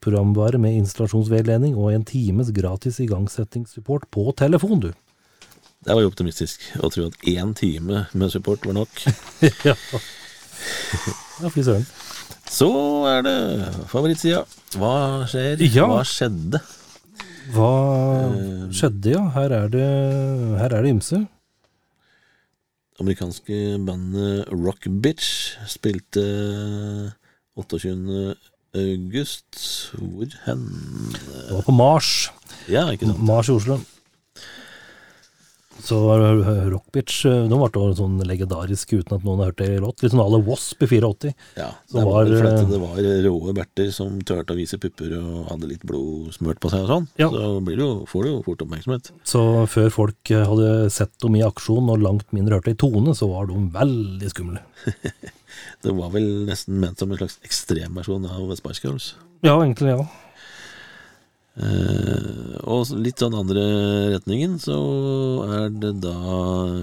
programvare 0.02 0.58
med 0.58 0.74
installasjonsveiledning 0.80 1.76
og 1.78 1.92
en 1.92 2.04
times 2.04 2.50
gratis 2.54 2.98
igangsettingssupport 3.02 4.08
på 4.10 4.32
telefon, 4.36 4.80
du. 4.80 4.92
Det 5.84 5.94
var 5.94 6.00
jo 6.02 6.10
optimistisk 6.10 6.62
å 6.80 6.88
tro 6.90 7.06
at 7.10 7.18
én 7.28 7.52
time 7.54 8.06
med 8.14 8.32
support 8.32 8.64
var 8.66 8.78
nok. 8.78 9.04
ja, 9.68 9.74
ja 11.42 11.50
fy 11.52 11.62
søren. 11.66 11.86
Så 12.50 12.70
er 13.10 13.22
det 13.26 13.36
favorittsida. 13.90 14.44
Hva 14.78 14.94
skjer? 15.30 15.62
Ja. 15.68 15.86
Hva 15.90 16.02
skjedde? 16.08 16.62
Hva 17.52 17.70
skjedde, 18.72 19.12
ja? 19.12 19.22
Her 19.34 19.52
er 19.52 19.68
det, 19.72 19.88
her 20.60 20.72
er 20.72 20.84
det 20.84 20.94
ymse. 20.94 21.20
Amerikanske 23.02 23.58
bandet 23.84 24.48
Rock 24.54 24.86
Bitch 25.02 25.58
spilte 25.68 26.22
28. 27.58 28.34
august. 28.74 29.58
Hvor 29.98 30.30
hen? 30.46 30.62
Det 31.48 31.56
var 31.56 31.66
på 31.66 31.74
Mars. 31.74 32.30
Ja, 32.70 32.86
ikke 32.90 33.10
sant? 33.10 33.22
Mars 33.22 33.50
i 33.50 33.56
Oslo. 33.58 33.80
Så 35.84 35.98
var 36.04 36.22
Rockbitch 36.70 37.24
De 37.24 37.58
ble 37.58 37.84
sånn 37.98 38.16
legendarisk 38.26 38.94
uten 38.94 39.16
at 39.16 39.24
noen 39.26 39.42
har 39.42 39.50
hørt 39.50 39.60
det 39.60 39.68
i 39.74 39.80
låt. 39.82 40.02
Litt 40.04 40.14
sånn 40.14 40.22
à 40.22 40.28
la 40.30 40.40
Wasp 40.44 40.84
i 40.84 40.88
84. 40.88 41.32
Ja, 41.58 41.70
det 41.92 42.04
var, 42.04 42.30
var, 42.30 42.48
eh, 42.50 42.62
det 42.70 42.80
var 42.80 43.02
råe 43.26 43.54
berter 43.56 43.90
som 43.94 44.16
turte 44.26 44.54
å 44.54 44.58
vise 44.58 44.78
pupper 44.80 45.16
og 45.18 45.50
hadde 45.50 45.70
litt 45.70 45.84
blod 45.86 46.32
smurt 46.36 46.60
på 46.62 46.72
seg 46.72 46.86
og 46.86 46.92
sånn. 46.92 47.08
Ja. 47.20 47.30
Så 47.32 47.52
blir 47.66 47.80
det 47.80 47.86
jo, 47.86 47.92
får 48.10 48.24
du 48.24 48.30
jo 48.30 48.42
fort 48.46 48.64
oppmerksomhet. 48.64 49.12
Så 49.28 49.44
før 49.70 49.92
folk 49.94 50.34
eh, 50.34 50.46
hadde 50.48 50.90
sett 50.94 51.14
dem 51.24 51.38
i 51.38 51.44
aksjon 51.46 51.90
og 51.92 52.04
langt 52.04 52.28
mindre 52.36 52.60
hørt 52.60 52.68
det 52.70 52.76
i 52.78 52.82
tone, 52.84 53.16
så 53.16 53.30
var 53.32 53.50
de 53.50 53.66
veldig 53.74 54.32
skumle. 54.32 54.64
Det 55.84 55.92
var 55.94 56.10
vel 56.10 56.24
nesten 56.48 56.80
ment 56.82 56.98
som 56.98 57.12
en 57.12 57.18
slags 57.20 57.36
ekstremversjon 57.46 58.24
av 58.26 58.50
Spice 58.58 58.82
Girls. 58.82 59.12
Ja, 59.44 59.54
egentlig, 59.60 59.92
ja. 59.92 60.06
Eh, 61.54 62.54
og 62.66 62.90
litt 62.98 63.20
sånn 63.22 63.36
andre 63.38 63.62
retningen 64.16 64.56
så 64.58 64.76
er 65.46 65.68
det 65.70 65.92
da 66.02 66.16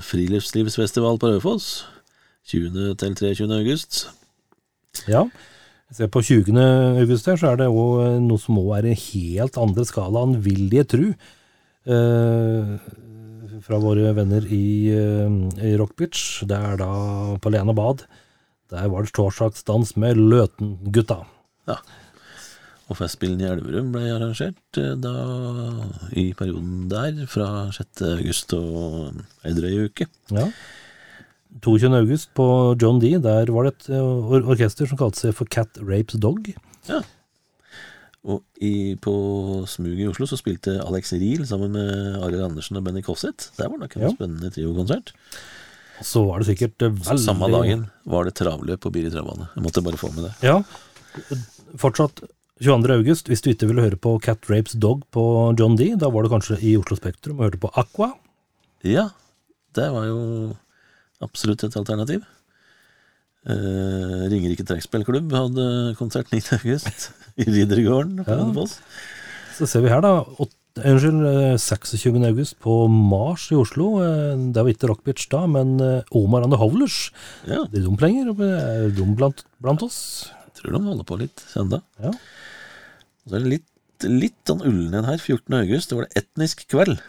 friluftslivsfestival 0.07 1.19
på 1.19 1.33
Raufoss. 1.33 1.71
20. 2.51 2.95
til 2.99 3.15
23. 3.19 3.49
august. 3.59 4.05
Ja. 5.11 5.25
Se 5.91 6.07
på 6.07 6.23
20. 6.23 6.55
august 7.03 7.27
her, 7.27 7.37
så 7.39 7.51
er 7.51 7.61
det 7.61 7.67
òg 7.67 8.21
noe 8.23 8.39
som 8.39 8.59
òg 8.61 8.77
er 8.79 8.91
i 8.91 8.97
helt 8.97 9.59
andre 9.59 9.85
skala 9.87 10.23
enn 10.25 10.39
vil 10.43 10.71
jeg 10.71 10.87
tru. 10.91 11.05
Uh, 11.81 12.77
fra 13.65 13.79
våre 13.81 14.11
venner 14.15 14.45
i, 14.53 14.91
uh, 14.95 15.49
i 15.59 15.73
Rockbitch. 15.79 16.45
Det 16.47 16.57
er 16.57 16.79
da 16.79 16.91
på 17.43 17.51
Lena 17.51 17.75
Bad. 17.75 18.05
Der 18.71 18.87
var 18.91 19.03
det 19.03 19.11
torsdagsdans 19.17 19.97
med 19.99 20.19
Løten-gutta. 20.19 21.21
Ja. 21.67 21.81
Og 22.91 22.97
Festspillene 22.99 23.45
i 23.45 23.49
Elverum 23.53 23.93
ble 23.93 24.01
arrangert 24.11 24.79
eh, 24.81 24.93
da 24.99 25.11
i 26.19 26.25
perioden 26.35 26.89
der, 26.91 27.21
fra 27.31 27.47
6. 27.71 28.01
august 28.17 28.51
og 28.57 29.21
ei 29.47 29.53
drøy 29.55 29.85
uke. 29.87 30.09
Ja. 30.35 30.49
22. 31.63 31.91
august 31.97 32.29
på 32.35 32.45
John 32.81 32.99
D. 33.03 33.13
Der 33.23 33.49
var 33.55 33.67
det 33.69 33.73
et 33.77 33.89
eh, 33.95 34.01
or 34.03 34.43
orkester 34.53 34.87
som 34.89 34.99
kalte 34.99 35.23
seg 35.23 35.35
for 35.37 35.47
Cat 35.51 35.79
Rapes 35.79 36.19
Dog. 36.23 36.51
Ja. 36.89 36.99
Og 38.27 38.43
i, 38.61 38.93
på 39.01 39.13
Smuget 39.71 40.03
i 40.03 40.09
Oslo 40.11 40.27
så 40.29 40.37
spilte 40.37 40.75
Alex 40.83 41.09
Riel 41.17 41.41
sammen 41.49 41.71
med 41.73 42.19
Arild 42.21 42.43
Andersen 42.51 42.77
og 42.77 42.83
Benny 42.85 43.01
Kosset 43.01 43.47
Der 43.57 43.65
var 43.71 43.79
det 43.79 43.87
nok 43.87 43.95
en 43.97 44.03
Ja. 44.05 44.11
spennende 44.13 44.51
triokonsert. 44.53 45.09
Så 46.05 46.21
var 46.27 46.41
det 46.43 46.51
sikkert 46.51 46.85
eh, 46.85 46.93
veldig 47.07 47.23
Samme 47.23 47.49
dagen 47.53 47.87
var 48.09 48.27
det 48.27 48.35
travløp 48.37 48.83
på 48.83 48.91
Biri 48.93 49.09
travbane. 49.13 49.47
Jeg 49.55 49.63
måtte 49.65 49.81
bare 49.85 49.97
få 50.01 50.11
med 50.13 50.27
det. 50.27 50.35
Ja. 50.45 50.59
Fortsatt 51.81 52.21
22. 52.61 52.93
august, 52.99 53.27
hvis 53.31 53.41
du 53.41 53.49
ikke 53.51 53.67
ville 53.69 53.81
høre 53.81 53.97
på 53.97 54.15
Cat 54.21 54.45
Rapes 54.51 54.75
Dog 54.77 55.01
på 55.13 55.23
John 55.59 55.75
D., 55.79 55.95
da 55.97 56.09
var 56.13 56.23
du 56.23 56.29
kanskje 56.29 56.59
i 56.61 56.75
Oslo 56.77 56.97
Spektrum 56.99 57.39
og 57.39 57.47
hørte 57.49 57.61
på 57.63 57.71
Aqua. 57.81 58.11
Ja, 58.85 59.07
det 59.77 59.87
var 59.93 60.05
jo 60.05 60.19
absolutt 61.25 61.63
et 61.65 61.77
alternativ. 61.79 62.21
Eh, 63.49 64.23
Ringerike 64.29 64.65
trekkspillklubb 64.69 65.31
hadde 65.33 65.67
konsert 65.97 66.29
9. 66.33 66.41
august 66.59 67.07
i 67.41 67.47
Riddergården 67.49 68.19
på 68.27 68.37
Ja. 68.37 68.65
Så 69.57 69.65
ser 69.67 69.81
vi 69.81 69.89
her, 69.89 70.01
da. 70.01 70.21
åt- 70.39 70.57
Unnskyld, 70.77 71.25
eh, 71.27 71.57
26. 71.59 72.23
august 72.29 72.55
på 72.63 72.87
Mars 72.87 73.49
i 73.51 73.55
Oslo. 73.59 73.99
Eh, 73.99 74.37
Det 74.53 74.61
var 74.63 74.69
ikke 74.71 74.87
Rockbitch 74.87 75.27
da, 75.29 75.45
men 75.45 75.79
eh, 75.81 76.01
Omar 76.13 76.43
and 76.43 76.53
the 76.53 76.57
Howlers. 76.61 77.09
Ja, 77.45 77.65
Det 77.65 77.81
er 77.83 77.89
de 77.89 77.97
lenger. 77.99 78.29
Er 78.39 78.89
de 78.89 79.03
blant, 79.15 79.43
blant 79.59 79.83
oss? 79.83 80.29
Tror 80.61 80.77
de 80.77 80.83
holder 80.85 81.07
på 81.07 81.19
litt 81.21 81.43
enda. 81.59 81.81
Ja. 82.01 82.11
Og 82.11 83.31
så 83.31 83.37
er 83.37 83.43
det 83.43 83.53
litt, 83.55 84.05
litt 84.07 84.37
sånn 84.49 84.63
ullen 84.65 84.95
en 84.97 85.09
her. 85.09 85.19
14. 85.21 85.57
august, 85.61 85.91
det 85.91 85.99
var 85.99 86.07
det 86.07 86.23
Etnisk 86.23 86.65
kveld. 86.71 87.01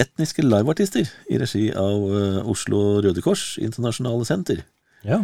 Etniske 0.00 0.42
liveartister 0.42 1.10
i 1.30 1.38
regi 1.38 1.68
av 1.78 2.06
uh, 2.10 2.40
Oslo 2.50 3.00
Røde 3.04 3.22
Kors 3.22 3.54
Internasjonale 3.62 4.26
Senter. 4.26 4.64
Ja. 5.06 5.22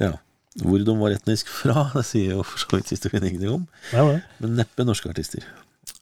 Ja. 0.00 0.16
Hvor 0.60 0.82
de 0.84 0.94
var 0.98 1.14
etnisk 1.14 1.48
fra, 1.48 1.86
det 1.96 2.04
sier 2.08 2.38
jo 2.38 2.46
for 2.46 2.60
så 2.60 2.78
vidt 2.78 2.94
historien 2.94 3.28
ingenting 3.28 3.60
om. 3.60 3.68
Ja. 3.94 4.06
Men 4.42 4.56
neppe 4.58 4.86
norske 4.88 5.12
artister. 5.12 5.46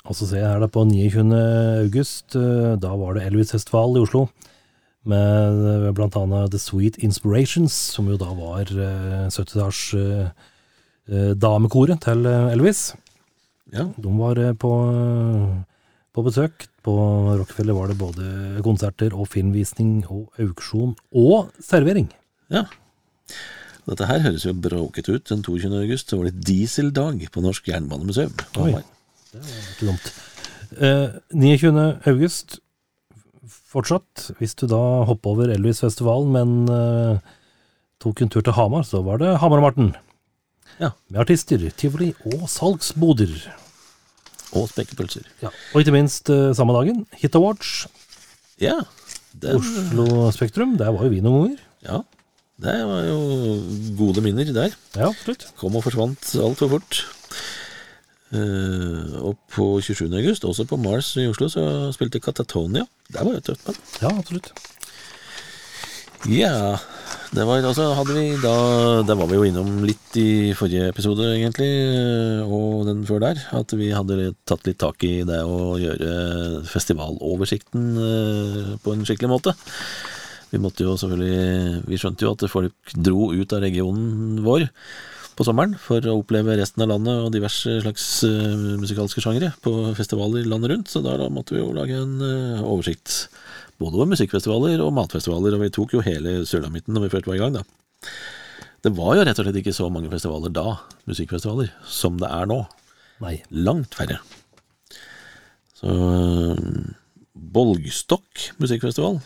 Og 0.09 0.17
så 0.17 0.27
ser 0.27 0.43
jeg 0.43 0.49
her 0.49 0.63
da 0.63 0.69
på 0.73 0.83
29. 0.89 1.27
august, 1.85 2.37
eh, 2.39 2.73
da 2.81 2.95
var 2.97 3.17
det 3.17 3.27
Elvis-festival 3.29 3.99
i 3.99 4.05
Oslo. 4.05 4.27
Med 5.09 5.95
bl.a. 5.97 6.49
The 6.53 6.59
Sweet 6.61 6.99
Inspirations, 7.01 7.73
som 7.73 8.09
jo 8.13 8.19
da 8.21 8.29
var 8.37 8.69
eh, 8.69 9.29
70-talls 9.33 9.81
eh, 9.97 10.27
eh, 11.09 11.31
damekoret 11.41 12.03
til 12.05 12.27
eh, 12.29 12.51
Elvis. 12.53 12.91
Ja, 13.73 13.87
De 13.97 14.13
var 14.19 14.37
eh, 14.43 14.53
på, 14.61 14.73
eh, 14.93 15.55
på 16.13 16.25
besøk. 16.27 16.67
På 16.85 16.95
Rockefeller 17.39 17.77
var 17.77 17.89
det 17.93 17.99
både 18.01 18.61
konserter 18.65 19.13
og 19.17 19.29
filmvisning 19.33 20.03
og 20.09 20.29
auksjon 20.41 20.95
og 21.17 21.51
servering. 21.65 22.11
ja. 22.53 22.67
Dette 23.91 24.07
her 24.07 24.21
høres 24.23 24.45
jo 24.45 24.53
bråket 24.55 25.09
ut. 25.09 25.25
Den 25.27 25.41
22. 25.43 25.71
august 25.81 26.13
var 26.13 26.27
det 26.29 26.45
dieseldag 26.47 27.23
på 27.33 27.41
Norsk 27.43 27.67
Jernbanemuseum. 27.73 28.35
Oi, 28.61 28.75
det 29.33 29.41
var 29.41 29.55
Ikke 29.73 29.89
dumt. 29.89 30.11
Eh, 30.79 31.17
29. 31.35 31.81
august 32.07 32.59
fortsatt. 33.71 34.31
Hvis 34.41 34.57
du 34.59 34.67
da 34.71 34.81
hopper 35.09 35.35
over 35.35 35.53
Elvis-festivalen, 35.55 36.31
men 36.35 36.53
uh, 36.71 37.35
tok 38.03 38.23
en 38.25 38.33
tur 38.33 38.45
til 38.47 38.57
Hamar, 38.57 38.85
så 38.89 39.03
var 39.07 39.21
det 39.23 39.37
Hamar 39.43 39.63
og 39.63 39.69
Marten. 39.69 39.91
Ja. 40.81 40.93
Med 41.11 41.23
artister, 41.25 41.63
tivoli 41.79 42.13
og 42.31 42.47
salgsboder. 42.51 43.35
Og 44.59 44.67
spekepølser. 44.73 45.27
Ja. 45.45 45.53
Og 45.75 45.83
ikke 45.85 45.95
minst 45.95 46.31
uh, 46.33 46.51
samme 46.57 46.75
dagen, 46.79 47.05
Hit 47.21 47.37
Awards, 47.39 47.85
Ja. 48.61 48.81
Den, 49.41 49.61
Oslo 49.61 50.27
Spektrum. 50.35 50.73
Der 50.81 50.91
var 50.91 51.05
jo 51.07 51.13
vi 51.13 51.21
noen 51.23 51.45
ganger. 51.53 51.67
ja. 51.87 52.01
Det 52.61 52.75
var 52.85 53.07
jo 53.07 53.21
gode 53.97 54.21
minner 54.21 54.45
der. 54.53 54.75
Ja, 54.93 55.07
absolutt. 55.07 55.47
Kom 55.57 55.79
og 55.79 55.85
forsvant 55.87 56.27
altfor 56.45 56.69
fort. 56.75 56.99
Eh, 58.31 59.15
og 59.19 59.39
på 59.51 59.65
27. 59.83 60.07
august, 60.15 60.45
også 60.47 60.67
på 60.71 60.79
Mars 60.79 61.17
i 61.19 61.27
Oslo, 61.31 61.49
så 61.51 61.65
spilte 61.95 62.23
Katatonia. 62.23 62.85
Det 63.11 63.25
var 63.27 63.35
jo 63.35 63.47
tøft 63.51 63.67
band. 63.67 63.81
Ja, 64.03 64.13
absolutt. 64.15 64.53
Ja, 66.29 66.77
det 67.33 67.47
var 67.49 67.65
altså 67.65 67.95
hadde 67.97 68.13
vi 68.13 68.35
da 68.43 69.01
Der 69.09 69.17
var 69.17 69.29
vi 69.31 69.39
jo 69.39 69.45
innom 69.47 69.87
litt 69.89 70.17
i 70.21 70.53
forrige 70.53 70.91
episode, 70.93 71.25
egentlig, 71.33 71.71
eh, 71.89 72.43
og 72.45 72.87
den 72.87 73.03
før 73.09 73.25
der. 73.25 73.43
At 73.57 73.73
vi 73.75 73.91
hadde 73.95 74.35
tatt 74.47 74.67
litt 74.69 74.79
tak 74.83 75.03
i 75.09 75.23
det 75.27 75.41
å 75.43 75.75
gjøre 75.81 76.63
festivaloversikten 76.71 77.87
eh, 78.07 78.73
på 78.85 78.95
en 78.95 79.07
skikkelig 79.09 79.33
måte. 79.33 79.57
Vi 80.51 80.59
måtte 80.59 80.83
jo 80.83 80.97
selvfølgelig 80.99 81.85
Vi 81.87 81.99
skjønte 82.03 82.27
jo 82.27 82.35
at 82.35 82.47
folk 82.51 82.95
dro 82.95 83.31
ut 83.31 83.53
av 83.55 83.63
regionen 83.63 84.43
vår 84.45 84.69
på 85.41 85.47
sommeren 85.49 85.73
for 85.81 86.05
å 86.05 86.19
oppleve 86.21 86.59
resten 86.59 86.83
av 86.85 86.91
landet 86.91 87.23
og 87.25 87.31
diverse 87.33 87.79
slags 87.81 88.07
eh, 88.29 88.75
musikalske 88.77 89.23
sjangere 89.25 89.55
på 89.65 89.73
festivaler 89.97 90.45
landet 90.45 90.75
rundt, 90.75 90.91
så 90.93 91.01
da, 91.01 91.15
da 91.17 91.31
måtte 91.33 91.55
vi 91.57 91.63
jo 91.63 91.71
lage 91.73 91.97
en 91.97 92.19
eh, 92.21 92.61
oversikt. 92.61 93.31
Både 93.81 93.97
over 93.97 94.11
musikkfestivaler 94.11 94.83
og 94.85 94.93
matfestivaler, 94.99 95.57
og 95.57 95.65
vi 95.65 95.71
tok 95.73 95.95
jo 95.97 96.05
hele 96.05 96.43
Sulamitten 96.49 96.93
når 96.93 97.07
vi 97.07 97.13
først 97.15 97.31
var 97.31 97.39
i 97.39 97.41
gang, 97.41 97.57
da. 97.57 97.65
Det 98.85 98.93
var 98.99 99.17
jo 99.17 99.25
rett 99.25 99.41
og 99.41 99.49
slett 99.49 99.61
ikke 99.63 99.75
så 99.77 99.89
mange 99.93 100.13
festivaler 100.13 100.53
da, 100.53 100.77
musikkfestivaler, 101.09 101.73
som 101.89 102.21
det 102.21 102.29
er 102.29 102.53
nå. 102.53 102.61
Nei. 103.25 103.39
Langt 103.65 103.97
færre. 103.97 104.21
Så 105.81 105.89
øh, 105.89 106.61
Bolgstokk 107.33 108.51
musikkfestival, 108.61 109.23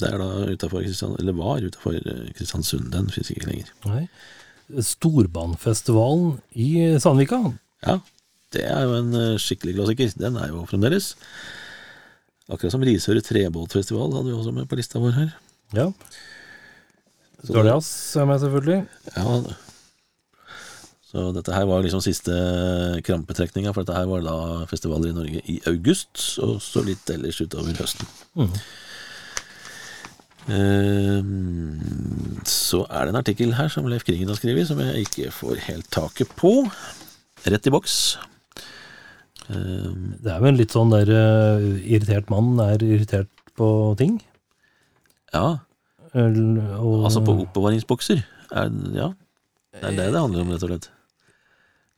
det 0.00 0.14
er 0.14 0.24
da 0.24 0.32
utenfor 0.48 0.80
Kristian, 0.80 1.16
eller 1.20 1.36
var 1.36 1.60
utafor 1.60 2.00
Kristiansund, 2.38 2.88
den 2.96 3.12
finnes 3.12 3.36
ikke 3.36 3.52
lenger. 3.52 3.72
Nei. 3.84 4.06
Storbandfestivalen 4.68 6.38
i 6.52 6.70
Sandvika. 7.00 7.40
Ja, 7.86 7.98
det 8.54 8.64
er 8.68 8.84
jo 8.84 8.98
en 8.98 9.14
eh, 9.16 9.38
skikkelig 9.40 9.76
klassiker. 9.78 10.12
Den 10.20 10.36
er 10.40 10.52
jo 10.52 10.64
fremdeles. 10.68 11.14
Akkurat 12.48 12.72
som 12.72 12.84
Risør 12.84 13.20
trebåtfestival 13.24 14.12
hadde 14.16 14.30
vi 14.30 14.36
også 14.36 14.52
med 14.56 14.68
på 14.68 14.78
lista 14.80 15.00
vår 15.02 15.16
her. 15.16 15.32
Ja. 15.76 15.88
Så 17.44 17.54
Dørjas 17.54 17.88
er 18.16 18.28
med, 18.28 18.40
selvfølgelig. 18.42 18.78
Ja, 19.14 19.40
så 21.08 21.30
dette 21.32 21.54
her 21.56 21.64
var 21.64 21.80
liksom 21.80 22.02
siste 22.04 22.34
krampetrekninga, 23.06 23.72
for 23.72 23.84
dette 23.84 23.96
her 23.96 24.08
var 24.10 24.24
da 24.26 24.66
festivaler 24.68 25.08
i 25.08 25.16
Norge 25.16 25.40
i 25.48 25.56
august, 25.70 26.20
og 26.44 26.58
så 26.60 26.82
litt 26.84 27.08
ellers 27.14 27.38
utover 27.40 27.72
høsten. 27.78 28.10
Ehm, 28.36 28.52
så 32.48 32.80
er 32.88 33.04
det 33.04 33.12
en 33.12 33.20
artikkel 33.20 33.52
her 33.58 33.68
som 33.72 33.88
Leif 33.90 34.06
Kringen 34.08 34.30
har 34.30 34.38
skrevet, 34.38 34.68
som 34.68 34.80
jeg 34.80 35.04
ikke 35.04 35.32
får 35.34 35.60
helt 35.66 35.88
taket 35.92 36.30
på. 36.40 36.52
Rett 37.48 37.68
i 37.68 37.72
boks. 37.74 38.16
Ehm, 39.52 40.16
Det 40.22 40.32
er 40.32 40.40
vel 40.40 40.52
en 40.54 40.60
litt 40.60 40.74
sånn 40.74 40.92
der 40.92 41.08
eh, 41.12 41.66
irritert 41.84 42.30
mann 42.32 42.58
er 42.64 42.82
irritert 42.84 43.30
på 43.58 43.94
ting. 43.98 44.20
ja, 45.34 45.58
Og, 46.14 47.04
altså 47.04 47.20
på 47.24 47.36
oppbevaringsbokser. 47.44 48.22
Er, 48.50 48.70
ja, 48.96 49.12
det 49.76 49.84
er 49.84 49.96
det 49.98 50.12
det 50.14 50.22
handler 50.22 50.40
om, 50.40 50.52
rett 50.54 50.64
og 50.64 50.70
slett. 50.72 50.88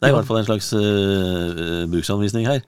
Det 0.01 0.09
er 0.09 0.15
i 0.15 0.17
hvert 0.17 0.27
fall 0.27 0.41
en 0.41 0.49
slags 0.49 0.73
uh, 0.73 1.85
bruksanvisning 1.93 2.47
her. 2.49 2.65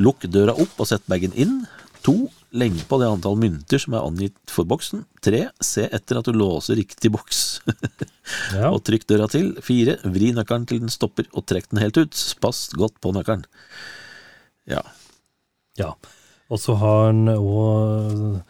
Lukk 0.00 0.24
døra 0.32 0.54
opp 0.56 0.80
og 0.80 0.88
sett 0.88 1.04
bagen 1.06 1.34
inn. 1.36 1.60
To. 2.06 2.16
Legg 2.52 2.76
på 2.88 2.98
det 3.00 3.08
antall 3.08 3.38
mynter 3.40 3.80
som 3.80 3.94
er 3.96 4.04
angitt 4.04 4.52
for 4.52 4.68
boksen. 4.68 5.04
Tre. 5.24 5.46
Se 5.64 5.86
etter 5.88 6.18
at 6.18 6.28
du 6.28 6.36
låser 6.36 6.76
riktig 6.80 7.12
boks. 7.14 7.62
ja. 8.58 8.68
og 8.68 8.82
trykk 8.86 9.06
døra 9.08 9.28
til. 9.32 9.54
Fire. 9.64 9.96
Vri 10.04 10.32
nøkkelen 10.36 10.66
til 10.68 10.82
den 10.82 10.92
stopper 10.92 11.30
og 11.32 11.46
trekk 11.48 11.70
den 11.70 11.82
helt 11.84 12.00
ut. 12.00 12.24
Pass 12.42 12.66
godt 12.76 12.98
på 13.02 13.14
nøkkelen. 13.16 13.46
Ja. 14.68 14.82
Ja, 15.80 15.94
og 16.52 16.60
så 16.60 16.74
har 16.76 17.06
han 17.08 17.30
òg 17.32 18.42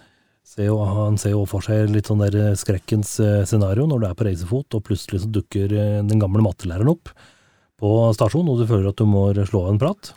Han 0.59 1.21
ser 1.21 1.33
jo 1.33 1.45
for 1.49 1.65
seg 1.65 1.93
litt 1.95 2.11
sånn 2.11 2.21
der 2.21 2.57
skrekkens 2.59 3.15
eh, 3.23 3.45
scenario 3.49 3.87
når 3.89 4.03
du 4.03 4.07
er 4.09 4.17
på 4.19 4.27
reisefot, 4.27 4.75
og 4.77 4.83
plutselig 4.85 5.23
så 5.23 5.31
dukker 5.33 5.73
eh, 5.73 6.01
den 6.05 6.21
gamle 6.21 6.43
mattelæreren 6.45 6.91
opp 6.93 7.13
på 7.81 7.93
stasjonen, 8.13 8.51
og 8.53 8.61
du 8.61 8.67
føler 8.69 8.91
at 8.91 9.01
du 9.01 9.07
må 9.09 9.23
slå 9.49 9.63
av 9.65 9.71
en 9.73 9.81
prat. 9.81 10.13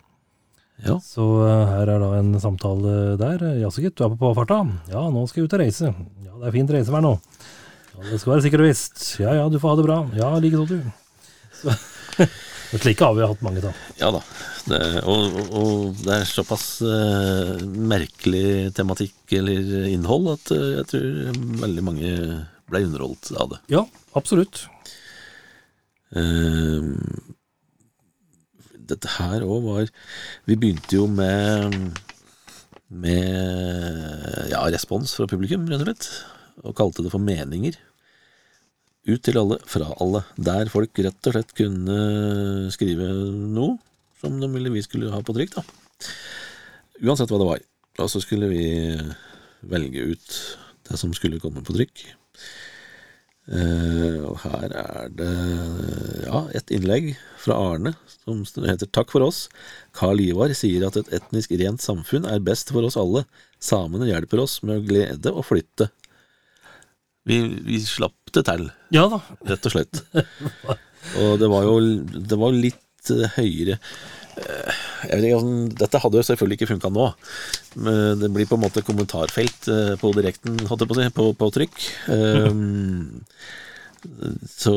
Ja. 0.84 0.98
Så 1.00 1.24
eh, 1.46 1.62
her 1.70 1.92
er 1.94 2.02
da 2.02 2.10
en 2.18 2.34
samtale 2.42 3.16
der. 3.20 3.44
Jaså 3.62 3.84
gitt, 3.84 3.96
du 3.96 4.04
er 4.04 4.12
på 4.12 4.20
påfarta? 4.20 4.60
Ja, 4.92 5.06
nå 5.12 5.24
skal 5.30 5.42
jeg 5.42 5.48
ut 5.48 5.56
og 5.56 5.62
reise. 5.62 5.92
Ja, 6.26 6.34
det 6.34 6.50
er 6.50 6.56
fint 6.58 6.72
reisevær 6.74 7.04
nå. 7.04 7.14
Ja, 7.94 8.02
det 8.10 8.20
skal 8.20 8.34
være 8.34 8.44
sikkert 8.44 8.64
og 8.64 8.68
visst. 8.68 9.06
Ja 9.22 9.32
ja, 9.38 9.46
du 9.48 9.60
får 9.62 9.72
ha 9.72 9.78
det 9.80 9.86
bra. 9.86 10.00
Ja, 10.18 10.34
likeså 10.42 10.66
du. 10.68 10.76
Så, 11.56 11.72
men 12.72 12.82
slike 12.82 13.08
har 13.08 13.16
vi 13.16 13.30
hatt 13.30 13.46
mange 13.46 13.64
av. 13.64 13.80
Ja 14.02 14.12
da. 14.18 14.20
Det, 14.66 14.82
og, 15.06 15.40
og, 15.40 15.56
og 15.56 16.00
det 16.02 16.14
er 16.16 16.28
såpass 16.28 16.66
uh, 16.82 17.54
merkelig 17.62 18.72
tematikk 18.74 19.36
eller 19.38 19.86
innhold 19.92 20.32
at 20.32 20.50
uh, 20.50 20.64
jeg 20.80 20.88
tror 20.90 21.42
veldig 21.62 21.84
mange 21.86 22.14
ble 22.66 22.82
underholdt 22.88 23.30
av 23.38 23.52
det. 23.54 23.60
Ja, 23.70 23.84
absolutt. 24.18 24.66
Eh, 26.16 26.82
dette 28.90 29.16
her 29.18 29.44
òg 29.46 29.64
var 29.66 29.90
Vi 30.46 30.56
begynte 30.56 30.98
jo 30.98 31.06
med 31.10 31.76
med 32.86 34.46
ja, 34.52 34.62
respons 34.70 35.14
fra 35.18 35.26
publikum, 35.30 35.66
rett 35.66 35.82
og 35.82 35.88
slett. 35.88 36.08
Og 36.62 36.76
kalte 36.78 37.02
det 37.04 37.10
for 37.12 37.22
meninger. 37.22 37.74
Ut 39.06 39.22
til 39.22 39.38
alle, 39.38 39.58
fra 39.66 39.90
alle. 40.02 40.22
Der 40.38 40.70
folk 40.70 40.98
rett 41.02 41.28
og 41.30 41.34
slett 41.34 41.54
kunne 41.58 42.70
skrive 42.74 43.10
noe 43.54 43.76
som 44.20 44.38
de 44.40 44.48
ville 44.54 44.72
vi 44.74 44.84
skulle 44.86 45.12
ha 45.12 45.20
på 45.22 45.34
trykk. 45.36 45.58
da. 45.58 45.64
Uansett 47.04 47.30
hva 47.30 47.40
det 47.42 47.50
var. 47.50 47.64
Og 48.02 48.12
så 48.12 48.22
skulle 48.22 48.48
vi 48.50 48.64
velge 49.66 50.06
ut 50.12 50.38
det 50.86 50.98
som 51.00 51.12
skulle 51.16 51.40
komme 51.42 51.64
på 51.66 51.74
trykk. 51.76 52.06
Eh, 53.46 54.16
og 54.26 54.40
her 54.42 54.72
er 54.74 55.10
det 55.14 55.28
ja, 56.24 56.40
et 56.58 56.72
innlegg 56.74 57.12
fra 57.38 57.54
Arne 57.74 57.92
som 58.24 58.42
heter 58.66 58.90
'Takk 58.90 59.12
for 59.14 59.22
oss'. 59.22 59.46
Karl 59.94 60.18
Ivar 60.20 60.50
sier 60.50 60.86
at 60.88 60.96
et 60.98 61.12
etnisk 61.20 61.54
rent 61.60 61.80
samfunn 61.80 62.26
er 62.26 62.42
best 62.42 62.72
for 62.74 62.82
oss 62.82 62.98
alle. 62.98 63.22
Samene 63.62 64.10
hjelper 64.10 64.42
oss 64.42 64.58
med 64.66 64.80
å 64.80 64.86
glede 64.86 65.30
og 65.30 65.46
flytte. 65.46 65.90
Vi, 67.26 67.38
vi 67.66 67.78
slapp 67.82 68.34
det 68.34 68.44
til, 68.46 68.68
Ja 68.94 69.06
da. 69.10 69.22
rett 69.46 69.66
og 69.66 69.72
slett. 69.74 70.02
Og 71.22 71.38
det 71.38 71.48
var 71.50 71.62
jo 71.66 71.78
det 72.02 72.38
var 72.38 72.50
litt 72.54 73.10
eh, 73.14 73.30
høyere 73.38 73.78
eh, 73.78 74.25
ikke, 74.36 75.34
altså, 75.36 75.52
Dette 75.82 76.00
hadde 76.02 76.20
jo 76.20 76.26
selvfølgelig 76.28 76.58
ikke 76.60 76.72
funka 76.74 76.92
nå. 76.92 77.10
Men 77.80 78.22
det 78.22 78.32
blir 78.34 78.48
på 78.48 78.58
en 78.58 78.64
måte 78.66 78.84
kommentarfelt 78.86 79.70
eh, 79.72 79.94
på 80.00 80.12
direkten, 80.16 80.58
holdt 80.68 80.84
jeg 80.84 80.90
på 80.90 80.98
å 80.98 81.00
si, 81.00 81.12
på, 81.16 81.30
på 81.40 81.52
trykk. 81.56 81.86
Um, 82.12 83.24
så 84.50 84.74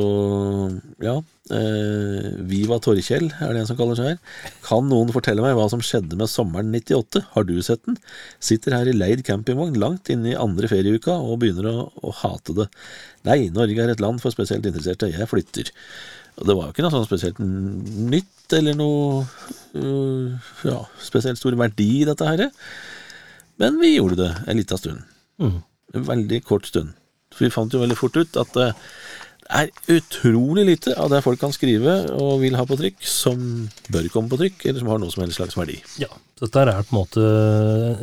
ja. 1.03 1.19
Eh, 1.49 2.27
Viva 2.49 2.77
Torkjell 2.81 3.27
er 3.41 3.53
det 3.55 3.63
en 3.63 3.69
som 3.69 3.77
kaller 3.79 3.97
seg 3.97 4.11
her. 4.11 4.19
Kan 4.65 4.87
noen 4.89 5.11
fortelle 5.13 5.43
meg 5.43 5.55
hva 5.57 5.67
som 5.71 5.81
skjedde 5.85 6.17
med 6.19 6.29
sommeren 6.31 6.71
98? 6.73 7.23
Har 7.33 7.47
du 7.47 7.55
sett 7.65 7.83
den? 7.87 7.97
Sitter 8.43 8.77
her 8.77 8.89
i 8.89 8.95
leid 8.95 9.25
campingvogn 9.27 9.79
langt 9.81 10.11
inne 10.13 10.33
i 10.33 10.37
andre 10.39 10.69
ferieuka 10.71 11.17
og 11.17 11.41
begynner 11.43 11.69
å, 11.71 11.89
å 12.05 12.13
hate 12.21 12.55
det. 12.61 12.69
Nei, 13.27 13.39
Norge 13.53 13.83
er 13.83 13.93
et 13.93 14.03
land 14.03 14.21
for 14.23 14.33
spesielt 14.35 14.67
interesserte. 14.69 15.11
Jeg 15.11 15.29
flytter. 15.29 15.73
Og 16.39 16.47
det 16.47 16.55
var 16.55 16.67
jo 16.67 16.73
ikke 16.73 16.85
noe 16.85 16.93
sånn 16.93 17.07
spesielt 17.07 17.39
nytt 17.39 18.55
eller 18.55 18.77
noe 18.79 19.23
uh, 19.75 20.51
ja, 20.65 20.79
spesielt 21.03 21.39
stor 21.39 21.57
verdi 21.59 21.89
i 22.01 22.07
dette 22.07 22.27
her. 22.27 22.47
Men 23.59 23.79
vi 23.81 23.97
gjorde 23.97 24.21
det 24.21 24.31
en 24.47 24.59
liten 24.59 24.79
stund. 24.79 25.03
Mm. 25.43 25.59
En 25.99 26.07
veldig 26.13 26.39
kort 26.47 26.69
stund. 26.69 26.95
For 27.35 27.45
vi 27.45 27.53
fant 27.53 27.73
jo 27.75 27.81
veldig 27.83 27.97
fort 27.99 28.15
ut 28.17 28.39
at 28.39 28.55
det 28.55 28.69
er 29.49 29.69
utrolig 29.89 30.65
lite 30.67 30.93
av 31.01 31.09
det 31.11 31.23
folk 31.25 31.41
kan 31.41 31.53
skrive 31.53 31.95
og 32.13 32.39
vil 32.43 32.57
ha 32.57 32.65
på 32.69 32.77
trykk, 32.79 32.99
som 33.01 33.39
bør 33.89 34.09
komme 34.13 34.29
på 34.31 34.37
trykk, 34.43 34.65
eller 34.69 34.83
som 34.83 34.91
har 34.93 35.01
noe 35.01 35.13
som 35.13 35.23
helst 35.25 35.39
slags 35.41 35.57
verdi. 35.57 35.79
Ja, 36.01 36.09
så 36.37 36.45
dette 36.45 36.65
er 36.65 36.83
på 36.85 36.93
en 36.93 36.99
måte 36.99 37.23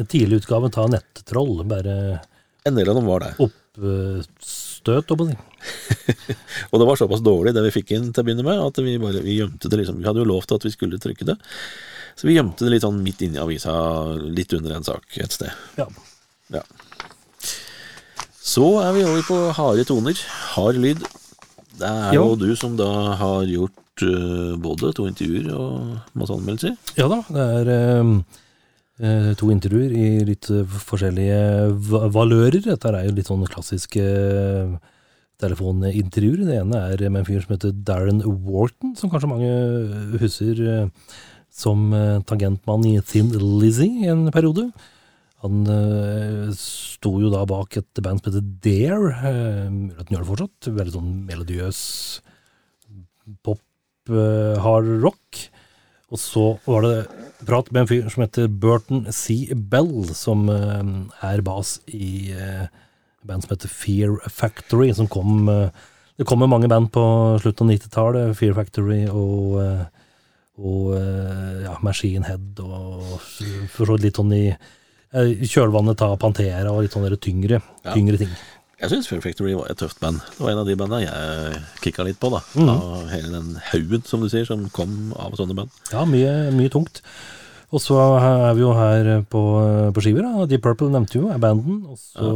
en 0.03 0.11
tidlig 0.11 0.43
utgave 0.43 0.73
av 0.75 0.91
Nettroll, 0.93 1.63
bare 1.69 1.97
En 2.67 2.75
del 2.75 2.89
av 2.91 2.97
dem 2.99 3.07
var 3.07 3.23
det. 3.23 3.29
Oppstøt, 4.87 5.11
holdt 5.11 5.35
jeg 5.35 5.37
på. 5.37 6.37
Og 6.71 6.81
det 6.81 6.87
var 6.89 7.01
såpass 7.01 7.23
dårlig 7.27 7.53
det 7.57 7.63
vi 7.67 7.75
fikk 7.81 7.91
inn 7.97 8.13
til 8.13 8.23
å 8.23 8.27
begynne 8.29 8.47
med, 8.47 8.61
at 8.63 8.79
vi 8.85 8.97
bare 9.03 9.23
vi 9.25 9.39
gjemte 9.41 9.69
det 9.73 9.81
liksom. 9.83 9.99
Vi 10.01 10.07
hadde 10.09 10.23
jo 10.23 10.29
lovt 10.31 10.55
at 10.57 10.65
vi 10.67 10.73
skulle 10.75 11.01
trykke 11.03 11.27
det, 11.29 11.37
så 12.17 12.29
vi 12.29 12.37
gjemte 12.39 12.65
det 12.65 12.73
litt 12.77 12.85
sånn 12.87 13.03
midt 13.05 13.23
inni 13.27 13.41
avisa, 13.43 13.75
litt 14.23 14.55
under 14.57 14.77
en 14.79 14.87
sak 14.87 15.19
et 15.21 15.35
sted. 15.35 15.51
Ja. 15.77 15.89
Ja. 16.55 16.63
Så 18.47 18.67
er 18.81 18.93
vi 18.95 19.03
over 19.05 19.25
på 19.27 19.39
harde 19.59 19.85
toner. 19.89 20.19
Hard 20.55 20.79
lyd. 20.81 21.03
Det 21.77 21.89
er 21.91 22.15
Ja. 22.15 22.23
jo 22.23 22.37
du 22.39 22.55
som 22.57 22.77
da 22.79 22.87
har 23.19 23.43
gjort 23.45 24.03
uh, 24.07 24.55
både 24.57 24.93
to 24.97 25.09
intervjuer 25.11 25.51
og 25.53 25.99
masse 26.17 26.33
anmeldelser. 26.33 26.77
ja 26.97 27.09
da, 27.11 27.19
det 27.29 27.47
er 27.59 27.71
eh, 27.75 28.13
to 28.97 29.51
intervjuer 29.53 29.93
i 29.93 30.11
litt 30.25 30.49
eh, 30.49 30.65
forskjellige 30.65 31.41
valører. 32.15 32.63
Dette 32.65 32.93
er 32.93 33.05
jo 33.05 33.17
litt 33.17 33.29
sånn 33.29 33.45
klassiske 33.51 34.01
eh, 34.01 34.77
telefonintervjuer. 35.43 36.47
Det 36.49 36.61
ene 36.63 36.83
er 36.89 37.07
med 37.11 37.21
en 37.21 37.29
fyr 37.29 37.43
som 37.45 37.57
heter 37.57 37.75
Darren 37.77 38.23
Wharton, 38.25 38.95
som 38.97 39.13
kanskje 39.13 39.31
mange 39.31 39.51
husker 40.23 40.63
eh, 40.65 41.17
som 41.53 41.91
eh, 41.93 42.21
tangentmann 42.29 42.87
i 42.89 42.99
Thin 43.05 43.33
Lizzie 43.61 44.07
i 44.07 44.13
en 44.13 44.31
periode. 44.33 44.71
Han 45.45 45.69
eh, 45.69 46.49
sto 46.57 47.13
jo 47.21 47.29
da 47.33 47.45
bak 47.49 47.77
et 47.77 48.01
band 48.01 48.23
som 48.23 48.33
heter 48.33 48.49
Dare, 48.65 49.13
eh, 49.29 49.67
mulig 49.69 49.99
at 49.99 50.07
han 50.07 50.17
gjør 50.17 50.25
det 50.25 50.31
fortsatt. 50.31 50.71
Veldig 50.81 50.97
sånn 50.97 51.13
melodiøs 51.29 51.83
pop, 53.45 53.61
eh, 54.09 54.57
hard 54.65 54.89
rock. 55.05 55.45
Og 56.15 56.21
så 56.23 56.45
var 56.67 56.85
det 56.87 56.97
prat 57.47 57.71
med 57.73 57.83
en 57.83 57.91
fyr 57.91 58.07
som 58.13 58.23
heter 58.23 58.47
Burton 58.49 59.07
C. 59.13 59.49
Bell, 59.55 60.07
som 60.15 60.47
eh, 60.53 60.83
er 61.27 61.43
bas 61.47 61.81
i 61.91 62.31
eh, 62.31 62.69
band 63.27 63.43
som 63.43 63.57
heter 63.57 63.73
Fear 63.73 64.15
Factory, 64.31 64.93
som 64.95 65.11
kom 65.11 65.49
eh, 65.51 65.69
Det 66.17 66.25
kommer 66.25 66.49
mange 66.49 66.69
band 66.69 66.89
på 66.95 67.03
slutten 67.43 67.69
av 67.69 67.75
90-tallet. 67.77 68.37
Fear 68.39 68.55
Factory 68.57 69.05
og 69.11 69.61
og 70.57 70.95
ja, 70.97 71.75
Machine 71.85 72.25
Head 72.25 72.63
og 72.65 73.03
for 73.69 73.85
så 73.85 73.93
vidt 73.99 74.07
litt 74.07 74.17
sånn 74.17 74.31
i 74.33 74.47
kjølvannet 75.45 76.01
av 76.01 76.15
Pantera 76.23 76.73
og 76.73 76.87
litt 76.87 76.95
sånne 76.97 77.19
tyngre, 77.21 77.59
Ja. 77.85 77.93
tyngre 77.93 78.17
ting. 78.17 78.33
Jeg 78.77 78.91
syns 78.93 79.07
Fair 79.09 79.23
Factory 79.25 79.55
var 79.57 79.71
et 79.73 79.79
tøft 79.81 79.97
band. 80.03 80.19
Det 80.37 80.43
var 80.45 80.51
en 80.53 80.59
av 80.61 80.67
de 80.69 80.75
bandene 80.77 81.07
jeg 81.07 81.61
kicka 81.81 82.05
litt 82.05 82.19
på, 82.21 82.29
da. 82.35 82.43
Mm. 82.61 82.69
Av 82.75 83.07
hele 83.09 83.31
den 83.33 83.55
haugen, 83.71 84.03
som 84.05 84.21
du 84.21 84.29
sier, 84.29 84.45
som 84.45 84.67
kom 84.77 85.15
av 85.17 85.33
sånne 85.39 85.57
band. 85.57 85.73
Ja, 85.95 86.03
mye, 86.09 86.51
mye 86.53 86.73
tungt. 86.73 87.01
Og 87.73 87.81
så 87.83 87.97
er 88.21 88.53
vi 88.55 88.63
jo 88.63 88.75
her 88.77 89.09
på, 89.33 89.43
på 89.97 90.05
skiver. 90.05 90.29
da. 90.29 90.45
Deep 90.51 90.63
Purple 90.67 90.91
nevnte 90.93 91.17
jo, 91.17 91.31
er 91.33 91.41
banden. 91.41 91.81
Og 91.89 91.97
så 91.99 92.29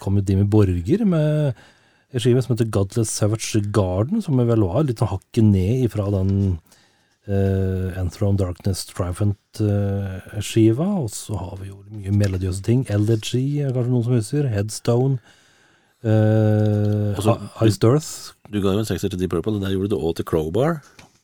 kom 0.00 0.16
jo 0.18 0.24
Dimmy 0.24 0.46
Borger 0.48 1.04
med 1.04 1.52
en 1.52 2.22
skive 2.22 2.40
som 2.42 2.54
heter 2.54 2.72
Godless 2.72 3.12
Savage 3.12 3.60
Garden, 3.74 4.24
som 4.24 4.40
vel 4.40 4.64
var 4.64 4.88
litt 4.88 5.04
sånn 5.04 5.12
hakket 5.12 5.44
ned 5.50 5.84
ifra 5.84 6.08
den 6.16 6.32
uh, 7.28 7.92
Enthrone 8.00 8.40
Darkness 8.40 8.88
Triumphant-skiva. 8.88 10.88
og 11.04 11.12
så 11.12 11.36
har 11.44 11.60
vi 11.60 11.74
jo 11.74 11.84
mye 11.92 12.18
melodiøse 12.24 12.64
ting. 12.64 12.88
Elegy, 12.88 13.60
er 13.60 13.76
kanskje 13.76 13.92
noen 13.92 14.08
som 14.08 14.16
husker. 14.16 14.48
Headstone. 14.48 15.20
Uh, 16.04 17.14
Og 17.16 17.22
så- 17.24 17.38
Iced 17.66 17.84
Earth. 17.88 18.34
Du 18.52 18.60
ga 18.60 18.72
jo 18.74 18.78
en 18.82 18.84
sekser 18.84 19.08
til 19.08 19.18
Deep 19.18 19.30
Purple, 19.30 19.54
og 19.56 19.62
der 19.62 19.70
gjorde 19.72 19.88
du 19.88 19.96
det 19.96 20.02
òg 20.04 20.14
til 20.16 20.24
Crowbar. 20.28 20.82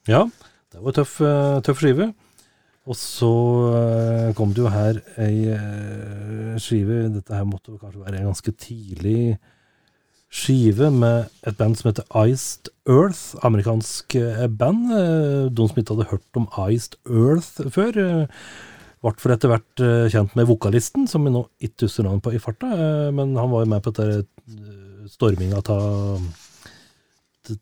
Ja, 0.08 0.24
det 0.72 0.80
var 0.80 0.88
en 0.88 0.94
tøff, 1.04 1.20
eh, 1.20 1.60
tøff 1.60 1.78
skive. 1.82 2.14
Og 2.88 2.96
så 2.96 3.28
eh, 3.76 4.32
kom 4.34 4.54
det 4.54 4.62
jo 4.64 4.68
her 4.72 4.96
ei 5.20 5.52
eh, 5.52 6.56
skive 6.58 7.12
Dette 7.12 7.34
her 7.36 7.44
måtte 7.44 7.76
kanskje 7.78 8.00
være 8.06 8.20
en 8.22 8.30
ganske 8.32 8.52
tidlig 8.56 9.36
skive 10.32 10.90
med 10.94 11.28
et 11.46 11.56
band 11.58 11.76
som 11.76 11.90
heter 11.90 12.06
Iced 12.24 12.70
Earth. 12.88 13.36
Amerikansk 13.44 14.14
eh, 14.16 14.46
band. 14.48 14.90
Eh, 14.96 15.48
De 15.50 15.68
som 15.68 15.76
ikke 15.76 15.94
hadde 15.96 16.08
hørt 16.10 16.40
om 16.40 16.48
Iced 16.70 16.96
Earth 17.06 17.60
før. 17.70 18.26
Ble 19.00 19.14
for 19.16 19.32
etter 19.32 19.48
hvert 19.48 19.80
eh, 19.80 20.10
kjent 20.12 20.34
med 20.36 20.48
vokalisten, 20.50 21.06
som 21.08 21.24
vi 21.24 21.32
nå 21.32 21.40
ikke 21.64 21.86
husker 21.86 22.04
navnet 22.04 22.24
på 22.26 22.34
i 22.36 22.40
farta. 22.42 22.68
eh, 22.68 23.08
Men 23.16 23.32
han 23.38 23.48
var 23.52 23.64
jo 23.64 23.70
med 23.72 23.82
på 23.84 23.94
dette 23.96 24.26
eh, 24.26 25.06
storminga 25.08 25.62
av 25.62 26.20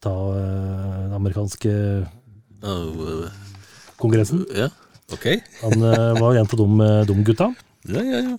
ta 0.02 0.12
den 0.34 1.12
amerikanske 1.16 1.70
kongressen. 3.96 4.42
ja, 4.52 4.66
ok. 5.14 5.24
Han 5.62 5.80
var 5.80 6.18
var 6.20 6.34
en 6.36 6.50
av 6.50 6.58
de, 6.60 6.88
de 7.08 7.16
gutta. 7.24 7.46
Ja, 7.88 8.02
ja, 8.02 8.18
ja. 8.26 8.34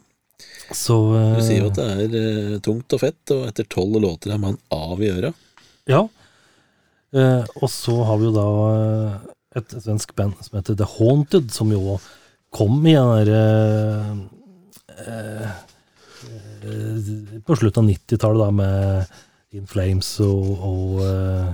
Så 0.75 0.97
Du 1.39 1.41
sier 1.41 1.63
jo 1.63 1.71
at 1.71 1.79
det 1.79 2.19
er 2.21 2.59
tungt 2.61 2.93
og 2.93 3.01
fett, 3.01 3.23
og 3.33 3.47
etter 3.49 3.65
tolv 3.71 3.97
låter 4.03 4.35
er 4.35 4.43
man 4.43 4.59
av 4.69 5.01
i 5.01 5.09
øra. 5.09 5.31
Ja. 5.89 6.03
Og 7.63 7.69
så 7.73 7.95
har 8.05 8.19
vi 8.21 8.29
jo 8.29 8.35
da 8.35 8.47
et 9.57 9.73
svensk 9.81 10.13
band 10.19 10.37
som 10.45 10.59
heter 10.59 10.77
The 10.77 10.85
Haunted, 10.99 11.49
som 11.55 11.71
jo 11.73 11.97
kom 12.49 12.85
i 12.87 12.95
den 12.95 13.09
derre 13.13 13.41
eh, 15.05 15.49
eh, 16.65 17.41
På 17.45 17.55
slutten 17.55 17.85
av 17.85 17.91
90-tallet, 17.91 18.53
med 18.53 19.57
In 19.57 19.67
Flames 19.69 20.11
og, 20.21 20.49
og 20.65 21.01
eh, 21.05 21.49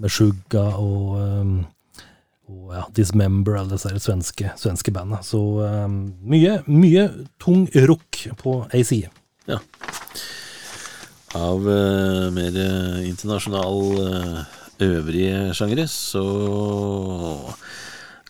med 0.00 0.12
Suga 0.12 0.62
og, 0.80 1.18
og 2.48 2.70
ja, 2.72 2.84
Dismember, 2.96 3.58
alle 3.60 3.74
disse 3.74 3.92
svenske, 4.00 4.54
svenske 4.56 4.94
bandene. 4.94 5.20
Så 5.26 5.42
mye, 6.24 6.54
mye 6.64 7.02
tung 7.42 7.66
rock 7.90 8.22
på 8.40 8.54
ei 8.72 8.80
side. 8.86 9.10
Av 11.36 11.68
uh, 11.68 12.30
mer 12.32 12.56
internasjonal 13.04 13.76
uh, 14.00 14.40
øvrige 14.82 15.52
sjangere 15.54 15.84
så 15.90 16.24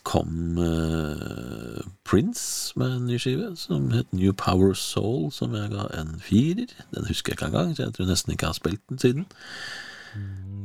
kom 0.05 0.59
eh, 0.59 1.83
Prince 2.05 2.73
med 2.79 2.97
en 2.97 3.07
ny 3.07 3.19
skive 3.21 3.53
som 3.59 3.91
het 3.95 4.09
New 4.17 4.33
Power 4.37 4.75
Soul, 4.75 5.31
som 5.35 5.55
jeg 5.55 5.73
ga 5.75 5.87
en 5.99 6.17
firer. 6.23 6.73
Den 6.95 7.07
husker 7.09 7.33
jeg 7.33 7.39
ikke 7.39 7.51
engang, 7.51 7.77
så 7.77 7.87
jeg 7.87 7.95
tror 7.97 8.11
nesten 8.11 8.35
ikke 8.35 8.49
jeg 8.49 8.55
har 8.55 8.61
spilt 8.61 8.85
den 8.89 9.03
siden. 9.03 9.27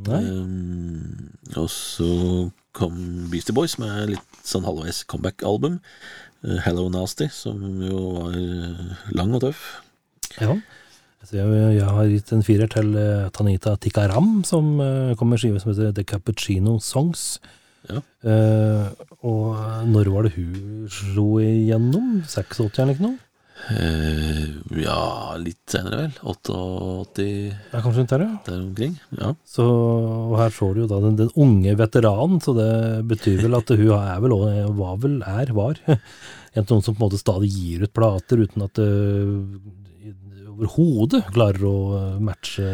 Um, 0.06 1.32
og 1.56 1.70
så 1.70 2.50
kom 2.78 2.96
Beastie 3.32 3.56
Boys 3.56 3.78
med 3.82 4.14
litt 4.14 4.40
sånn 4.46 4.66
halvveis 4.68 5.04
comeback-album. 5.10 5.80
Uh, 6.46 6.58
Hello 6.66 6.88
Nasty, 6.94 7.28
som 7.34 7.62
jo 7.82 8.02
var 8.20 8.38
eh, 8.38 8.96
lang 9.18 9.34
og 9.38 9.46
tøff. 9.46 9.68
Ja. 10.38 10.58
Jeg, 11.32 11.46
jeg 11.80 11.90
har 11.90 12.10
gitt 12.12 12.32
en 12.36 12.44
firer 12.46 12.70
til 12.70 12.92
Tanita 13.34 13.74
Tikaram, 13.82 14.44
som 14.46 14.76
uh, 14.78 15.16
kom 15.18 15.32
med 15.34 15.42
skive 15.42 15.62
som 15.62 15.74
heter 15.74 15.96
The 15.98 16.06
Cappuccino 16.06 16.78
Songs. 16.84 17.40
Ja. 17.90 18.02
Eh, 18.26 19.06
og 19.26 19.86
når 19.92 20.10
var 20.14 20.28
det 20.28 20.36
hun 20.38 20.90
slo 20.92 21.28
igjennom? 21.44 22.24
86 22.26 22.82
eller 22.82 22.96
ikke 22.96 23.08
noe? 23.08 23.22
Eh, 23.72 24.50
ja, 24.84 25.36
litt 25.42 25.64
senere 25.72 26.02
vel. 26.04 26.18
88 26.28 27.24
Ja, 27.26 27.80
kanskje 27.80 28.02
rundt 28.02 28.12
der, 28.14 28.26
ja. 28.26 28.34
der 28.46 28.60
omkring. 28.60 28.98
Ja. 29.16 29.32
Så, 29.48 29.66
og 29.66 30.36
her 30.42 30.54
så 30.54 30.70
du 30.74 30.84
jo 30.84 30.90
da 30.92 31.00
den, 31.06 31.16
den 31.22 31.32
unge 31.40 31.74
veteranen, 31.80 32.42
så 32.44 32.54
det 32.58 32.70
betyr 33.10 33.46
vel 33.46 33.58
at 33.58 33.72
hun 33.74 33.96
er 33.96 34.22
vel 34.22 34.36
Og 34.36 34.78
var 34.78 35.00
vel, 35.02 35.18
er, 35.24 35.54
var, 35.56 35.80
en 36.56 36.70
noen 36.70 36.86
som 36.86 36.94
på 36.94 37.02
en 37.02 37.08
måte 37.08 37.22
stadig 37.22 37.50
gir 37.56 37.88
ut 37.88 37.96
plater 37.96 38.44
uten 38.44 38.68
at 38.68 38.78
det 38.80 38.92
overhodet 40.56 41.26
klarer 41.36 41.66
å 41.68 41.78
matche 42.24 42.68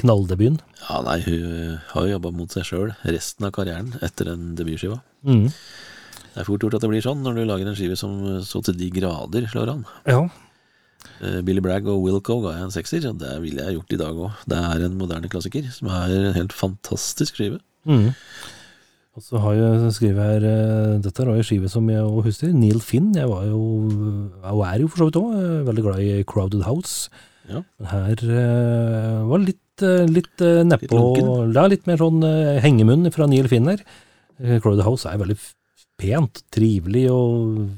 knalldebuten. 0.00 0.60
ja, 0.82 1.00
nei, 1.06 1.18
hun 1.26 1.80
har 1.92 2.06
jo 2.06 2.14
jobba 2.16 2.32
mot 2.34 2.54
seg 2.54 2.64
sjøl 2.68 2.94
resten 3.04 3.48
av 3.48 3.52
karrieren 3.52 3.92
etter 4.02 4.32
den 4.32 4.54
debutskiva. 4.58 5.02
Mm. 5.26 5.50
Det 6.32 6.40
er 6.40 6.48
fort 6.48 6.64
gjort 6.64 6.78
at 6.78 6.86
det 6.86 6.88
blir 6.88 7.04
sånn 7.04 7.20
når 7.22 7.36
du 7.36 7.44
lager 7.44 7.68
en 7.68 7.76
skive 7.76 7.98
som 8.00 8.16
så 8.46 8.62
til 8.64 8.78
de 8.80 8.88
grader 8.94 9.44
slår 9.52 9.74
an. 9.74 9.84
Ja, 10.08 10.24
Eh, 11.22 11.40
Billy 11.46 11.62
Bragg 11.62 11.86
og 11.90 12.02
Wilco 12.04 12.40
ga 12.44 12.56
jeg 12.56 12.66
en 12.66 12.74
sekser, 12.74 13.04
og 13.10 13.20
det 13.22 13.36
ville 13.44 13.62
jeg 13.66 13.76
gjort 13.76 13.94
i 13.94 14.00
dag 14.00 14.18
òg. 14.26 14.42
Det 14.50 14.58
er 14.58 14.86
en 14.86 14.98
moderne 14.98 15.30
klassiker, 15.30 15.68
som 15.74 15.90
er 15.92 16.14
en 16.16 16.36
helt 16.36 16.54
fantastisk 16.56 17.38
skive. 17.38 17.60
Mm. 17.86 18.10
Og 19.12 19.24
så 19.26 19.40
har 19.42 19.56
jeg 19.58 19.90
skrevet 19.96 20.22
her 20.24 20.44
eh, 20.48 21.00
Dette 21.04 21.24
er 21.24 21.32
en 21.34 21.44
skive 21.44 21.68
som 21.68 21.88
jeg 21.92 22.22
husker. 22.26 22.54
Neil 22.56 22.80
Finn. 22.80 23.10
Jeg 23.18 23.28
var 23.28 23.44
jo, 23.50 23.60
og 24.40 24.62
er 24.66 24.80
jo 24.80 24.88
for 24.88 25.02
så 25.02 25.10
vidt 25.10 25.20
òg, 25.20 25.34
veldig 25.68 25.84
glad 25.84 26.02
i 26.06 26.24
Crowded 26.28 26.64
House. 26.66 27.10
Ja. 27.50 27.60
Men 27.78 27.90
her 27.90 28.22
eh, 28.22 29.18
var 29.28 29.42
litt, 29.42 29.61
uh, 29.80 30.04
litt 30.10 30.42
uh, 30.44 30.60
nedpå 30.68 31.00
Litt. 31.16 31.56
Ja, 31.56 31.64
litt 31.72 31.88
mer 31.88 31.96
sånn 32.00 32.20
eh, 32.26 32.60
hengemunn 32.60 33.08
fra 33.14 33.26
Neil 33.30 33.48
Finner. 33.48 33.80
Eh, 34.42 34.58
Crowded 34.60 34.84
House 34.84 35.08
er 35.08 35.20
veldig 35.22 35.38
pent, 36.02 36.42
trivelig 36.52 37.06
og 37.14 37.68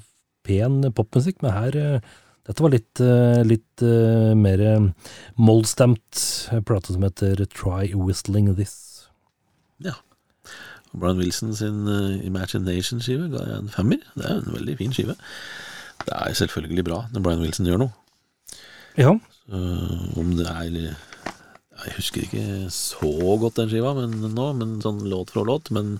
pen 0.44 0.80
popmusikk, 0.96 1.38
men 1.44 1.54
her 1.54 1.78
eh, 1.78 2.12
dette 2.44 2.60
var 2.60 2.74
litt, 2.74 3.00
eh, 3.00 3.40
litt 3.46 3.84
eh, 3.86 4.34
mer 4.36 4.60
eh, 4.60 4.88
moldstemt 5.40 6.24
plate 6.68 6.92
som 6.92 7.06
heter 7.06 7.40
Try 7.54 7.92
Whistling 7.96 8.50
This. 8.58 8.74
Ja. 9.80 9.94
Brian 10.92 11.18
Wilson 11.22 11.54
sin 11.56 11.86
eh, 11.88 12.26
Imagination-skive 12.28 13.30
ga 13.32 13.46
jeg 13.48 13.62
en 13.62 13.72
femmer. 13.72 14.02
Det 14.14 14.28
er 14.28 14.42
en 14.42 14.52
veldig 14.58 14.76
fin 14.82 14.92
skive. 14.94 15.16
Det 16.04 16.12
er 16.18 16.36
selvfølgelig 16.36 16.84
bra 16.84 17.00
når 17.14 17.24
Brian 17.24 17.42
Wilson 17.46 17.70
gjør 17.70 17.80
noe. 17.86 17.96
Ja, 19.00 19.16
Så, 19.48 19.62
om 20.20 20.36
det 20.38 20.44
er 20.46 20.92
Jeg 21.84 21.98
husker 21.98 22.26
ikke 22.26 22.72
så 22.72 23.38
godt 23.40 23.60
den 23.60 23.70
skiva 23.72 23.94
men 23.96 24.16
nå, 24.34 24.50
men 24.58 24.76
sånn 24.84 25.02
låt 25.10 25.34
fra 25.34 25.44
låt. 25.46 25.70
Men 25.74 25.96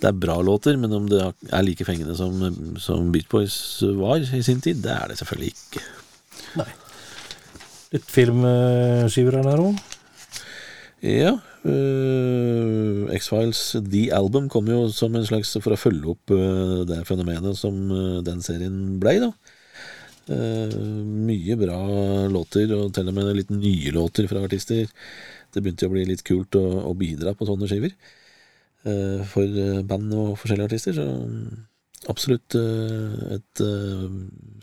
det 0.00 0.10
er 0.10 0.20
bra 0.26 0.38
låter. 0.44 0.78
Men 0.80 0.94
om 0.96 1.08
det 1.10 1.22
er 1.24 1.66
like 1.66 1.86
fengende 1.88 2.16
som, 2.18 2.40
som 2.82 3.12
Beach 3.14 3.28
Boys 3.32 3.58
var 3.98 4.20
i 4.20 4.42
sin 4.44 4.62
tid, 4.64 4.82
det 4.84 4.94
er 4.94 5.12
det 5.12 5.20
selvfølgelig 5.20 5.52
ikke. 5.54 5.84
Nei. 6.56 6.70
litt 7.94 8.08
filmskiver 8.12 9.38
her 9.42 9.62
òg. 9.62 9.84
Ja. 11.06 11.36
Uh, 11.66 13.06
X-Files 13.16 13.60
The 13.90 14.08
Album 14.14 14.48
kom 14.52 14.68
jo 14.70 14.86
som 14.94 15.16
en 15.18 15.26
slags 15.26 15.52
for 15.58 15.74
å 15.74 15.80
følge 15.80 16.12
opp 16.12 16.32
uh, 16.34 16.84
det 16.86 17.02
fenomenet 17.08 17.58
som 17.58 17.74
uh, 17.90 18.22
den 18.26 18.42
serien 18.44 18.96
blei, 19.02 19.18
da. 19.22 19.32
Eh, 20.26 20.74
mye 21.06 21.54
bra 21.54 21.78
låter, 22.26 22.72
og 22.74 22.90
til 22.94 23.06
og 23.06 23.14
med 23.14 23.30
litt 23.36 23.52
nye 23.54 23.92
låter 23.94 24.26
fra 24.26 24.42
artister. 24.42 24.88
Det 25.54 25.62
begynte 25.62 25.86
å 25.86 25.92
bli 25.92 26.02
litt 26.08 26.24
kult 26.26 26.58
å, 26.58 26.64
å 26.90 26.94
bidra 26.98 27.36
på 27.36 27.46
sånne 27.46 27.68
skiver 27.70 27.92
eh, 27.94 29.22
for 29.30 29.46
eh, 29.46 29.84
band 29.86 30.10
og 30.18 30.34
forskjellige 30.40 30.72
artister. 30.72 30.98
Så 30.98 31.06
mm, 31.06 31.62
absolutt 32.10 32.58
et 32.58 33.62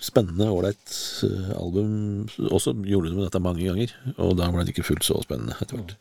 spennende, 0.04 0.52
ålreit 0.52 0.94
album. 1.56 1.96
Også 2.52 2.76
gjorde 2.84 3.14
de 3.14 3.24
dette 3.24 3.44
mange 3.44 3.64
ganger, 3.64 3.96
og 4.18 4.36
da 4.40 4.52
ble 4.52 4.68
det 4.68 4.76
ikke 4.76 4.90
fullt 4.92 5.08
så 5.08 5.24
spennende 5.24 5.56
etter 5.64 5.80
hvert. 5.80 5.96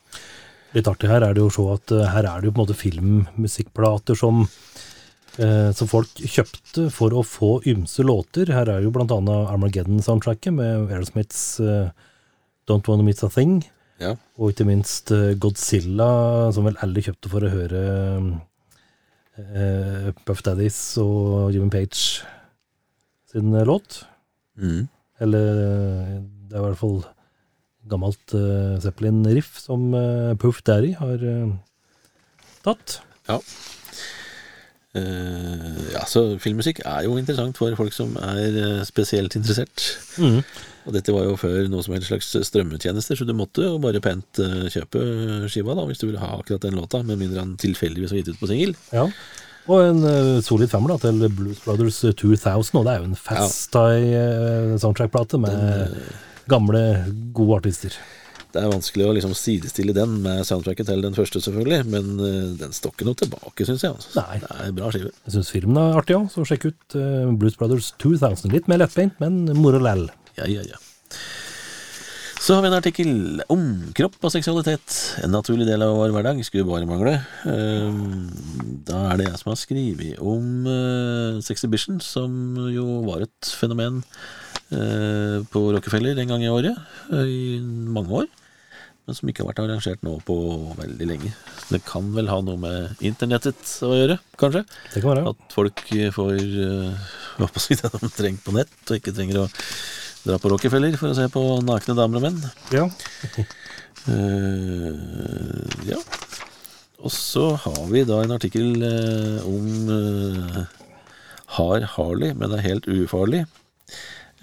Litt 0.73 0.89
artig 0.89 1.11
her 1.11 1.23
er 1.23 1.35
det 1.37 1.43
jo 1.43 1.51
å 1.51 1.55
se 1.55 1.65
at 1.75 1.95
her 2.15 2.27
er 2.27 2.43
det 2.43 2.49
jo 2.49 2.55
på 2.55 2.63
en 2.63 2.67
måte 2.67 2.79
filmmusikkplater 2.79 4.19
som, 4.19 4.47
som 5.37 5.89
folk 5.89 6.18
kjøpte 6.20 6.89
for 6.93 7.14
å 7.16 7.22
få 7.24 7.55
ymse 7.70 8.05
låter. 8.05 8.51
Her 8.53 8.68
er 8.68 8.83
jo 8.85 8.93
blant 8.93 9.12
annet 9.14 9.49
Armageddon-soundtracket 9.53 10.53
med 10.53 10.91
Aerosmiths 10.93 11.61
eh, 11.64 11.89
Don't 12.68 12.89
Wanna 12.91 13.07
Miss 13.07 13.24
a 13.24 13.30
Thing. 13.33 13.62
Ja. 14.03 14.16
Og 14.37 14.53
ikke 14.53 14.66
minst 14.68 15.12
eh, 15.14 15.33
Godzilla, 15.41 16.51
som 16.55 16.66
vel 16.68 16.78
alle 16.85 17.05
kjøpte 17.05 17.30
for 17.33 17.47
å 17.47 17.53
høre 17.53 17.83
eh, 19.39 20.11
Puff 20.26 20.43
Daddies 20.45 20.78
og 21.03 21.53
Jimmy 21.55 21.70
Page 21.72 22.22
sin 23.33 23.53
eh, 23.55 23.66
låt. 23.68 24.03
Mm. 24.61 24.87
Eller 25.22 25.64
eh, 25.64 26.16
det 26.51 26.59
er 26.59 26.62
i 26.62 26.66
hvert 26.66 26.83
fall 26.83 26.99
gammelt 27.91 28.35
eh, 28.37 28.78
Zeppelin-riff 28.83 29.57
som 29.62 29.91
eh, 29.97 30.33
Puff 30.41 30.62
Daddy 30.66 30.93
har 30.99 31.22
eh, 31.24 31.55
tatt. 32.66 33.01
Eh, 33.30 33.39
ja, 34.93 36.03
så 36.05 36.36
filmmusikk 36.43 36.82
er 36.84 37.07
jo 37.07 37.14
interessant 37.16 37.57
for 37.57 37.72
folk 37.78 37.95
som 37.97 38.11
er 38.20 38.59
eh, 38.61 38.82
spesielt 38.84 39.32
interessert. 39.38 39.86
Mm. 40.20 40.43
Og 40.84 40.93
dette 40.97 41.12
var 41.14 41.24
jo 41.24 41.36
før 41.40 41.68
noe 41.72 41.82
som 41.84 41.95
helst 41.97 42.09
slags 42.11 42.28
strømmetjenester, 42.51 43.16
så 43.16 43.24
du 43.24 43.32
måtte 43.36 43.62
jo 43.64 43.78
bare 43.80 44.01
pent 44.05 44.38
eh, 44.43 44.68
kjøpe 44.72 44.99
skiva 45.53 45.74
da, 45.78 45.82
hvis 45.88 46.01
du 46.03 46.07
ville 46.11 46.22
ha 46.22 46.30
akkurat 46.36 46.64
den 46.66 46.76
låta, 46.76 46.99
med 47.07 47.18
mindre 47.22 47.40
han 47.40 47.61
tilfeldigvis 47.61 48.12
har 48.12 48.18
gitt 48.20 48.32
ut 48.34 48.43
på 48.43 48.51
singel. 48.51 48.72
Ja. 48.93 49.05
Og 49.70 49.78
en 49.78 50.01
uh, 50.03 50.43
solid 50.43 50.68
femmer 50.72 50.88
da, 50.90 50.97
til 51.05 51.16
Blues 51.30 51.61
Brothers 51.62 51.99
2000, 52.03 52.78
og 52.80 52.84
det 52.84 52.93
er 52.93 52.99
jo 52.99 53.11
en 53.12 53.22
Fast-Tie-soundtrack-plate 53.28 55.36
med 55.38 55.55
gamle, 56.51 56.82
gode 57.36 57.57
artister. 57.62 57.93
Det 58.53 58.61
er 58.61 58.68
vanskelig 58.72 59.07
å 59.09 59.12
liksom 59.16 59.32
sidestille 59.38 59.94
den 59.96 60.18
med 60.24 60.42
soundtracket 60.44 60.88
til 60.90 61.00
den 61.05 61.14
første, 61.16 61.40
selvfølgelig, 61.40 61.86
men 61.92 62.11
eh, 62.20 62.48
den 62.61 62.74
står 62.76 62.92
ikke 62.92 63.07
noe 63.09 63.16
tilbake, 63.22 63.64
syns 63.68 63.84
jeg. 63.86 63.94
Altså. 63.96 64.12
Nei. 64.20 64.40
Det 64.42 64.59
er 64.66 64.74
bra 64.76 64.90
skive. 64.92 65.12
Jeg 65.26 65.36
syns 65.38 65.53
filmen 65.55 65.80
er 65.80 65.96
artig 66.03 66.18
òg, 66.18 66.26
så 66.34 66.44
sjekk 66.48 66.68
ut 66.70 66.98
eh, 67.00 67.30
Blues 67.40 67.57
Brothers 67.61 67.92
2000. 68.03 68.53
Litt 68.53 68.68
mer 68.68 68.82
lettbeint, 68.84 69.16
men 69.22 69.44
moro 69.57 69.80
lell. 69.80 70.09
Ja, 70.36 70.44
ja, 70.48 70.64
ja. 70.68 70.80
Så 72.42 72.57
har 72.57 72.64
vi 72.64 72.70
en 72.72 72.74
artikkel 72.74 73.11
om 73.55 73.64
kropp 73.94 74.16
og 74.26 74.32
seksualitet. 74.34 74.96
En 75.22 75.30
naturlig 75.30 75.62
del 75.68 75.84
av 75.86 75.92
vår 75.94 76.11
hverdag. 76.11 76.40
Skulle 76.42 76.66
bare 76.66 76.88
mangle. 76.90 77.12
Ehm, 77.46 78.32
Da 78.88 79.05
er 79.12 79.20
det 79.20 79.28
jeg 79.28 79.38
som 79.38 79.53
har 79.53 79.61
skrevet 79.61 80.18
om 80.18 80.66
uh, 80.66 81.38
Sexhibition, 81.46 82.00
som 82.03 82.57
jo 82.74 82.98
var 83.07 83.22
et 83.28 83.53
fenomen 83.61 84.00
eh, 84.74 85.38
på 85.55 85.62
Rockefeller 85.76 86.18
en 86.18 86.32
gang 86.34 86.42
i 86.42 86.50
året. 86.50 86.74
eh, 87.14 87.30
I 87.30 87.61
mange 87.62 88.11
år. 88.24 88.26
Men 89.03 89.16
som 89.18 89.30
ikke 89.30 89.42
har 89.42 89.48
vært 89.50 89.61
arrangert 89.64 90.05
nå 90.07 90.12
på 90.22 90.36
veldig 90.78 91.07
lenge. 91.11 91.32
Det 91.72 91.80
kan 91.88 92.12
vel 92.14 92.30
ha 92.30 92.36
noe 92.46 92.61
med 92.62 93.03
internettet 93.03 93.72
å 93.82 93.90
gjøre, 93.96 94.18
kanskje? 94.38 94.62
Det 94.92 95.03
kan 95.03 95.11
være. 95.11 95.24
ja. 95.26 95.32
At 95.34 95.57
folk 95.57 95.82
får 96.14 96.38
uh, 96.38 97.09
hva 97.40 97.48
på 97.50 97.62
si 97.64 97.78
det 97.80 97.90
de 97.96 98.12
trenger 98.14 98.44
på 98.44 98.55
nett, 98.55 98.76
og 98.86 99.00
ikke 99.00 99.14
trenger 99.16 99.42
å 99.42 99.48
dra 100.22 100.38
på 100.38 100.53
Rockefeller 100.53 100.94
for 101.00 101.11
å 101.11 101.18
se 101.18 101.26
på 101.34 101.42
nakne 101.66 101.98
damer 101.98 102.20
og 102.20 102.28
menn. 102.28 102.38
Ja. 102.70 102.86
Uh, 104.07 104.94
ja. 105.92 105.98
Og 107.03 107.11
så 107.11 107.48
har 107.59 107.82
vi 107.90 108.05
da 108.07 108.20
en 108.22 108.34
artikkel 108.36 108.84
eh, 108.86 109.38
om 109.42 109.88
uh, 109.90 110.61
Har 111.57 111.82
Harley, 111.96 112.30
men 112.38 112.55
er 112.55 112.62
helt 112.62 112.86
ufarlig. 112.86 113.42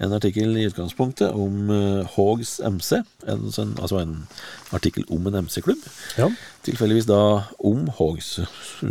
En 0.00 0.14
artikkel 0.16 0.54
i 0.56 0.62
utgangspunktet 0.64 1.34
om 1.36 1.68
uh, 1.68 2.06
Hogs 2.14 2.54
MC, 2.64 3.02
en, 3.28 3.42
sånn, 3.52 3.74
altså 3.76 3.98
en 4.00 4.14
artikkel 4.72 5.04
om 5.12 5.26
en 5.28 5.42
MC-klubb. 5.44 5.82
ja. 6.16 6.30
Tilfeldigvis 6.64 7.06
da 7.08 7.18
om 7.64 7.86
Hogs, 7.96 8.34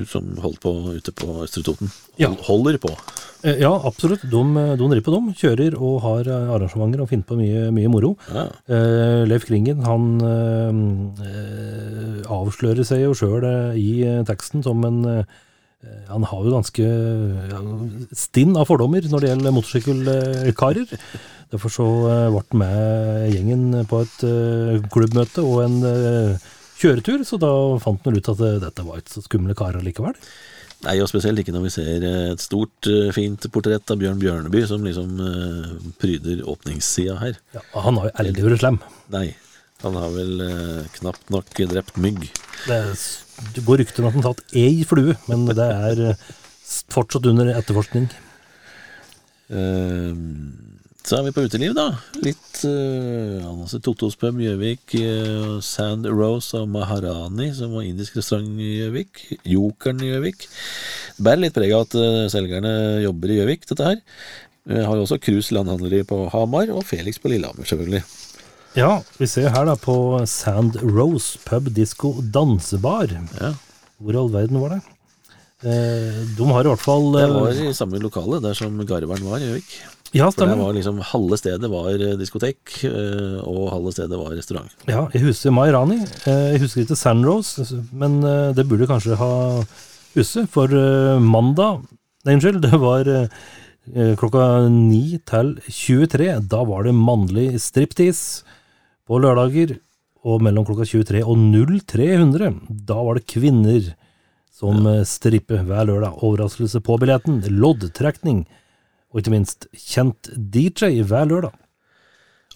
som 0.10 0.30
holdt 0.42 0.62
på 0.64 0.72
ute 0.96 1.12
på 1.14 1.28
Østre 1.44 1.62
Toten. 1.66 1.92
Ja. 2.18 2.30
Holder 2.48 2.78
på. 2.82 2.90
Eh, 3.46 3.60
Ja, 3.62 3.72
absolutt. 3.86 4.22
De, 4.26 4.42
de 4.54 4.78
driver 4.90 5.04
på 5.06 5.14
dem. 5.14 5.28
Kjører 5.38 5.78
og 5.78 6.00
har 6.06 6.30
eh, 6.30 6.50
arrangementer 6.56 7.04
og 7.04 7.10
finner 7.12 7.28
på 7.30 7.38
mye, 7.38 7.68
mye 7.74 7.92
moro. 7.94 8.16
Ja. 8.34 8.48
Eh, 8.70 9.22
Leif 9.30 9.46
Kringen 9.50 9.86
han 9.86 10.08
eh, 10.26 10.82
eh, 11.30 12.18
avslører 12.30 12.86
seg 12.90 13.06
jo 13.06 13.14
sjøl 13.18 13.46
i 13.78 13.90
eh, 14.06 14.24
teksten 14.28 14.66
som 14.66 14.82
en 14.90 15.00
eh, 15.14 15.38
Han 16.10 16.26
har 16.28 16.44
jo 16.44 16.52
ganske 16.52 16.86
ja, 17.54 17.60
stinn 18.18 18.58
av 18.60 18.68
fordommer 18.68 19.06
når 19.08 19.24
det 19.24 19.30
gjelder 19.30 19.54
motorsykkelkarer. 19.56 20.96
Derfor 21.54 21.72
så 21.74 21.88
eh, 22.12 22.26
ble 22.34 22.42
han 22.44 22.60
med 22.62 23.34
gjengen 23.34 23.64
på 23.90 24.02
et 24.04 24.26
eh, 24.28 24.84
klubbmøte 24.92 25.46
og 25.46 25.64
en 25.64 25.78
eh, 25.88 26.50
kjøretur, 26.80 27.24
så 27.28 27.40
da 27.42 27.52
fant 27.82 28.06
han 28.06 28.20
ut 28.20 28.32
at 28.34 28.44
eh, 28.46 28.60
dette 28.62 28.86
var 28.86 29.02
ikke 29.02 29.16
så 29.16 29.24
skumle 29.26 29.56
karer 29.58 29.86
likevel. 29.86 30.20
Nei, 30.86 30.96
og 31.04 31.10
spesielt 31.12 31.42
ikke 31.42 31.52
når 31.56 31.66
vi 31.66 31.72
ser 31.74 32.06
eh, 32.08 32.28
et 32.36 32.44
stort, 32.44 32.88
eh, 32.88 33.10
fint 33.16 33.50
portrett 33.52 33.92
av 33.92 34.00
Bjørn 34.00 34.22
Bjørneby 34.22 34.62
som 34.70 34.86
liksom 34.88 35.18
eh, 35.26 35.74
pryder 36.00 36.46
åpningssida 36.48 37.18
her. 37.20 37.40
Ja, 37.56 37.64
han 37.88 38.00
har 38.00 38.12
jo 38.12 38.16
aldri 38.24 38.46
vært 38.46 38.62
slem. 38.62 38.78
Nei, 39.16 39.26
han 39.84 39.98
har 40.00 40.14
vel 40.16 40.46
eh, 40.46 40.86
knapt 41.00 41.34
nok 41.36 41.52
drept 41.74 42.00
mygg. 42.00 42.30
Det, 42.68 42.78
er 42.78 42.94
det 43.56 43.66
går 43.66 43.84
rykter 43.84 44.04
om 44.04 44.10
at 44.10 44.18
han 44.18 44.26
tatt 44.30 44.58
ei 44.58 44.84
flue, 44.88 45.16
men 45.30 45.46
det 45.50 45.68
er 45.68 46.02
eh, 46.12 46.26
fortsatt 46.94 47.28
under 47.32 47.52
etterforskning. 47.54 48.10
Eh, 49.50 50.18
så 51.10 51.18
er 51.18 51.24
vi 51.26 51.32
på 51.34 51.42
uteliv, 51.48 51.72
da. 51.74 51.88
Litt 52.22 52.60
uh, 52.68 53.46
altså 53.48 53.80
Totos 53.82 54.18
pub 54.20 54.38
Gjøvik, 54.44 54.94
uh, 55.00 55.56
Sand 55.64 56.06
Rose 56.06 56.60
og 56.60 56.68
Maharani, 56.70 57.48
som 57.56 57.72
var 57.74 57.88
indisk 57.88 58.20
restaurant 58.20 58.60
i 58.62 58.76
Gjøvik. 58.82 59.24
Jokeren 59.48 60.04
i 60.04 60.12
Gjøvik. 60.12 60.46
Det 61.18 61.26
bærer 61.26 61.46
litt 61.46 61.56
preg 61.56 61.74
av 61.74 61.88
at 61.88 61.98
uh, 61.98 62.28
selgerne 62.30 62.74
jobber 63.06 63.34
i 63.34 63.40
Gjøvik, 63.40 63.66
dette 63.72 63.88
her. 63.88 64.04
Vi 64.70 64.84
har 64.86 65.00
jo 65.00 65.08
også 65.08 65.18
Cruise 65.24 65.56
landhandleri 65.56 66.04
på 66.06 66.28
Hamar, 66.36 66.70
og 66.76 66.86
Felix 66.86 67.18
på 67.18 67.32
Lillehammer, 67.32 67.66
selvfølgelig. 67.66 68.04
Ja, 68.78 69.00
vi 69.18 69.26
ser 69.30 69.50
her 69.50 69.66
da 69.66 69.74
på 69.80 69.96
Sand 70.30 70.78
Rose 70.84 71.40
pub 71.48 71.72
disco 71.74 72.14
dansebar. 72.22 73.10
Ja, 73.40 73.54
Hvor 73.98 74.14
i 74.14 74.20
all 74.22 74.30
verden 74.34 74.60
var 74.62 74.76
det? 74.76 74.82
Eh, 75.60 76.20
de 76.38 76.46
har 76.48 76.64
i 76.64 76.70
hvert 76.72 76.80
fall 76.80 77.10
Det 77.18 77.24
eh, 77.26 77.34
var 77.36 77.58
i 77.66 77.74
samme 77.76 78.00
lokale 78.00 78.38
der 78.40 78.54
som 78.56 78.78
Garveren 78.88 79.26
var 79.28 79.42
i 79.42 79.48
Gjøvik. 79.48 79.74
Ja, 80.16 80.30
For 80.32 80.48
der 80.48 80.58
var 80.58 80.74
liksom 80.74 81.02
halve 81.06 81.38
stedet 81.38 81.70
var 81.70 81.90
eh, 81.94 82.16
diskotek, 82.18 82.62
eh, 82.88 83.40
og 83.44 83.68
halve 83.74 83.92
stedet 83.94 84.18
var 84.18 84.32
restaurant. 84.38 84.72
Ja, 84.88 85.08
jeg 85.14 85.26
husker 85.28 85.54
Mai 85.54 85.68
Rani. 85.74 86.00
jeg 86.26 86.62
husker 86.64 86.86
ikke 86.86 86.98
Sand 86.98 87.28
Rose, 87.28 87.66
men 87.92 88.22
det 88.56 88.68
burde 88.70 88.88
kanskje 88.90 89.18
ha 89.20 89.32
huset. 90.16 90.50
For 90.50 90.70
mandag 91.20 91.84
Nei, 92.28 92.36
unnskyld, 92.36 92.62
det 92.68 92.78
var 92.82 93.08
klokka 94.20 94.46
9 94.70 95.20
til 95.30 95.54
23. 95.66 96.32
Da 96.52 96.64
var 96.68 96.84
det 96.86 96.96
mannlig 96.96 97.54
striptease. 97.64 98.44
På 99.10 99.18
lørdager 99.18 99.80
og 100.28 100.44
mellom 100.46 100.68
klokka 100.68 100.86
23 100.86 101.24
og 101.26 101.40
0300, 101.40 102.60
da 102.86 102.98
var 103.02 103.18
det 103.18 103.30
kvinner 103.32 103.94
som 104.54 104.84
ja. 104.86 105.00
stripper 105.08 105.64
hver 105.66 105.88
lørdag. 105.90 106.20
Overraskelse 106.22 106.82
på 106.86 106.98
billetten, 107.02 107.40
loddtrekning, 107.50 108.44
og 109.10 109.22
ikke 109.22 109.34
minst 109.34 109.66
kjent 109.74 110.30
DJ 110.36 111.00
hver 111.08 111.26
lørdag. 111.32 111.56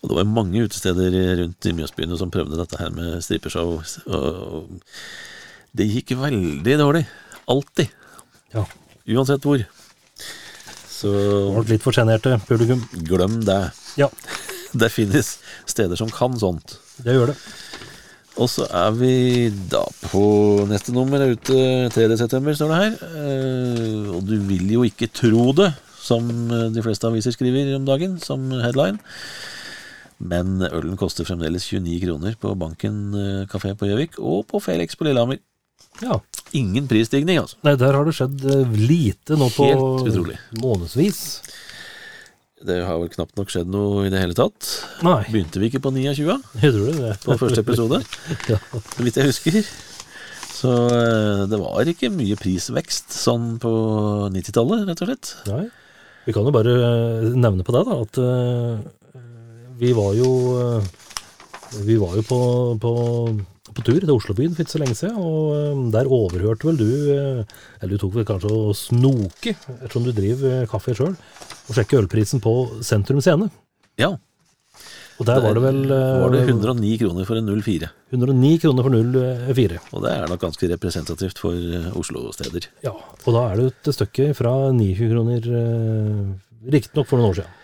Og 0.04 0.12
det 0.12 0.18
var 0.20 0.28
mange 0.28 0.66
utesteder 0.68 1.16
rundt 1.40 1.66
i 1.66 1.74
Mjøsbyene 1.74 2.20
som 2.20 2.32
prøvde 2.32 2.60
dette 2.60 2.78
her 2.78 2.92
med 2.94 3.24
strippeshow. 3.24 3.78
Og 4.12 4.74
det 5.74 5.88
gikk 5.88 6.12
veldig 6.20 6.76
dårlig. 6.84 7.06
Alltid. 7.50 7.88
Ja, 8.54 8.68
Uansett 9.16 9.44
hvor. 9.48 9.64
Så 10.88 11.10
Ble 11.56 11.74
litt 11.74 11.84
for 11.84 11.96
sjenerte 11.96 12.38
publikum. 12.48 12.84
glem 13.08 13.42
det. 13.48 13.62
Ja, 14.00 14.12
Det 14.82 14.90
finnes 14.94 15.36
steder 15.70 16.00
som 16.00 16.10
kan 16.14 16.36
sånt. 16.40 16.78
det 17.04 17.14
gjør 17.18 17.32
det. 17.34 17.38
Og 18.42 18.50
så 18.50 18.66
er 18.74 18.92
vi 18.98 19.14
da 19.70 19.84
på 20.10 20.24
neste 20.66 20.90
nummer 20.96 21.22
er 21.22 21.36
ute 21.36 21.58
3. 21.94 22.08
september, 22.18 22.56
står 22.58 22.72
det 22.72 22.80
her. 22.82 22.96
Eh, 23.22 24.08
og 24.16 24.24
du 24.26 24.40
vil 24.50 24.72
jo 24.74 24.86
ikke 24.88 25.12
tro 25.14 25.52
det, 25.54 25.70
som 26.02 26.26
de 26.74 26.82
fleste 26.84 27.06
aviser 27.08 27.32
skriver 27.36 27.76
om 27.78 27.86
dagen, 27.86 28.18
som 28.20 28.50
headline. 28.64 28.98
Men 30.24 30.62
ølen 30.66 30.98
koster 30.98 31.28
fremdeles 31.28 31.66
29 31.70 32.00
kroner 32.08 32.36
på 32.42 32.56
Banken 32.58 32.98
eh, 33.14 33.44
kafé 33.52 33.76
på 33.78 33.90
Gjøvik 33.90 34.18
og 34.24 34.48
på 34.50 34.62
Felix 34.66 34.98
på 34.98 35.06
Lillehammer. 35.06 35.38
Ja. 36.02 36.18
Ingen 36.58 36.88
prisstigning, 36.90 37.38
altså. 37.42 37.58
Nei, 37.66 37.76
der 37.78 37.94
har 37.94 38.06
det 38.08 38.16
skjedd 38.18 38.42
eh, 38.50 38.78
lite 38.90 39.38
nå 39.38 39.50
på 39.54 39.68
Helt 39.70 40.10
utrolig. 40.10 40.38
månedsvis. 40.58 41.20
Det 42.64 42.78
har 42.88 43.00
vel 43.02 43.10
knapt 43.12 43.36
nok 43.40 43.52
skjedd 43.52 43.68
noe 43.72 44.06
i 44.08 44.12
det 44.14 44.22
hele 44.22 44.36
tatt. 44.38 44.70
Nei, 45.04 45.20
Begynte 45.28 45.60
vi 45.60 45.68
ikke 45.68 45.82
på 45.84 45.92
29 45.92 46.38
jeg 46.62 46.76
tror 46.76 46.86
det. 46.88 46.96
det. 47.02 47.16
på 47.26 47.36
første 47.42 47.64
episode? 47.66 48.00
Ja. 48.54 48.60
så 48.96 49.04
vidt 49.04 49.20
jeg 49.20 49.30
husker. 49.32 49.58
Så 50.54 50.72
eh, 50.96 51.44
det 51.52 51.60
var 51.60 51.90
ikke 51.92 52.12
mye 52.14 52.38
prisvekst 52.40 53.12
sånn 53.12 53.58
på 53.60 53.72
90-tallet, 54.32 54.86
rett 54.88 55.04
og 55.04 55.10
slett. 55.12 55.32
Nei. 55.52 55.66
Vi 56.24 56.32
kan 56.36 56.48
jo 56.48 56.54
bare 56.56 56.76
eh, 56.80 57.34
nevne 57.36 57.66
på 57.68 57.76
det, 57.76 57.82
da, 57.90 57.98
at 58.06 58.20
eh, 58.24 59.24
vi 59.82 59.92
var 59.98 60.14
jo 60.16 60.30
Vi 61.84 61.96
var 62.00 62.14
jo 62.16 62.24
på, 62.30 62.40
på, 62.80 62.92
på 63.76 63.84
tur 63.86 64.00
til 64.00 64.12
Oslobyen 64.14 64.54
for 64.56 64.64
ikke 64.64 64.74
så 64.74 64.82
lenge 64.82 64.98
siden, 64.98 65.18
og 65.20 65.54
eh, 65.58 65.80
der 65.94 66.10
overhørte 66.12 66.68
vel 66.70 66.78
du 66.80 66.92
eh, 67.14 67.56
Eller 67.80 67.94
du 67.94 68.02
tok 68.02 68.18
vel 68.18 68.28
kanskje 68.28 68.52
å 68.52 68.76
snoke, 68.78 69.56
ettersom 69.80 70.06
du 70.08 70.14
driver 70.16 70.62
eh, 70.62 70.68
kaffe 70.70 70.96
sjøl, 70.98 71.16
og 71.16 71.78
sjekke 71.78 72.00
ølprisen 72.02 72.44
på 72.44 72.54
Sentrum 72.86 73.22
Scene. 73.24 73.50
Ja. 74.02 74.14
Og 75.22 75.28
der 75.30 75.44
var 75.44 75.56
det 75.56 75.64
vel 75.64 75.82
eh, 75.94 76.22
var 76.24 76.34
det 76.34 76.44
109 76.48 76.94
kroner 77.04 77.28
for 77.30 77.40
en 77.40 77.52
04. 77.52 77.90
109 78.14 78.54
kroner 78.64 78.88
for 78.88 79.00
04. 79.58 79.82
Og 79.94 80.06
det 80.06 80.14
er 80.14 80.30
nok 80.32 80.46
ganske 80.46 80.70
representativt 80.74 81.42
for 81.42 81.82
Oslo-steder. 82.00 82.70
Ja, 82.86 82.94
og 82.94 83.36
da 83.38 83.50
er 83.50 83.60
det 83.60 83.68
et 83.74 83.94
stykke 83.98 84.32
fra 84.38 84.56
29 84.74 85.12
kroner, 85.14 85.52
riktignok 86.74 87.10
for 87.10 87.22
noen 87.22 87.34
år 87.34 87.44
siden. 87.44 87.60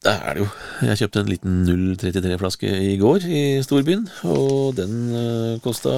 Det 0.00 0.12
er 0.14 0.36
det 0.36 0.40
jo. 0.40 0.46
Jeg 0.88 1.00
kjøpte 1.02 1.20
en 1.20 1.28
liten 1.28 1.56
033-flaske 1.68 2.70
i 2.88 2.94
går 3.00 3.26
i 3.28 3.42
storbyen, 3.66 4.06
og 4.24 4.72
den 4.78 4.94
uh, 5.12 5.58
kosta 5.64 5.92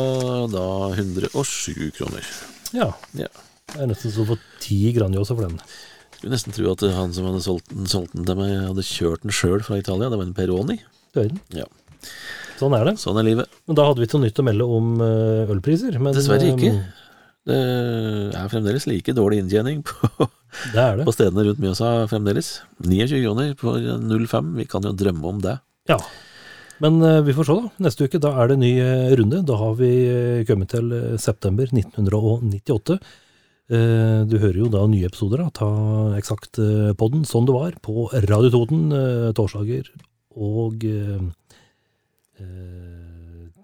da 0.50 0.66
107 0.90 1.92
kroner. 1.98 2.26
Ja, 2.74 2.90
Ja. 3.18 3.30
Det 3.72 3.78
er 3.80 3.88
nesten 3.88 4.12
så 4.12 4.24
å 4.24 4.28
få 4.28 4.34
ti 4.60 4.90
Grandiosa 4.92 5.32
for 5.32 5.46
den. 5.46 5.54
Skulle 6.18 6.34
nesten 6.34 6.52
tro 6.52 6.66
at 6.74 6.82
han 6.92 7.14
som 7.14 7.24
hadde 7.30 7.40
solgt 7.40 7.70
den, 7.70 7.86
solgt 7.88 8.12
den 8.12 8.26
til 8.28 8.36
meg, 8.36 8.50
hadde 8.66 8.84
kjørt 8.84 9.22
den 9.22 9.32
sjøl 9.32 9.62
fra 9.64 9.78
Italia. 9.80 10.10
Det 10.12 10.18
var 10.18 10.26
en 10.26 10.34
Peroni. 10.36 10.76
Verden. 11.16 11.38
Ja, 11.56 11.64
Sånn 12.62 12.74
er 12.76 12.86
det. 12.86 12.92
Sånn 13.00 13.18
er 13.18 13.26
livet. 13.26 13.54
Men 13.66 13.78
da 13.78 13.86
hadde 13.88 14.02
vi 14.02 14.06
ikke 14.06 14.18
noe 14.20 14.28
nytt 14.28 14.38
å 14.38 14.44
melde 14.46 14.66
om 14.76 14.90
eh, 15.02 15.50
ølpriser. 15.50 15.96
Men, 16.02 16.14
Dessverre 16.14 16.52
ikke. 16.52 16.72
Det 17.48 18.34
er 18.38 18.50
fremdeles 18.52 18.84
like 18.86 19.12
dårlig 19.16 19.40
inntjening 19.42 19.80
på, 19.82 20.28
Det 20.74 20.84
det. 21.00 21.06
på 21.08 21.14
stedene 21.16 21.42
rundt 21.48 21.58
Mjøsa 21.62 21.88
fremdeles. 22.10 22.52
29 22.86 23.22
kroner 23.24 23.54
på 23.58 23.72
05. 24.30 24.52
Vi 24.60 24.66
kan 24.70 24.84
jo 24.86 24.92
drømme 24.94 25.26
om 25.32 25.40
det. 25.42 25.56
Ja. 25.90 25.96
Men 26.82 27.00
eh, 27.06 27.20
vi 27.26 27.34
får 27.34 27.46
se, 27.48 27.56
da. 27.58 27.72
Neste 27.86 28.06
uke 28.06 28.20
da 28.22 28.30
er 28.42 28.52
det 28.52 28.60
ny 28.62 28.70
eh, 28.82 29.10
runde. 29.18 29.42
Da 29.46 29.58
har 29.58 29.74
vi 29.78 29.90
eh, 30.06 30.44
kommet 30.48 30.70
til 30.74 30.88
september 31.22 31.66
1998. 31.74 32.96
Eh, 33.72 34.22
Du 34.30 34.36
hører 34.38 34.58
jo 34.62 34.70
da 34.70 34.84
nye 34.90 35.06
episoder 35.10 35.42
av 35.44 35.50
Ta 35.58 35.68
Eksakt-podden 36.18 37.26
sånn 37.26 37.46
det 37.50 37.54
var 37.58 37.74
på 37.82 38.06
Radio 38.28 38.50
Toten 38.54 38.86
torsdager 39.38 39.86
og 40.32 40.82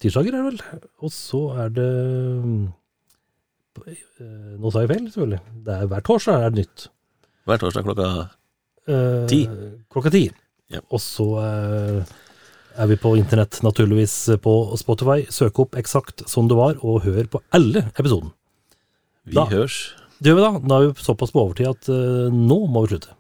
tirsdager, 0.02 0.34
er 0.34 0.42
det 0.42 0.46
vel. 0.50 0.60
Og 1.02 1.12
så 1.14 1.40
er 1.64 1.72
det 1.74 1.88
Nå 4.58 4.70
sa 4.72 4.82
jeg 4.84 4.90
feil, 4.92 5.04
selvfølgelig. 5.12 5.40
Det 5.66 5.74
er 5.74 5.86
Hver 5.90 6.04
torsdag 6.08 6.44
er 6.46 6.50
det 6.54 6.64
nytt. 6.64 6.88
Hver 7.48 7.58
torsdag 7.64 7.84
klokka 7.88 8.08
Eh, 8.88 9.26
Ti. 9.28 9.42
Klokka 9.92 10.08
ti. 10.14 10.22
Ja. 10.72 10.80
Og 10.90 11.00
så 11.04 11.24
eh, 11.42 11.98
er 12.80 12.86
vi 12.88 12.96
på 12.96 13.10
internett, 13.18 13.58
naturligvis 13.62 14.14
på 14.40 14.54
Spotify. 14.80 15.26
Søk 15.28 15.58
opp 15.60 15.76
eksakt 15.76 16.22
som 16.30 16.48
det 16.48 16.56
var, 16.56 16.78
og 16.80 17.02
hør 17.04 17.28
på 17.28 17.42
alle 17.52 17.82
episoden. 17.98 18.30
Vi 19.28 19.34
Da. 19.36 19.44
hørs. 19.44 19.92
Det 20.22 20.30
gjør 20.32 20.38
vi 20.38 20.46
da. 20.46 20.52
Da 20.68 20.78
er 20.80 20.86
vi 20.88 21.04
såpass 21.04 21.30
på 21.36 21.44
overtid 21.44 21.68
at 21.68 21.88
eh, 21.92 22.32
nå 22.32 22.58
må 22.72 22.86
vi 22.86 22.94
slutte. 22.94 23.12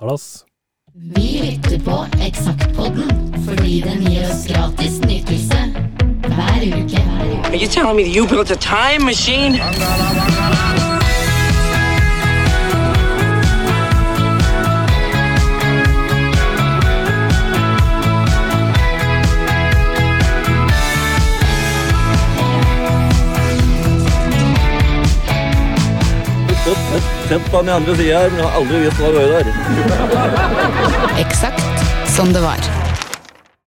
Talas. 0.00 0.44
Vi 0.96 1.26
lytter 1.44 1.76
på 1.84 1.98
Eksaktpodden 2.24 3.44
fordi 3.44 3.82
den 3.84 4.00
gir 4.08 4.24
oss 4.30 4.46
gratis 4.48 4.96
nytelse 5.04 5.60
hver 6.36 6.62
uke. 6.66 7.00
Hver 7.00 7.26
uke. 7.38 7.48
Are 7.52 7.56
you 7.56 7.68
telling 7.68 7.96
me 7.96 8.02
that 8.04 8.14
you 8.14 8.26
built 8.26 8.50
a 8.50 8.56
time 8.56 9.04
machine? 9.04 9.60
Sett 27.28 27.50
på 27.50 27.60
den 27.60 27.68
andre 27.68 27.96
sida 27.96 28.18
her, 28.18 28.30
men 28.30 28.38
jeg 28.38 28.46
har 28.46 28.60
aldri 28.60 28.78
visst 28.84 29.00
hva 29.02 29.08
det 29.10 29.16
var 29.18 29.26
der. 29.34 29.46
Eksakt 31.18 31.86
som 32.16 32.30
det 32.32 32.42
var. 32.42 32.85